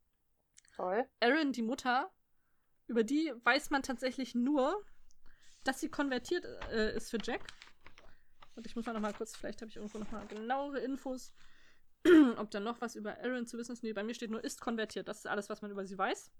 Toll. 0.74 1.08
Aaron, 1.20 1.52
die 1.52 1.62
Mutter, 1.62 2.10
über 2.86 3.04
die 3.04 3.32
weiß 3.44 3.70
man 3.70 3.82
tatsächlich 3.82 4.34
nur, 4.34 4.84
dass 5.64 5.80
sie 5.80 5.88
konvertiert 5.88 6.44
äh, 6.70 6.94
ist 6.94 7.10
für 7.10 7.18
Jack. 7.22 7.42
Und 8.54 8.66
ich 8.66 8.76
muss 8.76 8.86
mal 8.86 8.92
noch 8.92 9.00
mal 9.00 9.12
kurz, 9.12 9.34
vielleicht 9.34 9.60
habe 9.60 9.70
ich 9.70 9.76
irgendwo 9.76 9.98
noch 9.98 10.10
mal 10.12 10.26
genauere 10.26 10.78
Infos, 10.78 11.34
ob 12.36 12.50
da 12.50 12.60
noch 12.60 12.80
was 12.80 12.94
über 12.94 13.18
Aaron 13.18 13.46
zu 13.46 13.58
wissen 13.58 13.72
ist. 13.72 13.82
Nee, 13.82 13.92
bei 13.92 14.04
mir 14.04 14.14
steht 14.14 14.30
nur, 14.30 14.44
ist 14.44 14.60
konvertiert. 14.60 15.08
Das 15.08 15.18
ist 15.18 15.26
alles, 15.26 15.48
was 15.48 15.62
man 15.62 15.70
über 15.70 15.84
sie 15.86 15.98
weiß. 15.98 16.30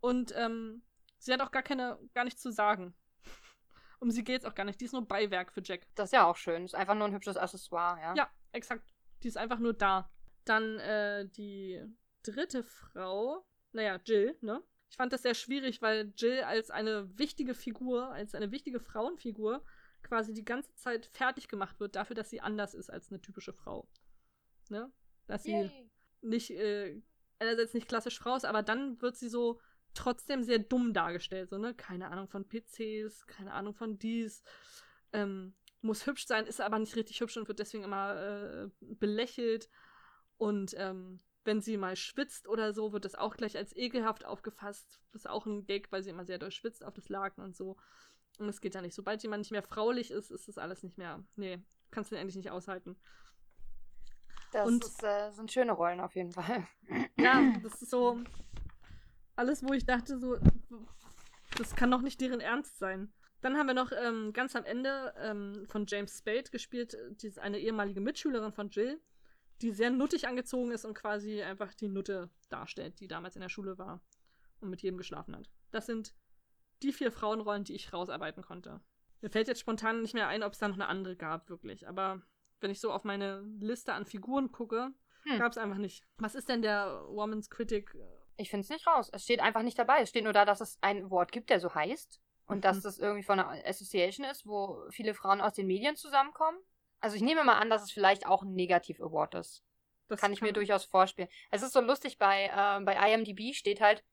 Und 0.00 0.32
ähm, 0.36 0.82
sie 1.18 1.32
hat 1.32 1.40
auch 1.40 1.50
gar 1.50 1.62
keine, 1.62 1.98
gar 2.14 2.24
nichts 2.24 2.42
zu 2.42 2.52
sagen. 2.52 2.94
Um 4.00 4.10
sie 4.10 4.24
geht's 4.24 4.44
auch 4.44 4.54
gar 4.56 4.64
nicht. 4.64 4.80
Die 4.80 4.86
ist 4.86 4.92
nur 4.92 5.06
Beiwerk 5.06 5.52
für 5.52 5.62
Jack. 5.64 5.86
Das 5.94 6.08
ist 6.08 6.12
ja 6.12 6.26
auch 6.26 6.36
schön. 6.36 6.64
Ist 6.64 6.74
einfach 6.74 6.96
nur 6.96 7.06
ein 7.06 7.14
hübsches 7.14 7.36
Accessoire, 7.36 8.00
ja? 8.00 8.14
Ja, 8.16 8.30
exakt. 8.50 8.92
Die 9.22 9.28
ist 9.28 9.36
einfach 9.36 9.60
nur 9.60 9.74
da. 9.74 10.10
Dann 10.44 10.80
äh, 10.80 11.28
die 11.28 11.80
dritte 12.24 12.64
Frau, 12.64 13.46
naja, 13.70 14.00
Jill, 14.04 14.36
ne? 14.40 14.60
Ich 14.92 14.98
fand 14.98 15.10
das 15.10 15.22
sehr 15.22 15.34
schwierig, 15.34 15.80
weil 15.80 16.12
Jill 16.18 16.42
als 16.42 16.70
eine 16.70 17.18
wichtige 17.18 17.54
Figur, 17.54 18.12
als 18.12 18.34
eine 18.34 18.50
wichtige 18.50 18.78
Frauenfigur, 18.78 19.64
quasi 20.02 20.34
die 20.34 20.44
ganze 20.44 20.74
Zeit 20.74 21.06
fertig 21.06 21.48
gemacht 21.48 21.80
wird 21.80 21.96
dafür, 21.96 22.14
dass 22.14 22.28
sie 22.28 22.42
anders 22.42 22.74
ist 22.74 22.90
als 22.90 23.10
eine 23.10 23.18
typische 23.18 23.54
Frau. 23.54 23.88
Ne? 24.68 24.92
Dass 25.26 25.44
sie 25.44 25.52
Yay. 25.52 25.90
nicht, 26.20 26.50
äh, 26.50 27.00
einerseits 27.38 27.72
nicht 27.72 27.88
klassisch 27.88 28.18
Frau 28.18 28.36
ist, 28.36 28.44
aber 28.44 28.62
dann 28.62 29.00
wird 29.00 29.16
sie 29.16 29.30
so 29.30 29.62
trotzdem 29.94 30.42
sehr 30.42 30.58
dumm 30.58 30.92
dargestellt. 30.92 31.48
So, 31.48 31.56
ne? 31.56 31.72
Keine 31.72 32.10
Ahnung 32.10 32.28
von 32.28 32.46
PCs, 32.46 33.26
keine 33.26 33.54
Ahnung 33.54 33.72
von 33.72 33.98
dies. 33.98 34.42
Ähm, 35.14 35.54
muss 35.80 36.06
hübsch 36.06 36.26
sein, 36.26 36.46
ist 36.46 36.60
aber 36.60 36.78
nicht 36.78 36.96
richtig 36.96 37.18
hübsch 37.18 37.38
und 37.38 37.48
wird 37.48 37.60
deswegen 37.60 37.84
immer 37.84 38.14
äh, 38.14 38.68
belächelt. 38.80 39.70
Und 40.36 40.74
ähm, 40.76 41.20
wenn 41.44 41.60
sie 41.60 41.76
mal 41.76 41.96
schwitzt 41.96 42.48
oder 42.48 42.72
so, 42.72 42.92
wird 42.92 43.04
das 43.04 43.14
auch 43.14 43.36
gleich 43.36 43.56
als 43.56 43.74
ekelhaft 43.76 44.24
aufgefasst. 44.24 45.00
Das 45.12 45.22
ist 45.22 45.26
auch 45.30 45.46
ein 45.46 45.64
Gag, 45.64 45.90
weil 45.90 46.02
sie 46.02 46.10
immer 46.10 46.24
sehr 46.24 46.38
doll 46.38 46.50
schwitzt 46.52 46.84
auf 46.84 46.94
das 46.94 47.08
Laken 47.08 47.42
und 47.42 47.56
so. 47.56 47.76
Und 48.38 48.46
das 48.46 48.60
geht 48.60 48.74
ja 48.74 48.80
nicht. 48.82 48.94
Sobald 48.94 49.22
jemand 49.22 49.40
nicht 49.42 49.50
mehr 49.50 49.62
fraulich 49.62 50.10
ist, 50.10 50.30
ist 50.30 50.48
das 50.48 50.58
alles 50.58 50.82
nicht 50.82 50.98
mehr. 50.98 51.22
Nee, 51.36 51.62
kannst 51.90 52.12
du 52.12 52.16
endlich 52.16 52.36
nicht 52.36 52.50
aushalten. 52.50 52.96
Das 54.52 54.68
Und- 54.68 54.84
ist, 54.84 55.02
äh, 55.02 55.30
sind 55.32 55.50
schöne 55.50 55.72
Rollen 55.72 56.00
auf 56.00 56.14
jeden 56.14 56.32
Fall. 56.32 56.66
Ja, 57.18 57.40
das 57.62 57.80
ist 57.82 57.90
so 57.90 58.20
alles, 59.36 59.62
wo 59.66 59.72
ich 59.72 59.84
dachte, 59.86 60.18
so, 60.18 60.36
das 61.56 61.74
kann 61.74 61.90
doch 61.90 62.02
nicht 62.02 62.20
deren 62.20 62.40
Ernst 62.40 62.78
sein. 62.78 63.12
Dann 63.40 63.56
haben 63.56 63.66
wir 63.66 63.74
noch 63.74 63.90
ähm, 63.92 64.32
ganz 64.32 64.54
am 64.54 64.64
Ende 64.64 65.12
ähm, 65.18 65.66
von 65.68 65.86
James 65.88 66.16
Spade 66.18 66.44
gespielt, 66.50 66.94
äh, 66.94 67.12
die 67.14 67.26
ist 67.26 67.38
eine 67.38 67.58
ehemalige 67.58 68.00
Mitschülerin 68.00 68.52
von 68.52 68.70
Jill, 68.70 69.00
die 69.62 69.70
sehr 69.72 69.90
nuttig 69.90 70.26
angezogen 70.28 70.70
ist 70.72 70.84
und 70.84 70.94
quasi 70.94 71.42
einfach 71.42 71.72
die 71.74 71.88
Nutte 71.88 72.28
darstellt, 72.50 73.00
die 73.00 73.08
damals 73.08 73.36
in 73.36 73.42
der 73.42 73.48
Schule 73.48 73.78
war 73.78 74.00
und 74.60 74.68
mit 74.70 74.82
jedem 74.82 74.98
geschlafen 74.98 75.34
hat. 75.36 75.48
Das 75.70 75.86
sind 75.86 76.14
die 76.82 76.92
vier 76.92 77.12
Frauenrollen, 77.12 77.64
die 77.64 77.74
ich 77.74 77.92
rausarbeiten 77.92 78.42
konnte. 78.42 78.80
Mir 79.20 79.30
fällt 79.30 79.46
jetzt 79.48 79.60
spontan 79.60 80.02
nicht 80.02 80.14
mehr 80.14 80.28
ein, 80.28 80.42
ob 80.42 80.52
es 80.52 80.58
da 80.58 80.66
noch 80.68 80.74
eine 80.74 80.88
andere 80.88 81.16
gab, 81.16 81.48
wirklich. 81.48 81.88
Aber 81.88 82.20
wenn 82.60 82.70
ich 82.72 82.80
so 82.80 82.92
auf 82.92 83.04
meine 83.04 83.40
Liste 83.60 83.92
an 83.94 84.04
Figuren 84.04 84.50
gucke, 84.52 84.92
Hm. 85.24 85.38
gab 85.38 85.52
es 85.52 85.58
einfach 85.58 85.76
nicht. 85.78 86.04
Was 86.16 86.34
ist 86.34 86.48
denn 86.48 86.62
der 86.62 87.04
Woman's 87.06 87.48
Critic? 87.48 87.96
Ich 88.36 88.50
finde 88.50 88.64
es 88.64 88.70
nicht 88.70 88.86
raus. 88.88 89.08
Es 89.12 89.22
steht 89.22 89.38
einfach 89.38 89.62
nicht 89.62 89.78
dabei. 89.78 90.00
Es 90.02 90.08
steht 90.08 90.24
nur 90.24 90.32
da, 90.32 90.44
dass 90.44 90.60
es 90.60 90.78
ein 90.80 91.10
Wort 91.10 91.30
gibt, 91.30 91.48
der 91.50 91.60
so 91.60 91.72
heißt. 91.72 92.20
Und 92.46 92.64
dass 92.64 92.78
Mhm. 92.78 92.82
das 92.82 92.98
irgendwie 92.98 93.22
von 93.22 93.38
einer 93.38 93.64
Association 93.64 94.26
ist, 94.26 94.44
wo 94.44 94.84
viele 94.90 95.14
Frauen 95.14 95.40
aus 95.40 95.52
den 95.52 95.68
Medien 95.68 95.94
zusammenkommen. 95.94 96.58
Also 97.02 97.16
ich 97.16 97.22
nehme 97.22 97.44
mal 97.44 97.58
an, 97.58 97.68
dass 97.68 97.82
es 97.82 97.90
vielleicht 97.90 98.26
auch 98.26 98.42
ein 98.42 98.54
Negativ-Award 98.54 99.34
ist. 99.34 99.64
Das 100.08 100.20
kann 100.20 100.32
ich 100.32 100.40
mir 100.40 100.52
durchaus 100.52 100.84
vorstellen. 100.84 101.28
Es 101.50 101.62
ist 101.62 101.72
so 101.72 101.80
lustig, 101.80 102.18
bei, 102.18 102.44
äh, 102.46 102.80
bei 102.84 103.12
IMDb 103.12 103.54
steht 103.54 103.80
halt, 103.80 104.04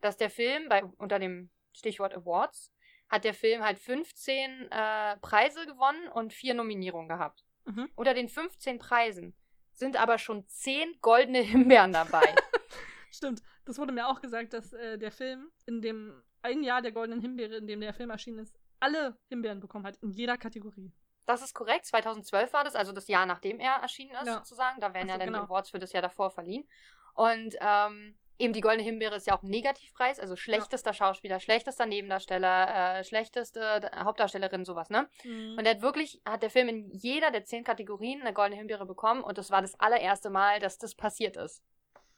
dass 0.00 0.16
der 0.16 0.30
Film, 0.30 0.68
bei, 0.68 0.84
unter 0.84 1.18
dem 1.18 1.50
Stichwort 1.72 2.14
Awards, 2.14 2.72
hat 3.08 3.24
der 3.24 3.34
Film 3.34 3.62
halt 3.62 3.78
15 3.78 4.70
äh, 4.70 5.16
Preise 5.18 5.66
gewonnen 5.66 6.08
und 6.08 6.32
vier 6.32 6.54
Nominierungen 6.54 7.08
gehabt. 7.08 7.44
Mhm. 7.64 7.88
Unter 7.96 8.14
den 8.14 8.28
15 8.28 8.78
Preisen 8.78 9.34
sind 9.72 9.96
aber 9.96 10.18
schon 10.18 10.46
10 10.46 11.00
goldene 11.00 11.40
Himbeeren 11.40 11.92
dabei. 11.92 12.34
Stimmt. 13.10 13.42
Das 13.64 13.78
wurde 13.78 13.92
mir 13.92 14.08
auch 14.08 14.20
gesagt, 14.20 14.52
dass 14.52 14.72
äh, 14.72 14.98
der 14.98 15.10
Film 15.10 15.50
in 15.66 15.82
dem 15.82 16.22
ein 16.42 16.62
Jahr 16.62 16.80
der 16.80 16.92
Goldenen 16.92 17.20
Himbeere, 17.20 17.56
in 17.56 17.66
dem 17.66 17.80
der 17.80 17.92
Film 17.92 18.10
erschienen 18.10 18.38
ist, 18.38 18.54
alle 18.78 19.18
Himbeeren 19.28 19.58
bekommen 19.58 19.86
hat, 19.86 19.96
in 19.96 20.12
jeder 20.12 20.36
Kategorie. 20.36 20.92
Das 21.26 21.42
ist 21.42 21.54
korrekt. 21.54 21.86
2012 21.86 22.52
war 22.52 22.64
das, 22.64 22.74
also 22.76 22.92
das 22.92 23.08
Jahr 23.08 23.26
nachdem 23.26 23.58
er 23.60 23.72
erschienen 23.74 24.12
ist, 24.12 24.26
Ja. 24.26 24.34
sozusagen. 24.34 24.80
Da 24.80 24.94
werden 24.94 25.08
Ach 25.10 25.14
so, 25.14 25.18
ja 25.18 25.18
dann 25.18 25.26
genau. 25.28 25.40
die 25.40 25.44
Awards 25.46 25.70
für 25.70 25.78
das 25.78 25.92
Jahr 25.92 26.02
davor 26.02 26.30
verliehen. 26.30 26.66
Und 27.14 27.56
ähm, 27.60 28.16
eben 28.38 28.52
die 28.52 28.60
Goldene 28.60 28.82
Himbeere 28.84 29.16
ist 29.16 29.26
ja 29.26 29.36
auch 29.36 29.42
ein 29.42 29.48
Negativpreis, 29.48 30.20
also 30.20 30.36
schlechtester 30.36 30.92
Schauspieler, 30.92 31.40
schlechtester 31.40 31.86
Nebendarsteller, 31.86 32.98
äh, 32.98 33.04
schlechteste 33.04 33.90
Hauptdarstellerin, 33.96 34.64
sowas, 34.64 34.90
ne? 34.90 35.08
Mhm. 35.24 35.56
Und 35.58 35.64
er 35.64 35.74
hat 35.74 35.82
wirklich, 35.82 36.20
hat 36.24 36.42
der 36.42 36.50
Film 36.50 36.68
in 36.68 36.90
jeder 36.90 37.30
der 37.30 37.44
zehn 37.44 37.64
Kategorien 37.64 38.20
eine 38.20 38.32
Goldene 38.32 38.56
Himbeere 38.56 38.86
bekommen 38.86 39.22
und 39.22 39.38
das 39.38 39.50
war 39.50 39.62
das 39.62 39.78
allererste 39.80 40.30
Mal, 40.30 40.60
dass 40.60 40.78
das 40.78 40.94
passiert 40.94 41.36
ist. 41.36 41.62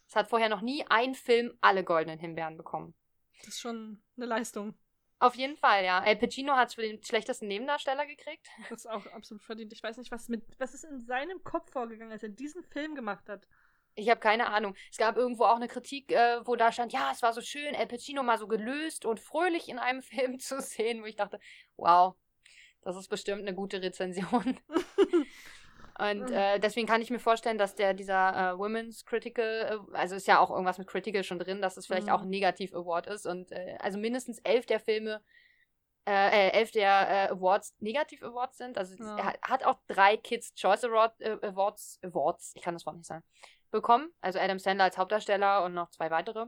Es 0.08 0.16
hat 0.16 0.28
vorher 0.28 0.48
noch 0.48 0.62
nie 0.62 0.84
ein 0.88 1.14
Film 1.14 1.56
alle 1.60 1.84
goldenen 1.84 2.18
Himbeeren 2.18 2.56
bekommen. 2.56 2.94
Das 3.40 3.48
ist 3.48 3.60
schon 3.60 4.02
eine 4.16 4.26
Leistung. 4.26 4.74
Auf 5.20 5.34
jeden 5.34 5.56
Fall, 5.56 5.84
ja. 5.84 6.04
El 6.04 6.16
Pacino 6.16 6.54
hat 6.54 6.68
es 6.68 6.74
für 6.74 6.82
den 6.82 7.02
schlechtesten 7.02 7.48
Nebendarsteller 7.48 8.06
gekriegt. 8.06 8.46
Das 8.68 8.80
ist 8.80 8.86
auch 8.86 9.04
absolut 9.06 9.42
verdient. 9.42 9.72
Ich 9.72 9.82
weiß 9.82 9.96
nicht, 9.96 10.12
was 10.12 10.28
mit 10.28 10.44
was 10.58 10.74
ist 10.74 10.84
in 10.84 11.00
seinem 11.00 11.42
Kopf 11.42 11.72
vorgegangen, 11.72 12.12
als 12.12 12.22
er 12.22 12.28
diesen 12.28 12.62
Film 12.62 12.94
gemacht 12.94 13.28
hat. 13.28 13.48
Ich 13.96 14.08
habe 14.10 14.20
keine 14.20 14.46
Ahnung. 14.46 14.76
Es 14.92 14.96
gab 14.96 15.16
irgendwo 15.16 15.44
auch 15.44 15.56
eine 15.56 15.66
Kritik, 15.66 16.12
äh, 16.12 16.46
wo 16.46 16.54
da 16.54 16.70
stand, 16.70 16.92
ja, 16.92 17.10
es 17.10 17.22
war 17.22 17.32
so 17.32 17.40
schön, 17.40 17.74
El 17.74 17.88
Pacino 17.88 18.22
mal 18.22 18.38
so 18.38 18.46
gelöst 18.46 19.04
und 19.04 19.18
fröhlich 19.18 19.68
in 19.68 19.80
einem 19.80 20.02
Film 20.02 20.38
zu 20.38 20.60
sehen, 20.60 21.02
wo 21.02 21.06
ich 21.06 21.16
dachte, 21.16 21.40
wow, 21.76 22.14
das 22.82 22.96
ist 22.96 23.08
bestimmt 23.08 23.42
eine 23.42 23.54
gute 23.54 23.82
Rezension. 23.82 24.60
Und 25.98 26.30
äh, 26.30 26.60
deswegen 26.60 26.86
kann 26.86 27.02
ich 27.02 27.10
mir 27.10 27.18
vorstellen, 27.18 27.58
dass 27.58 27.74
der 27.74 27.92
dieser 27.92 28.52
äh, 28.52 28.58
Women's 28.58 29.04
Critical, 29.04 29.82
äh, 29.92 29.96
also 29.96 30.14
ist 30.14 30.28
ja 30.28 30.38
auch 30.38 30.50
irgendwas 30.50 30.78
mit 30.78 30.86
Critical 30.86 31.24
schon 31.24 31.40
drin, 31.40 31.60
dass 31.60 31.76
es 31.76 31.86
vielleicht 31.86 32.06
Mhm. 32.06 32.12
auch 32.12 32.22
ein 32.22 32.28
Negativ-Award 32.28 33.08
ist. 33.08 33.26
Und 33.26 33.50
äh, 33.50 33.76
also 33.80 33.98
mindestens 33.98 34.38
elf 34.44 34.64
der 34.66 34.78
Filme, 34.78 35.20
äh, 36.06 36.50
elf 36.50 36.70
der 36.70 37.30
Awards 37.32 37.74
Negativ-Awards 37.80 38.56
sind. 38.58 38.78
Also 38.78 38.94
Ja. 39.02 39.16
er 39.18 39.32
hat, 39.42 39.64
auch 39.64 39.78
drei 39.88 40.16
Kids 40.16 40.54
Choice 40.54 40.84
Award, 40.84 41.20
Awards, 41.42 41.98
Awards, 42.02 42.52
ich 42.54 42.62
kann 42.62 42.74
das 42.74 42.86
Wort 42.86 42.96
nicht 42.96 43.06
sagen, 43.06 43.24
bekommen. 43.70 44.10
Also 44.20 44.38
Adam 44.38 44.58
Sandler 44.58 44.84
als 44.84 44.96
Hauptdarsteller 44.98 45.64
und 45.64 45.74
noch 45.74 45.90
zwei 45.90 46.10
weitere. 46.10 46.46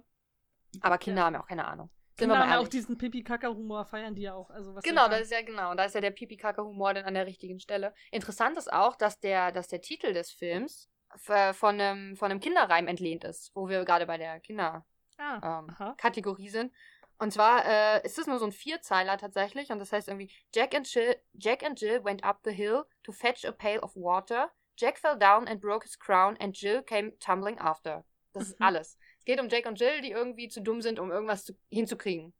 Aber 0.81 0.97
Kinder 0.99 1.23
Ja. 1.23 1.27
haben 1.27 1.35
ja 1.35 1.43
auch 1.43 1.49
keine 1.49 1.67
Ahnung. 1.67 1.91
Kinder 2.21 2.39
haben 2.39 2.65
auch 2.65 2.69
diesen 2.69 2.99
Pipi-Kaka-Humor, 2.99 3.85
feiern 3.87 4.15
die 4.15 4.23
ja 4.23 4.35
auch. 4.35 4.51
Also, 4.51 4.75
was 4.75 4.85
Genau, 4.85 5.09
das 5.09 5.23
ist 5.23 5.33
ja 5.33 5.43
genau. 5.43 5.75
Da 5.75 5.85
ist 5.85 5.95
ja 5.95 6.01
der 6.01 6.11
Pipi-Kaka-Humor 6.11 6.95
dann 6.95 7.05
an 7.05 7.15
der 7.15 7.27
richtigen 7.27 7.61
Stelle. 7.61 7.95
Interessant 8.11 8.57
ist 8.57 8.73
auch, 8.73 8.97
dass 8.97 9.21
der, 9.21 9.53
dass 9.53 9.69
der 9.69 9.81
Titel 9.81 10.13
des 10.13 10.31
Films 10.31 10.91
f- 11.15 11.57
von 11.57 11.81
einem, 11.81 12.17
von 12.17 12.31
einem 12.31 12.41
Kinderreim 12.41 12.89
entlehnt 12.89 13.25
ist, 13.25 13.51
wo 13.55 13.69
wir 13.69 13.85
gerade 13.85 14.07
bei 14.07 14.19
der 14.19 14.33
Ah, 14.35 14.39
Kinder-Kategorie 14.41 16.49
aha. 16.49 16.53
sind. 16.53 16.73
Und 17.19 17.33
zwar 17.33 17.65
äh, 17.67 18.05
ist 18.07 18.19
es 18.19 18.27
nur 18.27 18.39
so 18.39 18.47
ein 18.47 18.53
Vierzeiler 18.53 19.19
tatsächlich 19.19 19.71
und 19.71 19.79
das 19.79 19.93
heißt 19.93 20.09
irgendwie 20.09 20.33
Jack 20.55 20.75
and, 20.75 20.91
Jill, 20.93 21.17
Jack 21.35 21.63
and 21.63 21.79
Jill 21.79 22.03
went 22.03 22.25
up 22.25 22.41
the 22.45 22.51
hill 22.53 22.85
to 23.03 23.13
fetch 23.13 23.45
a 23.45 23.53
pail 23.53 23.79
of 23.81 23.95
water. 23.95 24.51
Jack 24.79 24.99
fell 24.99 25.19
down 25.19 25.47
and 25.47 25.61
broke 25.61 25.85
his 25.85 25.99
crown 25.99 26.39
and 26.39 26.57
Jill 26.57 26.83
came 26.83 27.13
tumbling 27.19 27.59
after. 27.59 28.05
Das 28.33 28.45
ist 28.49 28.61
Mhm. 28.61 28.67
alles. 28.67 28.97
Es 29.21 29.25
geht 29.27 29.39
um 29.41 29.49
Jack 29.49 29.67
und 29.67 29.79
Jill, 29.79 30.01
die 30.01 30.11
irgendwie 30.11 30.49
zu 30.49 30.61
dumm 30.63 30.81
sind, 30.81 30.99
um 30.99 31.11
irgendwas 31.11 31.45
zu, 31.45 31.53
hinzukriegen. 31.71 32.33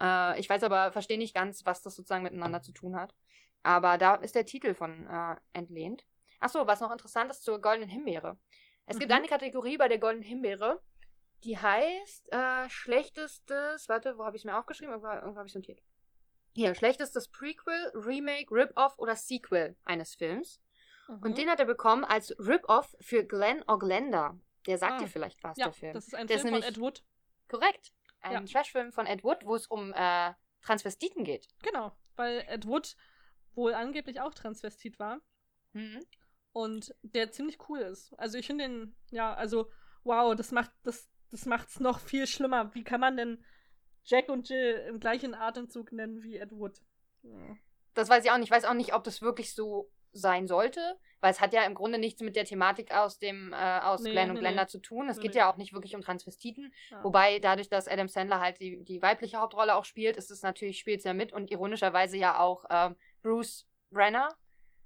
Äh, 0.00 0.40
ich 0.40 0.48
weiß 0.48 0.62
aber, 0.62 0.90
verstehe 0.90 1.18
nicht 1.18 1.34
ganz, 1.34 1.64
was 1.66 1.82
das 1.82 1.94
sozusagen 1.94 2.22
miteinander 2.22 2.62
zu 2.62 2.72
tun 2.72 2.96
hat. 2.96 3.14
Aber 3.62 3.98
da 3.98 4.14
ist 4.14 4.34
der 4.34 4.46
Titel 4.46 4.74
von 4.74 5.06
äh, 5.06 5.36
entlehnt. 5.52 6.06
Achso, 6.40 6.66
was 6.66 6.80
noch 6.80 6.90
interessant 6.92 7.30
ist 7.30 7.44
zur 7.44 7.60
Goldenen 7.60 7.90
Himbeere. 7.90 8.38
Es 8.86 8.98
gibt 8.98 9.10
Mhm. 9.10 9.18
eine 9.18 9.28
Kategorie 9.28 9.76
bei 9.76 9.88
der 9.88 9.98
Goldenen 9.98 10.24
Himbeere, 10.26 10.80
die 11.44 11.58
heißt 11.58 12.32
äh, 12.32 12.68
schlechtestes, 12.70 13.88
warte, 13.88 14.16
wo 14.16 14.24
habe 14.24 14.36
ich 14.36 14.40
es 14.40 14.44
mir 14.46 14.58
aufgeschrieben? 14.58 14.94
Irgendwo, 14.94 15.12
irgendwo 15.12 15.36
habe 15.38 15.48
ich 15.48 15.54
notiert. 15.54 15.82
Hier, 16.54 16.74
schlechtestes 16.74 17.28
Prequel, 17.28 17.92
Remake, 17.94 18.50
Rip-Off 18.50 18.98
oder 18.98 19.14
Sequel 19.14 19.76
eines 19.84 20.14
Films. 20.14 20.62
Mhm. 21.06 21.22
Und 21.22 21.38
den 21.38 21.50
hat 21.50 21.60
er 21.60 21.66
bekommen 21.66 22.04
als 22.04 22.34
Rip-Off 22.38 22.96
für 23.00 23.24
Glenn 23.24 23.62
Oglenda. 23.66 24.38
Der 24.66 24.78
sagt 24.78 24.92
Ah. 24.94 24.98
dir 24.98 25.08
vielleicht 25.08 25.42
was, 25.42 25.56
ja, 25.56 25.66
der 25.66 25.72
Film. 25.72 25.92
das 25.94 26.06
ist 26.08 26.14
ein 26.14 26.26
Der 26.26 26.36
ist 26.36 26.42
Film 26.42 26.54
von 26.54 26.60
nämlich- 26.60 26.76
Ed 26.76 26.80
Wood. 26.82 27.04
Korrekt. 27.48 27.92
Ein 28.20 28.32
Ja. 28.32 28.40
Trashfilm 28.44 28.92
von 28.92 29.06
Ed 29.06 29.22
Wood, 29.24 29.44
wo 29.44 29.54
es 29.54 29.66
um 29.66 29.92
äh, 29.94 30.34
Transvestiten 30.62 31.24
geht. 31.24 31.46
Genau, 31.62 31.96
weil 32.16 32.40
Ed 32.48 32.66
Wood 32.66 32.96
wohl 33.54 33.74
angeblich 33.74 34.20
auch 34.20 34.34
Transvestit 34.34 34.98
war 34.98 35.20
Mhm. 35.72 36.04
und 36.52 36.94
der 37.02 37.30
ziemlich 37.30 37.58
cool 37.68 37.78
ist. 37.78 38.12
Also 38.18 38.36
ich 38.38 38.46
finde 38.46 38.64
den, 38.68 38.96
ja, 39.10 39.32
also 39.34 39.70
wow, 40.04 40.34
das 40.34 40.50
macht 40.52 40.70
das 40.82 41.08
das 41.30 41.44
macht's 41.44 41.78
noch 41.78 42.00
viel 42.00 42.26
schlimmer. 42.26 42.74
Wie 42.74 42.84
kann 42.84 43.00
man 43.00 43.16
denn 43.18 43.44
Jack 44.04 44.30
und 44.30 44.48
Jill 44.48 44.84
im 44.88 44.98
gleichen 44.98 45.34
Atemzug 45.34 45.92
nennen 45.92 46.22
wie 46.22 46.36
Ed 46.38 46.52
Wood? 46.52 46.80
Ja. 47.22 47.56
Das 47.94 48.08
weiß 48.08 48.24
ich 48.24 48.30
auch 48.30 48.38
nicht. 48.38 48.46
Ich 48.46 48.50
weiß 48.50 48.64
auch 48.64 48.72
nicht, 48.74 48.94
ob 48.94 49.04
das 49.04 49.20
wirklich 49.20 49.54
so 49.54 49.90
sein 50.12 50.46
sollte, 50.46 50.98
weil 51.20 51.32
es 51.32 51.40
hat 51.40 51.52
ja 51.52 51.62
im 51.64 51.74
Grunde 51.74 51.98
nichts 51.98 52.20
mit 52.20 52.36
der 52.36 52.44
Thematik 52.44 52.94
aus 52.94 53.18
dem 53.18 53.52
äh, 53.52 53.56
aus 53.80 54.02
Nee, 54.02 54.12
Glenn 54.12 54.30
und 54.30 54.34
nee, 54.34 54.40
Glenda 54.40 54.62
nee. 54.62 54.68
zu 54.68 54.78
tun. 54.78 55.08
Es 55.08 55.20
geht 55.20 55.34
ja 55.34 55.50
auch 55.50 55.56
nicht 55.56 55.72
wirklich 55.72 55.94
um 55.94 56.02
Transvestiten. 56.02 56.72
Ja. 56.90 57.02
Wobei 57.04 57.38
dadurch, 57.38 57.68
dass 57.68 57.88
Adam 57.88 58.08
Sandler 58.08 58.40
halt 58.40 58.60
die, 58.60 58.84
die 58.84 59.02
weibliche 59.02 59.38
Hauptrolle 59.38 59.74
auch 59.74 59.84
spielt, 59.84 60.16
ist 60.16 60.30
es 60.30 60.42
natürlich 60.42 60.78
spielt 60.78 61.02
ja 61.04 61.14
mit 61.14 61.32
und 61.32 61.50
ironischerweise 61.50 62.16
ja 62.16 62.38
auch 62.38 62.64
ähm, 62.70 62.96
Bruce 63.22 63.66
Brenner 63.90 64.28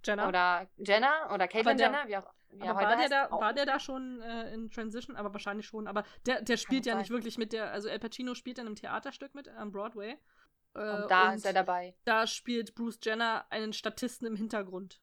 Jenna. 0.05 0.29
oder 0.29 0.69
Jenner 0.79 1.31
oder 1.33 1.49
Caitlyn 1.49 1.79
Jenner, 1.79 2.07
wie 2.07 2.17
auch, 2.17 2.27
er 2.59 2.75
heute 2.75 2.87
war 2.87 2.97
der, 2.97 3.09
da, 3.09 3.31
war 3.31 3.53
der 3.55 3.67
da 3.67 3.81
schon 3.81 4.21
äh, 4.21 4.53
in 4.53 4.71
Transition? 4.71 5.17
Aber 5.17 5.33
wahrscheinlich 5.33 5.67
schon. 5.67 5.87
Aber 5.87 6.05
der, 6.27 6.43
der 6.43 6.57
spielt 6.57 6.87
ja 6.87 6.93
sein. 6.93 7.01
nicht 7.01 7.11
wirklich 7.11 7.39
mit 7.39 7.53
der. 7.53 7.73
Also 7.73 7.89
El 7.89 7.99
Pacino 7.99 8.35
spielt 8.35 8.59
in 8.59 8.67
einem 8.67 8.77
Theaterstück 8.77 9.35
mit 9.35 9.49
am 9.49 9.73
Broadway. 9.73 10.19
Äh, 10.75 10.79
und 10.79 11.11
da 11.11 11.33
ist 11.33 11.45
er 11.45 11.53
dabei. 11.53 11.95
da 12.05 12.27
spielt 12.27 12.75
Bruce 12.75 12.99
Jenner 13.03 13.47
einen 13.51 13.73
Statisten 13.73 14.27
im 14.27 14.37
Hintergrund. 14.37 15.01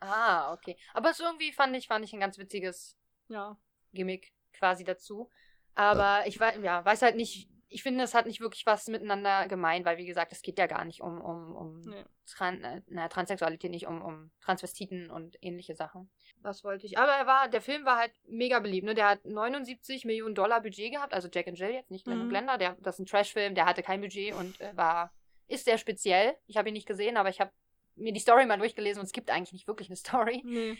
Ah, 0.00 0.52
okay. 0.52 0.76
Aber 0.94 1.10
es 1.10 1.20
irgendwie 1.20 1.52
fand 1.52 1.76
ich, 1.76 1.86
fand 1.86 2.04
ich 2.04 2.12
ein 2.12 2.20
ganz 2.20 2.38
witziges 2.38 2.96
Ja. 3.28 3.56
Gimmick 3.92 4.32
quasi 4.52 4.84
dazu. 4.84 5.30
Aber 5.74 6.26
ich 6.26 6.38
weiß, 6.40 6.58
ja, 6.62 6.84
weiß 6.84 7.02
halt 7.02 7.16
nicht, 7.16 7.48
ich 7.72 7.84
finde, 7.84 8.02
es 8.02 8.14
hat 8.14 8.26
nicht 8.26 8.40
wirklich 8.40 8.66
was 8.66 8.88
miteinander 8.88 9.46
gemeint, 9.46 9.86
weil, 9.86 9.96
wie 9.96 10.06
gesagt, 10.06 10.32
es 10.32 10.42
geht 10.42 10.58
ja 10.58 10.66
gar 10.66 10.84
nicht 10.84 11.00
um, 11.02 11.20
um, 11.20 11.54
um 11.54 11.80
Nee. 11.82 12.04
Tran 12.26 12.62
äh, 12.64 12.82
na, 12.88 13.08
Transsexualität, 13.08 13.70
nicht 13.70 13.86
um, 13.86 14.02
um 14.02 14.32
Transvestiten 14.40 15.08
und 15.10 15.36
ähnliche 15.40 15.76
Sachen. 15.76 16.10
Was 16.42 16.64
wollte 16.64 16.86
ich? 16.86 16.98
Aber 16.98 17.12
er 17.12 17.26
war, 17.26 17.48
der 17.48 17.60
Film 17.60 17.84
war 17.84 17.96
halt 17.98 18.12
mega 18.26 18.58
beliebt, 18.58 18.86
ne? 18.86 18.94
Der 18.94 19.08
hat 19.10 19.24
79 19.24 20.04
Millionen 20.04 20.34
Dollar 20.34 20.60
Budget 20.60 20.92
gehabt, 20.92 21.14
also 21.14 21.28
Jack 21.32 21.46
and 21.46 21.58
Jill 21.58 21.70
jetzt, 21.70 21.90
nicht 21.92 22.04
Glenn 22.04 22.16
Mhm. 22.18 22.22
und 22.24 22.28
Glenda, 22.30 22.56
der, 22.58 22.76
das 22.80 22.96
ist 22.96 23.00
ein 23.00 23.06
Trash-Film, 23.06 23.54
der 23.54 23.66
hatte 23.66 23.82
kein 23.84 24.00
Budget 24.00 24.34
und 24.34 24.60
äh, 24.60 24.76
war, 24.76 25.12
ist 25.46 25.64
sehr 25.64 25.78
speziell. 25.78 26.36
Ich 26.46 26.56
habe 26.56 26.68
ihn 26.68 26.74
nicht 26.74 26.88
gesehen, 26.88 27.16
aber 27.16 27.28
ich 27.28 27.40
habe 27.40 27.52
mir 28.00 28.12
die 28.12 28.20
Story 28.20 28.46
mal 28.46 28.58
durchgelesen 28.58 29.00
und 29.00 29.06
es 29.06 29.12
gibt 29.12 29.30
eigentlich 29.30 29.52
nicht 29.52 29.66
wirklich 29.68 29.88
eine 29.88 29.96
Story. 29.96 30.42
Nee. 30.44 30.78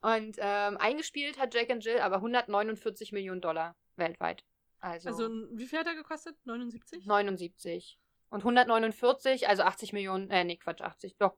Und 0.00 0.36
ähm, 0.38 0.76
eingespielt 0.76 1.38
hat 1.38 1.54
Jack 1.54 1.70
and 1.70 1.84
Jill 1.84 1.98
aber 2.00 2.16
149 2.16 3.12
Millionen 3.12 3.40
Dollar 3.40 3.74
weltweit. 3.96 4.44
Also, 4.80 5.08
Also, 5.08 5.28
wie 5.52 5.66
viel 5.66 5.80
hat 5.80 5.86
er 5.88 5.96
gekostet? 5.96 6.36
79? 6.44 7.04
79. 7.04 7.98
Und 8.30 8.40
149, 8.40 9.48
also 9.48 9.62
80 9.64 9.92
Millionen, 9.92 10.30
äh, 10.30 10.44
nee, 10.44 10.56
Quatsch, 10.56 10.82
80, 10.82 11.16
doch, 11.16 11.36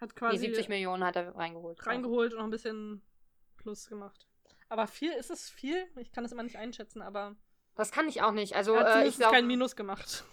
Hat 0.00 0.08
nee, 0.10 0.14
quasi 0.18 0.38
70 0.38 0.68
Millionen 0.68 1.04
hat 1.04 1.16
er 1.16 1.36
reingeholt. 1.36 1.86
reingeholt 1.86 2.32
und 2.32 2.38
noch 2.38 2.46
ein 2.46 2.50
bisschen 2.50 3.02
Plus 3.58 3.88
gemacht. 3.88 4.26
Aber 4.68 4.86
viel, 4.86 5.12
ist 5.12 5.30
es 5.30 5.50
viel? 5.50 5.86
Ich 5.96 6.10
kann 6.12 6.24
das 6.24 6.32
immer 6.32 6.42
nicht 6.42 6.56
einschätzen, 6.56 7.02
aber 7.02 7.36
Das 7.76 7.92
kann 7.92 8.08
ich 8.08 8.22
auch 8.22 8.32
nicht. 8.32 8.56
Also, 8.56 8.76
hat 8.76 9.04
äh, 9.04 9.06
ich 9.08 9.16
glaube. 9.16 9.34
kein 9.34 9.46
Minus 9.46 9.76
gemacht. 9.76 10.24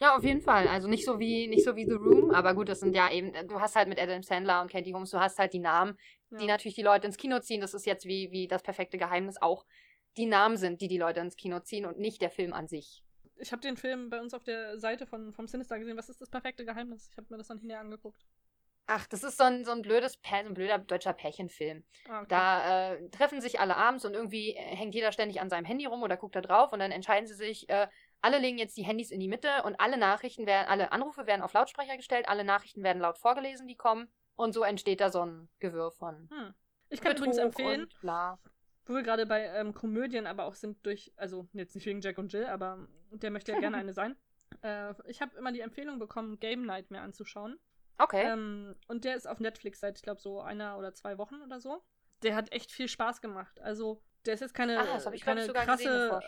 Ja, 0.00 0.16
auf 0.16 0.24
jeden 0.24 0.40
Fall. 0.40 0.68
Also 0.68 0.88
nicht 0.88 1.04
so 1.04 1.18
wie 1.18 1.46
nicht 1.46 1.64
so 1.64 1.76
wie 1.76 1.86
The 1.86 1.94
Room, 1.94 2.30
aber 2.30 2.54
gut, 2.54 2.68
das 2.68 2.80
sind 2.80 2.94
ja 2.94 3.10
eben, 3.10 3.32
du 3.48 3.60
hast 3.60 3.76
halt 3.76 3.88
mit 3.88 4.00
Adam 4.00 4.22
Sandler 4.22 4.60
und 4.60 4.70
Katie 4.70 4.92
Holmes, 4.92 5.10
du 5.10 5.20
hast 5.20 5.38
halt 5.38 5.52
die 5.52 5.60
Namen, 5.60 5.96
die 6.30 6.42
Ja. 6.44 6.46
natürlich 6.48 6.74
die 6.74 6.82
Leute 6.82 7.06
ins 7.06 7.16
Kino 7.16 7.38
ziehen. 7.40 7.60
Das 7.60 7.74
ist 7.74 7.86
jetzt 7.86 8.04
wie, 8.04 8.30
wie 8.30 8.48
das 8.48 8.62
perfekte 8.62 8.98
Geheimnis 8.98 9.40
auch 9.40 9.64
die 10.16 10.26
Namen 10.26 10.56
sind, 10.56 10.80
die 10.80 10.88
die 10.88 10.98
Leute 10.98 11.20
ins 11.20 11.36
Kino 11.36 11.60
ziehen 11.60 11.86
und 11.86 11.98
nicht 11.98 12.22
der 12.22 12.30
Film 12.30 12.52
an 12.52 12.68
sich. 12.68 13.02
Ich 13.36 13.50
habe 13.52 13.62
den 13.62 13.76
Film 13.76 14.10
bei 14.10 14.20
uns 14.20 14.32
auf 14.32 14.44
der 14.44 14.78
Seite 14.78 15.06
von, 15.06 15.32
vom 15.32 15.46
Sinister 15.46 15.78
gesehen. 15.78 15.96
Was 15.96 16.08
ist 16.08 16.20
das 16.20 16.30
perfekte 16.30 16.64
Geheimnis? 16.64 17.08
Ich 17.10 17.16
habe 17.16 17.26
mir 17.30 17.38
das 17.38 17.48
dann 17.48 17.58
hinterher 17.58 17.80
angeguckt. 17.80 18.24
Ach, 18.86 19.06
das 19.06 19.24
ist 19.24 19.38
so 19.38 19.44
ein, 19.44 19.64
so 19.64 19.72
ein 19.72 19.80
blödes, 19.82 20.12
so 20.12 20.34
ein 20.34 20.52
blöder 20.54 20.78
deutscher 20.78 21.14
Pärchenfilm. 21.14 21.84
Ah, 22.08 22.18
okay. 22.18 22.26
Da 22.28 22.92
äh, 22.92 23.08
treffen 23.08 23.40
sich 23.40 23.58
alle 23.58 23.76
abends 23.76 24.04
und 24.04 24.12
irgendwie 24.14 24.52
hängt 24.52 24.94
jeder 24.94 25.10
ständig 25.10 25.40
an 25.40 25.48
seinem 25.48 25.64
Handy 25.64 25.86
rum 25.86 26.02
oder 26.02 26.18
guckt 26.18 26.36
da 26.36 26.42
drauf 26.42 26.72
und 26.72 26.80
dann 26.80 26.90
entscheiden 26.90 27.26
sie 27.26 27.34
sich, 27.34 27.68
äh, 27.70 27.88
alle 28.24 28.38
legen 28.38 28.56
jetzt 28.56 28.78
die 28.78 28.84
Handys 28.84 29.10
in 29.10 29.20
die 29.20 29.28
Mitte 29.28 29.50
und 29.64 29.78
alle 29.78 29.98
Nachrichten 29.98 30.46
werden, 30.46 30.66
alle 30.66 30.92
Anrufe 30.92 31.26
werden 31.26 31.42
auf 31.42 31.52
Lautsprecher 31.52 31.98
gestellt, 31.98 32.26
alle 32.26 32.42
Nachrichten 32.42 32.82
werden 32.82 33.02
laut 33.02 33.18
vorgelesen, 33.18 33.68
die 33.68 33.76
kommen. 33.76 34.08
Und 34.34 34.54
so 34.54 34.64
entsteht 34.64 35.02
da 35.02 35.10
so 35.10 35.20
ein 35.20 35.48
Gewirr 35.58 35.92
von 35.92 36.30
Hm. 36.30 36.54
Ich 36.88 37.02
kann 37.02 37.14
übrigens 37.14 37.36
Betrug 37.36 37.58
empfehlen, 37.60 37.82
und 37.82 38.00
bla. 38.00 38.38
wo 38.86 38.94
wir 38.94 39.02
gerade 39.02 39.26
bei 39.26 39.44
ähm, 39.44 39.74
Komödien 39.74 40.26
aber 40.26 40.44
auch 40.44 40.54
sind 40.54 40.84
durch, 40.86 41.12
also 41.16 41.48
jetzt 41.52 41.74
nicht 41.74 41.84
wegen 41.84 42.00
Jack 42.00 42.16
und 42.16 42.32
Jill, 42.32 42.46
aber 42.46 42.88
der 43.10 43.30
möchte 43.30 43.52
ja 43.52 43.60
gerne 43.60 43.76
eine 43.76 43.92
sein. 43.92 44.16
Äh, 44.62 44.94
ich 45.06 45.20
habe 45.20 45.36
immer 45.36 45.52
die 45.52 45.60
Empfehlung 45.60 45.98
bekommen, 45.98 46.40
Game 46.40 46.64
Night 46.64 46.90
mir 46.90 47.02
anzuschauen. 47.02 47.58
Okay. 47.98 48.24
Ähm, 48.24 48.74
und 48.88 49.04
der 49.04 49.16
ist 49.16 49.28
auf 49.28 49.38
Netflix 49.38 49.80
seit, 49.80 49.96
ich 49.98 50.02
glaube, 50.02 50.22
so 50.22 50.40
einer 50.40 50.78
oder 50.78 50.94
zwei 50.94 51.18
Wochen 51.18 51.42
oder 51.42 51.60
so. 51.60 51.82
Der 52.22 52.34
hat 52.34 52.50
echt 52.52 52.72
viel 52.72 52.88
Spaß 52.88 53.20
gemacht. 53.20 53.60
Also, 53.60 54.02
der 54.24 54.34
ist 54.34 54.40
jetzt 54.40 54.54
keine, 54.54 54.78
Ah, 54.78 54.98
keine 55.20 55.46
krasse, 55.52 56.20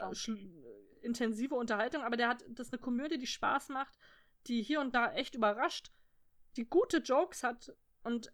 intensive 1.07 1.54
Unterhaltung, 1.54 2.02
aber 2.02 2.16
der 2.16 2.28
hat, 2.28 2.44
das 2.48 2.66
ist 2.68 2.72
eine 2.74 2.82
Komödie, 2.82 3.16
die 3.18 3.26
Spaß 3.26 3.70
macht, 3.70 3.96
die 4.46 4.62
hier 4.62 4.80
und 4.80 4.94
da 4.94 5.12
echt 5.12 5.34
überrascht, 5.34 5.90
die 6.57 6.64
gute 6.68 6.98
Jokes 6.98 7.42
hat 7.42 7.74
und 8.04 8.32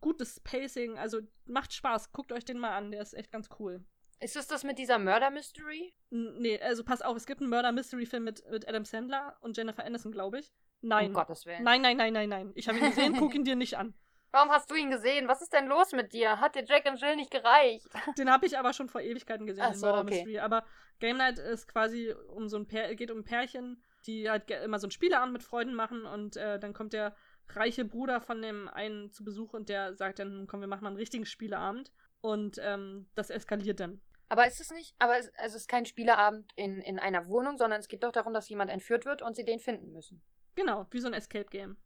gutes 0.00 0.40
Pacing, 0.40 0.98
also 0.98 1.20
macht 1.44 1.72
Spaß. 1.72 2.12
Guckt 2.12 2.32
euch 2.32 2.44
den 2.44 2.58
mal 2.58 2.70
an, 2.76 2.90
der 2.90 3.02
ist 3.02 3.14
echt 3.14 3.30
ganz 3.30 3.48
cool. 3.58 3.84
ist 4.20 4.36
es 4.36 4.46
das 4.46 4.64
mit 4.64 4.78
dieser 4.78 4.98
Murder 4.98 5.30
Mystery? 5.30 5.92
N- 6.10 6.38
Nee, 6.38 6.58
also 6.60 6.82
pass 6.84 7.02
auf, 7.02 7.16
es 7.16 7.26
gibt 7.26 7.40
einen 7.42 7.50
Murder-Mystery-Film 7.50 8.24
mit, 8.24 8.42
mit 8.50 8.66
Adam 8.68 8.84
Sandler 8.84 9.36
und 9.42 9.56
Jennifer 9.56 9.84
Aniston, 9.84 10.12
glaube 10.12 10.38
ich. 10.40 10.52
Nein. 10.80 11.08
Um 11.08 11.14
Gottes 11.14 11.44
Willen. 11.46 11.62
Nein, 11.62 11.82
nein, 11.82 11.96
nein, 11.96 12.12
nein, 12.12 12.28
nein. 12.28 12.52
Ich 12.54 12.68
habe 12.68 12.78
ihn 12.78 12.86
gesehen, 12.88 13.14
guck 13.18 13.34
ihn 13.34 13.44
dir 13.44 13.56
nicht 13.56 13.76
an. 13.76 13.94
Warum 14.32 14.50
hast 14.50 14.70
du 14.70 14.74
ihn 14.74 14.90
gesehen? 14.90 15.28
Was 15.28 15.40
ist 15.40 15.52
denn 15.52 15.66
los 15.66 15.92
mit 15.92 16.12
dir? 16.12 16.40
Hat 16.40 16.54
dir 16.54 16.64
Jack 16.64 16.86
and 16.86 17.00
Jill 17.00 17.16
nicht 17.16 17.30
gereicht? 17.30 17.86
Den 18.18 18.30
habe 18.30 18.46
ich 18.46 18.58
aber 18.58 18.72
schon 18.72 18.88
vor 18.88 19.00
Ewigkeiten 19.00 19.46
gesehen, 19.46 19.64
Ach 19.66 19.74
so, 19.74 19.86
Murder 19.86 20.02
okay. 20.02 20.14
Mystery. 20.16 20.38
Aber 20.40 20.64
Game 20.98 21.16
Night 21.16 21.38
ist 21.38 21.68
quasi 21.68 22.14
um 22.34 22.48
so 22.48 22.56
ein 22.58 22.66
Pär 22.66 22.94
geht 22.94 23.10
um 23.10 23.18
ein 23.18 23.24
Pärchen, 23.24 23.82
die 24.06 24.28
halt 24.28 24.50
immer 24.50 24.78
so 24.78 24.86
einen 24.86 24.92
Spieleabend 24.92 25.32
mit 25.32 25.42
Freunden 25.42 25.74
machen 25.74 26.04
und 26.04 26.36
äh, 26.36 26.58
dann 26.58 26.74
kommt 26.74 26.92
der 26.92 27.14
reiche 27.50 27.84
Bruder 27.84 28.20
von 28.20 28.42
dem 28.42 28.68
einen 28.68 29.10
zu 29.12 29.24
Besuch 29.24 29.54
und 29.54 29.68
der 29.68 29.94
sagt 29.94 30.18
dann, 30.18 30.46
komm, 30.46 30.60
wir 30.60 30.68
machen 30.68 30.82
mal 30.82 30.90
einen 30.90 30.96
richtigen 30.96 31.26
Spieleabend. 31.26 31.92
Und 32.20 32.58
ähm, 32.60 33.08
das 33.14 33.30
eskaliert 33.30 33.78
dann. 33.80 34.00
Aber 34.28 34.46
ist 34.46 34.60
es 34.60 34.70
nicht, 34.70 34.94
aber 34.98 35.18
es, 35.18 35.32
also 35.36 35.54
es 35.54 35.62
ist 35.62 35.68
kein 35.68 35.86
Spieleabend 35.86 36.50
in, 36.56 36.80
in 36.80 36.98
einer 36.98 37.28
Wohnung, 37.28 37.56
sondern 37.56 37.78
es 37.78 37.86
geht 37.86 38.02
doch 38.02 38.10
darum, 38.10 38.34
dass 38.34 38.48
jemand 38.48 38.70
entführt 38.70 39.04
wird 39.04 39.22
und 39.22 39.36
sie 39.36 39.44
den 39.44 39.60
finden 39.60 39.92
müssen. 39.92 40.22
Genau, 40.56 40.86
wie 40.90 40.98
so 40.98 41.06
ein 41.06 41.12
Escape 41.12 41.48
Game. 41.48 41.76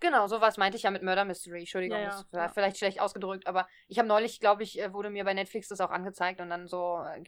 Genau, 0.00 0.26
sowas 0.26 0.56
meinte 0.56 0.76
ich 0.76 0.82
ja 0.84 0.90
mit 0.90 1.02
Murder 1.02 1.24
Mystery. 1.24 1.60
Entschuldigung, 1.60 1.98
Ja, 1.98 2.04
ja, 2.04 2.10
das 2.10 2.32
war 2.32 2.48
vielleicht 2.48 2.78
schlecht 2.78 3.00
ausgedrückt, 3.00 3.46
aber 3.46 3.68
ich 3.88 3.98
habe 3.98 4.08
neulich, 4.08 4.40
glaube 4.40 4.62
ich, 4.62 4.80
äh, 4.80 4.92
wurde 4.92 5.10
mir 5.10 5.24
bei 5.24 5.34
Netflix 5.34 5.68
das 5.68 5.80
auch 5.80 5.90
angezeigt 5.90 6.40
und 6.40 6.48
dann 6.50 6.66
so 6.68 7.02
äh, 7.06 7.22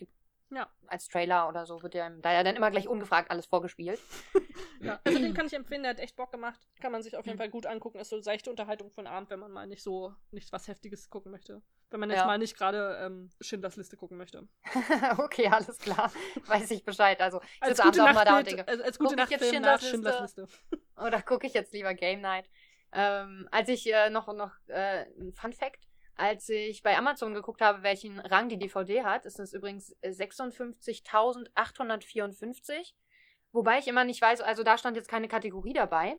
Ja. 0.51 0.69
als 0.87 1.07
Trailer 1.09 1.49
oder 1.49 1.67
so 1.67 1.83
wird 1.83 1.95
ja 1.95 2.09
da 2.11 2.33
ja 2.33 2.43
dann 2.43 2.57
immer 2.57 2.71
gleich 2.71 2.89
ungefragt 2.89 3.31
alles 3.31 3.47
vorgespielt. 3.47 4.01
Ja, 4.81 5.01
also 5.05 5.21
den 5.21 5.33
kann 5.33 5.47
ich 5.47 5.53
empfehlen, 5.53 5.85
der 5.85 5.91
hat 5.91 6.01
echt 6.01 6.17
Bock 6.17 6.33
gemacht. 6.33 6.61
Kann 6.81 6.91
man 6.91 7.05
sich 7.05 7.17
auf 7.17 7.25
jeden 7.25 7.37
Mhm. 7.37 7.43
Fall 7.43 7.51
gut 7.51 7.67
angucken. 7.67 8.01
Ist 8.01 8.09
so 8.11 8.21
seichte 8.21 8.51
Unterhaltung 8.51 8.91
für 8.91 9.01
den 9.03 9.07
Abend, 9.07 9.31
wenn 9.31 9.39
man 9.39 9.53
mal 9.53 9.65
nicht 9.69 9.81
so, 9.81 10.13
nicht 10.33 10.51
was 10.51 10.67
Heftiges 10.67 11.09
gucken 11.09 11.31
möchte. 11.31 11.63
Wenn 11.91 12.01
man 12.01 12.11
jetzt 12.11 12.19
Ja. 12.19 12.27
mal 12.27 12.37
nicht 12.37 12.57
gerade 12.59 12.99
ähm, 13.01 13.31
Schindlers 13.41 13.77
Liste 13.77 13.97
gucken 13.97 14.17
möchte. 14.19 14.49
okay, 15.19 15.47
alles 15.47 15.79
klar. 15.79 16.11
Weiß 16.47 16.69
ich 16.73 16.85
Bescheid. 16.85 17.21
Also 17.21 17.41
ich 17.41 17.63
Als 17.63 17.77
sitze 17.77 17.85
abends 17.85 18.01
auch 18.01 18.13
mal 18.13 18.25
da 18.25 18.39
und 18.39 18.47
denke, 18.49 18.67
als, 18.67 18.81
als 18.81 18.99
gute 18.99 19.15
ich 19.23 19.31
jetzt 19.31 19.49
Schindlers 19.49 19.89
Schindlers 19.89 20.21
Liste. 20.21 20.49
Oder 20.97 21.23
gucke 21.23 21.47
ich 21.47 21.55
jetzt 21.55 21.73
lieber 21.73 21.95
Game 21.95 22.21
Night? 22.21 22.51
Ähm, 22.93 23.49
als 23.51 23.69
ich 23.69 23.93
äh, 23.93 24.11
noch, 24.11 24.27
noch 24.35 24.53
äh, 24.69 25.07
ein 25.19 25.33
Fun 25.35 25.53
Fact, 25.53 25.81
als 26.15 26.49
ich 26.49 26.83
bei 26.83 26.97
Amazon 26.97 27.35
geguckt 27.35 27.61
habe, 27.63 27.83
welchen 27.83 28.21
Rang 28.21 28.49
die 28.49 28.59
DVD 28.59 29.03
hat, 29.05 29.25
ist 29.25 29.39
es 29.41 29.53
übrigens 29.55 29.97
äh, 30.03 30.11
56.854. 30.11 32.93
Wobei 33.53 33.79
ich 33.79 33.89
immer 33.89 34.05
nicht 34.05 34.21
weiß, 34.23 34.41
also 34.41 34.63
da 34.63 34.79
stand 34.79 34.97
jetzt 34.97 35.09
keine 35.09 35.27
Kategorie 35.29 35.73
dabei, 35.75 36.19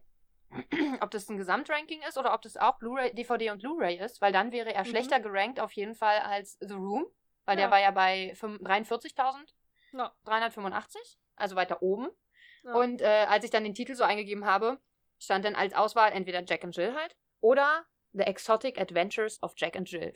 ob 1.01 1.09
das 1.11 1.27
ein 1.29 1.37
Gesamtranking 1.37 2.01
ist 2.07 2.17
oder 2.17 2.33
ob 2.33 2.41
das 2.43 2.57
auch 2.57 2.77
Blu-ray, 2.77 3.13
DVD 3.15 3.49
und 3.51 3.59
Blu-ray 3.61 3.97
ist, 3.99 4.21
weil 4.21 4.31
dann 4.31 4.51
wäre 4.51 4.71
er 4.73 4.81
Mhm. 4.81 4.85
schlechter 4.89 5.19
gerankt 5.19 5.59
auf 5.59 5.71
jeden 5.73 5.95
Fall 5.95 6.19
als 6.19 6.57
The 6.59 6.73
Room, 6.75 7.05
weil 7.45 7.57
Ja. 7.57 7.63
der 7.65 7.71
war 7.71 7.79
ja 7.81 7.89
bei 7.91 8.33
fünf- 8.35 8.61
43.385, 8.61 9.57
Ja. 9.93 10.13
also 11.35 11.55
weiter 11.55 11.81
oben. 11.81 12.09
Ja. 12.63 12.75
Und 12.75 13.01
äh, 13.01 13.25
als 13.27 13.43
ich 13.45 13.51
dann 13.51 13.63
den 13.63 13.73
Titel 13.73 13.95
so 13.95 14.03
eingegeben 14.03 14.45
habe, 14.45 14.79
stand 15.23 15.45
dann 15.45 15.55
als 15.55 15.73
Auswahl 15.73 16.11
entweder 16.11 16.43
Jack 16.43 16.63
and 16.63 16.75
Jill 16.75 16.93
halt 16.93 17.15
oder 17.39 17.85
The 18.13 18.23
Exotic 18.23 18.79
Adventures 18.79 19.41
of 19.41 19.53
Jack 19.57 19.75
and 19.75 19.89
Jill. 19.89 20.13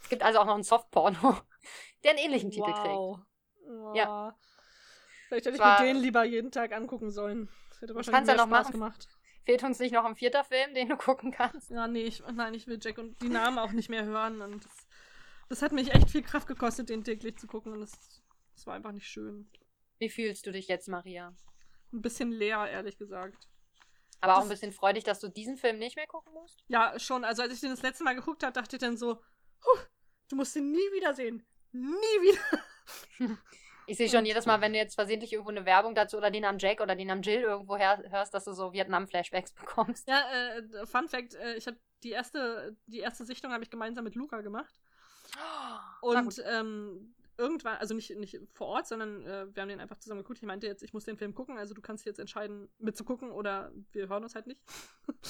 Es 0.00 0.08
gibt 0.08 0.22
also 0.22 0.40
auch 0.40 0.44
noch 0.44 0.54
einen 0.54 0.62
Softporno, 0.62 1.40
der 2.04 2.10
einen 2.12 2.20
ähnlichen 2.20 2.50
Titel 2.50 2.72
kriegt. 2.72 2.84
wow. 2.84 3.20
Ja. 3.94 4.36
Vielleicht 5.28 5.46
hätte 5.46 5.56
ich 5.56 5.62
mir 5.62 5.78
den 5.80 5.96
lieber 5.96 6.24
jeden 6.24 6.52
Tag 6.52 6.72
angucken 6.72 7.10
sollen. 7.10 7.48
Das 7.70 7.80
hätte 7.80 7.94
wahrscheinlich 7.94 8.26
mehr 8.26 8.36
ja 8.36 8.46
noch 8.46 8.54
Spaß 8.54 8.66
machen. 8.68 8.72
gemacht. 8.72 9.08
Fehlt 9.44 9.62
uns 9.62 9.78
nicht 9.78 9.92
noch 9.92 10.04
ein 10.04 10.16
vierter 10.16 10.44
Film, 10.44 10.74
den 10.74 10.88
du 10.88 10.96
gucken 10.96 11.30
kannst? 11.32 11.70
Ja, 11.70 11.86
nee, 11.86 12.02
ich, 12.02 12.22
nein, 12.32 12.54
ich 12.54 12.66
will 12.66 12.78
Jack 12.80 12.98
und 12.98 13.20
die 13.22 13.28
Namen 13.28 13.58
auch 13.58 13.72
nicht 13.72 13.88
mehr 13.88 14.04
hören. 14.04 14.40
Und 14.40 14.64
das, 14.64 14.88
das 15.48 15.62
hat 15.62 15.72
mich 15.72 15.92
echt 15.92 16.10
viel 16.10 16.22
Kraft 16.22 16.46
gekostet, 16.46 16.88
den 16.88 17.04
täglich 17.04 17.38
zu 17.38 17.46
gucken. 17.46 17.72
Und 17.72 17.80
das, 17.80 18.22
das 18.54 18.66
war 18.66 18.74
einfach 18.74 18.92
nicht 18.92 19.06
schön. 19.06 19.48
Wie 19.98 20.08
fühlst 20.08 20.46
du 20.46 20.52
dich 20.52 20.68
jetzt, 20.68 20.88
Maria? 20.88 21.34
Ein 21.92 22.02
bisschen 22.02 22.32
leer, 22.32 22.68
ehrlich 22.68 22.98
gesagt. 22.98 23.48
Aber 24.20 24.34
auch 24.34 24.36
Das- 24.38 24.46
ein 24.46 24.50
bisschen 24.50 24.72
freudig, 24.72 25.04
dass 25.04 25.20
du 25.20 25.28
diesen 25.28 25.56
Film 25.56 25.78
nicht 25.78 25.96
mehr 25.96 26.06
gucken 26.06 26.32
musst? 26.32 26.62
Ja, 26.68 26.98
schon. 26.98 27.24
Also 27.24 27.42
als 27.42 27.52
ich 27.54 27.60
den 27.60 27.70
das 27.70 27.82
letzte 27.82 28.04
Mal 28.04 28.14
geguckt 28.14 28.42
habe, 28.42 28.52
dachte 28.52 28.76
ich 28.76 28.80
dann 28.80 28.96
so, 28.96 29.20
du 30.28 30.36
musst 30.36 30.56
ihn 30.56 30.70
nie 30.72 30.78
wiedersehen. 30.92 31.46
Nie 31.72 31.82
wieder. 31.90 32.40
Ich 33.88 33.98
sehe 33.98 34.08
schon 34.08 34.26
jedes 34.26 34.46
Mal, 34.46 34.60
wenn 34.60 34.72
du 34.72 34.80
jetzt 34.80 34.96
versehentlich 34.96 35.32
irgendwo 35.32 35.52
eine 35.52 35.64
Werbung 35.64 35.94
dazu 35.94 36.16
oder 36.16 36.32
den 36.32 36.42
Namen 36.42 36.58
Jack 36.58 36.80
oder 36.80 36.96
den 36.96 37.06
Namen 37.06 37.22
Jill 37.22 37.42
irgendwo 37.42 37.76
hörst, 37.78 38.34
dass 38.34 38.42
du 38.44 38.52
so 38.52 38.72
Vietnam-Flashbacks 38.72 39.52
bekommst. 39.54 40.08
Ja, 40.08 40.22
äh, 40.56 40.86
Fun 40.86 41.08
Fact, 41.08 41.34
äh, 41.34 41.54
ich 41.54 41.68
habe 41.68 41.78
die 42.02 42.10
erste, 42.10 42.76
die 42.86 42.98
erste 42.98 43.24
Sichtung 43.24 43.52
habe 43.52 43.62
ich 43.62 43.70
gemeinsam 43.70 44.02
mit 44.02 44.16
Luca 44.16 44.40
gemacht. 44.40 44.74
Na 45.36 45.98
Und 46.00 46.42
ähm, 46.46 47.14
irgendwann, 47.38 47.76
also 47.76 47.94
nicht, 47.94 48.16
nicht 48.16 48.38
vor 48.52 48.68
Ort, 48.68 48.86
sondern 48.86 49.22
äh, 49.24 49.46
wir 49.54 49.62
haben 49.62 49.68
den 49.68 49.80
einfach 49.80 49.98
zusammen 49.98 50.22
geguckt. 50.22 50.38
Ich 50.38 50.46
meinte 50.46 50.66
jetzt, 50.66 50.82
ich 50.82 50.92
muss 50.92 51.04
den 51.04 51.16
Film 51.16 51.34
gucken, 51.34 51.58
also 51.58 51.74
du 51.74 51.80
kannst 51.80 52.04
jetzt 52.06 52.18
entscheiden, 52.18 52.68
mitzugucken 52.78 53.30
oder 53.30 53.72
wir 53.92 54.08
hören 54.08 54.22
uns 54.22 54.34
halt 54.34 54.46
nicht. 54.46 54.60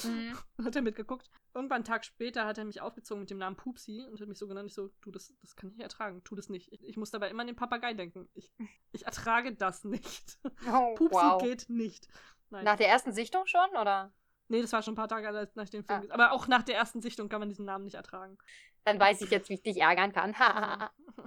Mhm. 0.05 0.37
hat 0.65 0.77
er 0.77 0.83
mitgeguckt. 0.83 1.31
Irgendwann 1.55 1.77
einen 1.77 1.85
Tag 1.85 2.05
später 2.05 2.47
hat 2.47 2.59
er 2.59 2.65
mich 2.65 2.81
aufgezogen 2.81 3.21
mit 3.21 3.31
dem 3.31 3.39
Namen 3.39 3.57
Pupsi 3.57 4.07
und 4.11 4.21
hat 4.21 4.29
mich 4.29 4.39
so 4.39 4.47
genannt. 4.47 4.69
Ich 4.69 4.75
so, 4.75 4.91
du, 5.01 5.11
das, 5.11 5.35
das 5.41 5.57
kann 5.57 5.71
ich 5.71 5.77
nicht 5.77 5.85
ertragen, 5.85 6.23
tu 6.25 6.35
das 6.35 6.49
nicht. 6.49 6.73
Ich, 6.73 6.85
ich 6.85 6.97
muss 6.97 7.11
dabei 7.11 7.31
immer 7.31 7.43
an 7.43 7.49
den 7.49 7.57
Papagei 7.57 7.95
denken. 7.95 8.29
Ich, 8.35 8.53
ich 8.93 9.07
ertrage 9.07 9.55
das 9.55 9.85
nicht. 9.85 10.39
Oh, 10.71 10.95
Pupsi 10.97 11.15
wow. 11.15 11.43
geht 11.43 11.69
nicht. 11.69 12.09
Nein. 12.51 12.65
Nach 12.65 12.77
der 12.77 12.89
ersten 12.89 13.13
Sichtung 13.13 13.47
schon, 13.47 13.71
oder? 13.81 14.13
Nee, 14.49 14.63
das 14.63 14.73
war 14.73 14.83
schon 14.83 14.93
ein 14.95 14.97
paar 14.97 15.09
Tage 15.09 15.51
nach 15.55 15.69
dem 15.69 15.85
Film. 15.85 16.07
Ah. 16.11 16.15
Aber 16.15 16.33
auch 16.33 16.47
nach 16.49 16.63
der 16.63 16.77
ersten 16.77 17.01
Sichtung 17.03 17.29
kann 17.29 17.41
man 17.41 17.49
diesen 17.49 17.65
Namen 17.65 17.85
nicht 17.85 17.95
ertragen. 17.95 18.39
Dann 18.85 19.01
weiß 19.01 19.21
ich 19.23 19.31
jetzt, 19.31 19.49
wie 19.49 19.55
ich 19.55 19.63
dich 19.63 19.81
ärgern 19.81 20.13
kann. 20.13 20.31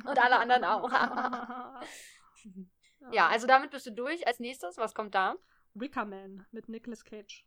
Und 0.06 0.18
alle 0.18 0.40
anderen 0.40 0.64
auch. 0.64 0.90
ja, 3.12 3.28
also 3.28 3.48
damit 3.48 3.72
bist 3.72 3.86
du 3.86 3.92
durch. 3.92 4.26
Als 4.28 4.40
nächstes, 4.40 4.78
was 4.78 4.94
kommt 4.94 5.14
da? 5.14 5.36
Wickerman 5.74 6.46
mit 6.52 6.70
Nicolas 6.70 7.04
Cage. 7.04 7.46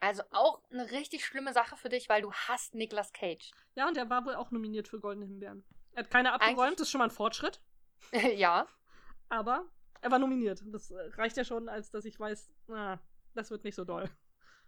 Also 0.00 0.22
auch 0.30 0.60
eine 0.70 0.90
richtig 0.90 1.24
schlimme 1.24 1.52
Sache 1.54 1.76
für 1.76 1.88
dich, 1.88 2.08
weil 2.08 2.20
du 2.22 2.32
hasst 2.32 2.74
Nicolas 2.74 3.12
Cage. 3.12 3.50
Ja, 3.74 3.88
und 3.88 3.96
er 3.96 4.10
war 4.10 4.26
wohl 4.26 4.34
auch 4.34 4.50
nominiert 4.50 4.88
für 4.88 5.00
Goldene 5.00 5.26
Himbeeren. 5.26 5.64
Er 5.92 6.04
hat 6.04 6.10
keine 6.10 6.32
abgeräumt, 6.32 6.58
Eigentlich- 6.60 6.76
das 6.76 6.88
ist 6.88 6.90
schon 6.90 6.98
mal 6.98 7.04
ein 7.06 7.10
Fortschritt. 7.10 7.62
ja. 8.34 8.66
Aber 9.30 9.64
er 10.02 10.10
war 10.10 10.18
nominiert. 10.18 10.62
Das 10.66 10.92
reicht 11.16 11.36
ja 11.38 11.44
schon, 11.44 11.68
als 11.68 11.90
dass 11.90 12.04
ich 12.04 12.20
weiß, 12.20 12.52
na, 12.66 13.00
das 13.34 13.50
wird 13.50 13.64
nicht 13.64 13.74
so 13.74 13.84
doll. 13.84 14.10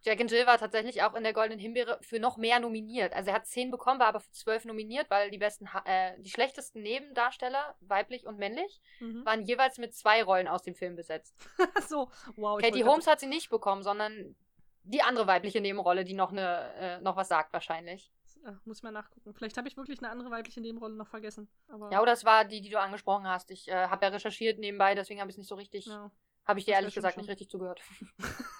Jack 0.02 0.20
and 0.20 0.30
Jill 0.30 0.46
war 0.46 0.58
tatsächlich 0.58 1.02
auch 1.02 1.14
in 1.14 1.24
der 1.24 1.32
Goldenen 1.32 1.58
Himbeere 1.58 1.98
für 2.02 2.20
noch 2.20 2.36
mehr 2.36 2.60
nominiert. 2.60 3.12
Also 3.14 3.30
er 3.30 3.34
hat 3.36 3.46
zehn 3.46 3.70
bekommen, 3.70 3.98
war 4.00 4.06
aber 4.08 4.20
für 4.20 4.30
zwölf 4.32 4.64
nominiert, 4.64 5.10
weil 5.10 5.30
die 5.30 5.38
besten, 5.38 5.68
äh, 5.84 6.14
die 6.20 6.30
schlechtesten 6.30 6.82
Nebendarsteller, 6.82 7.76
weiblich 7.80 8.26
und 8.26 8.38
männlich, 8.38 8.80
Mhm. 9.00 9.24
waren 9.26 9.42
jeweils 9.42 9.78
mit 9.78 9.94
zwei 9.94 10.22
Rollen 10.22 10.46
aus 10.48 10.62
dem 10.62 10.74
Film 10.74 10.94
besetzt. 10.96 11.34
so, 11.88 12.10
wow. 12.36 12.60
Katie 12.60 12.84
Holmes 12.84 13.06
hat 13.06 13.20
sie 13.20 13.26
nicht 13.26 13.50
bekommen, 13.50 13.82
sondern 13.82 14.36
die 14.84 15.02
andere 15.02 15.26
weibliche 15.26 15.60
Nebenrolle, 15.60 16.04
die 16.04 16.14
noch 16.14 16.30
eine, 16.32 16.72
äh, 16.76 17.00
noch 17.00 17.16
was 17.16 17.28
sagt 17.28 17.52
wahrscheinlich. 17.52 18.10
äh, 18.46 18.52
muss 18.64 18.82
mal 18.84 18.92
nachgucken. 18.92 19.34
Vielleicht 19.34 19.56
habe 19.58 19.66
ich 19.68 19.76
wirklich 19.76 19.98
eine 19.98 20.10
andere 20.10 20.30
weibliche 20.30 20.60
Nebenrolle 20.60 20.94
noch 20.94 21.08
vergessen. 21.08 21.48
Aber, 21.66 21.90
Ja, 21.92 22.00
oder 22.00 22.12
es 22.12 22.24
war 22.24 22.44
die, 22.44 22.60
die 22.60 22.70
du 22.70 22.80
angesprochen 22.80 23.26
hast. 23.26 23.50
Ich 23.50 23.66
äh, 23.68 23.88
habe 23.88 24.06
ja 24.06 24.12
recherchiert 24.12 24.58
nebenbei, 24.60 24.94
deswegen 24.94 25.20
habe 25.20 25.28
ich 25.28 25.34
es 25.34 25.38
nicht 25.38 25.48
so 25.48 25.56
richtig, 25.56 25.86
Ja. 25.86 26.10
habe 26.46 26.58
ich 26.60 26.64
dir 26.64 26.70
Das 26.70 26.78
ehrlich 26.80 26.94
schon 26.94 27.00
gesagt 27.02 27.14
schlimm. 27.14 27.22
nicht 27.24 27.30
richtig 27.30 27.50
zugehört. 27.50 27.80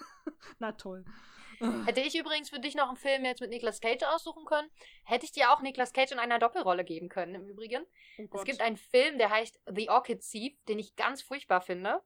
Na 0.60 0.72
toll. 0.72 1.04
Hätte 1.86 2.00
ich 2.00 2.16
übrigens 2.16 2.50
für 2.50 2.60
dich 2.60 2.76
noch 2.76 2.86
einen 2.88 2.96
Film 2.96 3.24
jetzt 3.24 3.40
mit 3.40 3.50
Nicolas 3.50 3.80
Cage 3.80 4.04
aussuchen 4.04 4.44
können, 4.44 4.70
hätte 5.04 5.24
ich 5.24 5.32
dir 5.32 5.50
auch 5.52 5.60
Nicolas 5.60 5.92
Cage 5.92 6.12
in 6.12 6.20
einer 6.20 6.38
Doppelrolle 6.38 6.84
geben 6.84 7.08
können, 7.08 7.34
im 7.34 7.48
Übrigen. 7.48 7.84
Oh 8.18 8.28
Es 8.38 8.44
gibt 8.44 8.60
einen 8.60 8.76
Film, 8.76 9.18
der 9.18 9.30
heißt 9.30 9.60
The 9.74 9.88
Orchid 9.90 10.20
Thief, 10.20 10.56
den 10.68 10.78
ich 10.78 10.94
ganz 10.94 11.20
furchtbar 11.20 11.60
finde. 11.60 12.00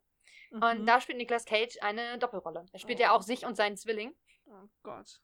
Und 0.53 0.81
Mhm. 0.83 0.87
da 0.87 1.01
spielt 1.03 1.19
Nicolas 1.19 1.45
Cage 1.45 1.77
eine 1.83 2.19
Doppelrolle. 2.19 2.65
Er 2.73 2.79
spielt 2.79 2.99
Oh. 2.99 3.03
ja 3.03 3.13
auch 3.13 3.21
sich 3.23 3.45
und 3.45 3.55
seinen 3.57 3.77
Zwilling. 3.77 4.15
Oh 4.47 4.69
Gott. 4.83 5.21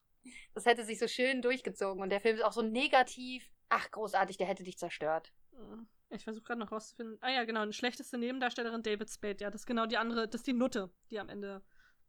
Das 0.54 0.66
hätte 0.66 0.84
sich 0.84 0.98
so 0.98 1.08
schön 1.08 1.40
durchgezogen. 1.40 2.02
Und 2.02 2.10
der 2.10 2.20
Film 2.20 2.36
ist 2.36 2.42
auch 2.42 2.52
so 2.52 2.60
negativ. 2.62 3.50
Ach, 3.70 3.90
großartig, 3.90 4.36
der 4.36 4.46
hätte 4.46 4.62
dich 4.62 4.76
zerstört. 4.78 5.32
Ich 6.10 6.24
versuche 6.24 6.44
gerade 6.44 6.60
noch 6.60 6.72
rauszufinden. 6.72 7.16
Ah 7.22 7.30
ja, 7.30 7.44
genau, 7.44 7.60
eine 7.60 7.72
schlechteste 7.72 8.18
Nebendarstellerin 8.18 8.82
David 8.82 9.10
Spade. 9.10 9.36
Ja, 9.40 9.50
das 9.50 9.62
ist 9.62 9.66
genau 9.66 9.86
die 9.86 9.96
andere, 9.96 10.28
das 10.28 10.40
ist 10.40 10.46
die 10.46 10.52
Nutte, 10.54 10.90
die 11.10 11.18
am 11.18 11.28
Ende 11.30 11.62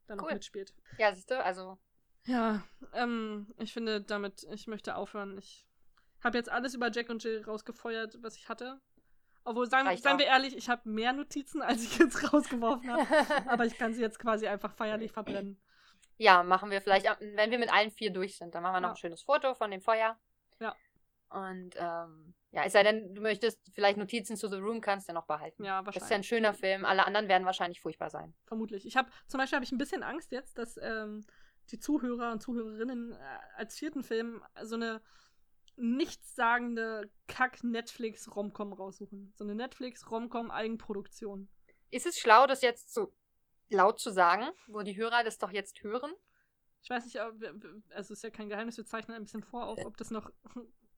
dann 0.09 0.17
noch 0.17 0.25
Cool. 0.25 0.33
mitspielt. 0.33 0.73
Ja, 0.97 1.13
siehst 1.13 1.29
du, 1.31 1.43
also. 1.43 1.77
Ja, 2.25 2.63
ähm, 2.93 3.53
ich 3.57 3.71
finde 3.73 4.01
damit, 4.01 4.43
ich 4.51 4.67
möchte 4.67 4.95
aufhören. 4.95 5.37
Ich 5.37 5.65
habe 6.23 6.37
jetzt 6.37 6.49
alles 6.49 6.73
über 6.73 6.91
Jack 6.91 7.09
und 7.09 7.23
Jill 7.23 7.43
rausgefeuert, 7.45 8.17
was 8.21 8.35
ich 8.35 8.49
hatte. 8.49 8.81
Obwohl, 9.45 9.69
seien 9.69 9.87
auch. 9.87 10.19
wir 10.19 10.25
ehrlich, 10.25 10.55
ich 10.55 10.69
habe 10.69 10.87
mehr 10.89 11.13
Notizen, 11.13 11.61
als 11.61 11.83
ich 11.83 11.97
jetzt 11.97 12.31
rausgeworfen 12.33 12.91
habe. 12.91 13.05
Aber 13.49 13.65
ich 13.65 13.77
kann 13.77 13.93
sie 13.93 14.01
jetzt 14.01 14.19
quasi 14.19 14.47
einfach 14.47 14.73
feierlich 14.73 15.11
verbrennen. 15.13 15.59
ja, 16.17 16.43
machen 16.43 16.69
wir 16.71 16.81
vielleicht, 16.81 17.05
wenn 17.19 17.51
wir 17.51 17.57
mit 17.59 17.71
allen 17.73 17.89
vier 17.91 18.11
durch 18.11 18.37
sind, 18.37 18.53
dann 18.53 18.63
machen 18.63 18.75
wir 18.75 18.81
noch 18.81 18.89
Ja. 18.89 18.93
ein 18.93 18.97
schönes 18.97 19.21
Foto 19.23 19.55
von 19.55 19.71
dem 19.71 19.81
Feuer. 19.81 20.19
Und 21.29 21.75
ähm, 21.77 22.33
ja, 22.51 22.63
es 22.63 22.73
sei 22.73 22.81
denn, 22.83 23.13
du 23.13 23.21
möchtest 23.21 23.59
vielleicht 23.73 23.97
Notizen 23.97 24.35
zu 24.35 24.47
The 24.47 24.57
Room, 24.57 24.81
kannst 24.81 25.07
du 25.07 25.11
ja 25.11 25.13
noch 25.13 25.27
behalten. 25.27 25.63
Ja, 25.63 25.81
Das 25.83 25.95
ist 25.95 26.01
ja 26.01 26.05
ein 26.17 26.23
wahrscheinlich. 26.23 26.27
schöner 26.27 26.53
Film. 26.53 26.85
Alle 26.85 27.05
anderen 27.05 27.27
werden 27.27 27.45
wahrscheinlich 27.45 27.81
furchtbar 27.81 28.09
sein. 28.09 28.33
Vermutlich. 28.45 28.85
Ich 28.85 28.97
habe, 28.97 29.09
zum 29.27 29.37
Beispiel 29.37 29.57
habe 29.57 29.65
ich 29.65 29.71
ein 29.71 29.77
bisschen 29.77 30.01
Angst 30.03 30.31
jetzt, 30.31 30.57
dass 30.57 30.77
ähm, 30.81 31.23
die 31.69 31.77
Zuhörer 31.79 32.31
und 32.31 32.41
Zuhörerinnen 32.41 33.11
äh, 33.11 33.17
als 33.55 33.77
vierten 33.77 34.03
Film 34.03 34.43
so 34.63 34.75
eine 34.75 35.01
nichtssagende 35.75 37.09
Kack-Netflix-Romcom 37.27 38.73
raussuchen. 38.73 39.31
So 39.35 39.43
eine 39.43 39.55
Netflix-Romcom-Eigenproduktion. 39.55 41.47
Ist 41.91 42.05
es 42.05 42.17
schlau, 42.19 42.47
das 42.47 42.61
jetzt 42.61 42.93
so 42.93 43.13
laut 43.69 43.99
zu 43.99 44.11
sagen, 44.11 44.47
wo 44.67 44.81
die 44.81 44.97
Hörer 44.97 45.23
das 45.23 45.37
doch 45.37 45.51
jetzt 45.51 45.83
hören? 45.83 46.11
Ich 46.81 46.89
weiß 46.89 47.05
nicht, 47.05 47.19
also 47.19 47.43
es 47.89 48.09
ist 48.11 48.23
ja 48.23 48.29
kein 48.29 48.49
Geheimnis, 48.49 48.77
wir 48.77 48.85
zeichnen 48.85 49.15
ein 49.17 49.23
bisschen 49.23 49.43
vor, 49.43 49.67
auch 49.67 49.77
ob 49.85 49.97
das 49.97 50.11
noch. 50.11 50.31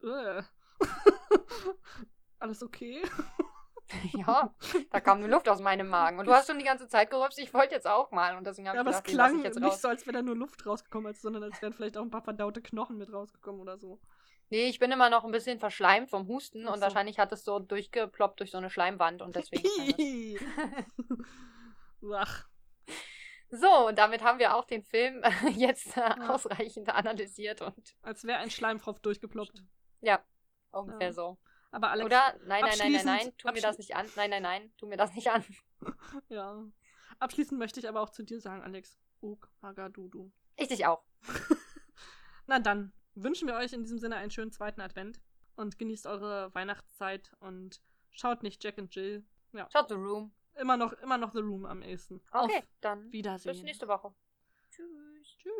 Äh. 0.03 0.43
Alles 2.39 2.63
okay? 2.63 3.01
ja, 4.13 4.53
da 4.89 4.99
kam 5.01 5.19
nur 5.19 5.29
Luft 5.29 5.49
aus 5.49 5.59
meinem 5.59 5.87
Magen. 5.87 6.19
Und 6.19 6.25
du 6.25 6.33
hast 6.33 6.47
schon 6.47 6.59
die 6.59 6.65
ganze 6.65 6.87
Zeit 6.87 7.09
gerübst, 7.09 7.39
ich 7.39 7.53
wollte 7.53 7.75
jetzt 7.75 7.87
auch 7.87 8.11
mal. 8.11 8.37
Und 8.37 8.45
deswegen 8.47 8.67
Ja, 8.67 8.79
aber 8.79 8.89
es 8.89 9.03
gedacht, 9.03 9.13
klang 9.13 9.37
ich 9.39 9.43
jetzt 9.43 9.59
nicht 9.59 9.77
so, 9.77 9.87
als 9.87 10.05
wäre 10.05 10.17
da 10.17 10.21
nur 10.21 10.35
Luft 10.35 10.65
rausgekommen, 10.65 11.13
sondern 11.13 11.43
als 11.43 11.61
wären 11.61 11.73
vielleicht 11.73 11.97
auch 11.97 12.03
ein 12.03 12.09
paar 12.09 12.23
verdaute 12.23 12.61
Knochen 12.61 12.97
mit 12.97 13.11
rausgekommen 13.11 13.61
oder 13.61 13.77
so. 13.77 13.99
Nee, 14.49 14.67
ich 14.67 14.79
bin 14.79 14.91
immer 14.91 15.09
noch 15.09 15.23
ein 15.23 15.31
bisschen 15.31 15.59
verschleimt 15.59 16.09
vom 16.09 16.27
Husten 16.27 16.67
Ach 16.67 16.73
und 16.73 16.79
so. 16.79 16.83
wahrscheinlich 16.83 17.19
hat 17.19 17.31
es 17.31 17.45
so 17.45 17.59
durchgeploppt 17.59 18.39
durch 18.39 18.51
so 18.51 18.57
eine 18.57 18.69
Schleimwand 18.69 19.21
und 19.21 19.35
deswegen. 19.35 20.39
Ach, 22.13 22.49
so, 23.51 23.87
und 23.87 23.97
damit 23.97 24.23
haben 24.23 24.39
wir 24.39 24.55
auch 24.55 24.65
den 24.65 24.81
Film 24.81 25.21
jetzt 25.55 25.97
äh, 25.97 26.01
ausreichend 26.27 26.89
analysiert 26.89 27.61
und 27.61 27.95
als 28.01 28.23
wäre 28.23 28.39
ein 28.39 28.49
Schleimfropf 28.49 28.99
durchgeploppt. 29.01 29.63
Ja, 30.01 30.23
ungefähr 30.71 31.07
Ja. 31.07 31.13
so. 31.13 31.37
Aber 31.71 31.89
Alex, 31.91 32.05
Oder? 32.05 32.35
Nein, 32.45 32.63
nein, 32.65 32.77
nein, 32.79 32.91
nein, 32.91 33.05
nein, 33.05 33.33
tu 33.37 33.47
mir 33.51 33.61
das 33.61 33.77
nicht 33.77 33.95
an. 33.95 34.05
Nein, 34.17 34.29
nein, 34.29 34.41
nein, 34.43 34.73
tu 34.77 34.87
mir 34.87 34.97
das 34.97 35.13
nicht 35.13 35.29
an. 35.29 35.43
ja. 36.29 36.65
Abschließend 37.19 37.57
möchte 37.59 37.79
ich 37.79 37.87
aber 37.87 38.01
auch 38.01 38.09
zu 38.09 38.23
dir 38.23 38.41
sagen, 38.41 38.61
Alex. 38.61 38.99
Ug, 39.21 39.47
Hagadudu. 39.61 40.31
Ich 40.57 40.67
dich 40.67 40.85
auch. 40.85 41.03
Na 42.47 42.59
dann, 42.59 42.91
wünschen 43.15 43.47
wir 43.47 43.55
euch 43.55 43.71
in 43.73 43.83
diesem 43.83 43.99
Sinne 43.99 44.15
einen 44.17 44.31
schönen 44.31 44.51
zweiten 44.51 44.81
Advent 44.81 45.21
und 45.55 45.77
genießt 45.79 46.07
eure 46.07 46.53
Weihnachtszeit 46.53 47.31
und 47.39 47.81
schaut 48.09 48.43
nicht 48.43 48.63
Jack 48.63 48.77
and 48.79 48.93
Jill. 48.93 49.23
Schaut 49.71 49.89
The 49.89 49.95
Room. 49.95 50.33
Immer 50.55 50.75
noch, 50.75 50.91
immer 50.93 51.17
noch 51.17 51.31
The 51.33 51.39
Room 51.39 51.65
am 51.65 51.81
ehesten. 51.81 52.21
Okay, 52.31 52.57
Auf 52.57 52.67
dann 52.81 53.11
Wiedersehen. 53.11 53.53
bis 53.53 53.63
nächste 53.63 53.87
Woche. 53.87 54.13
Tschüss. 54.71 55.37
Tschüss. 55.37 55.53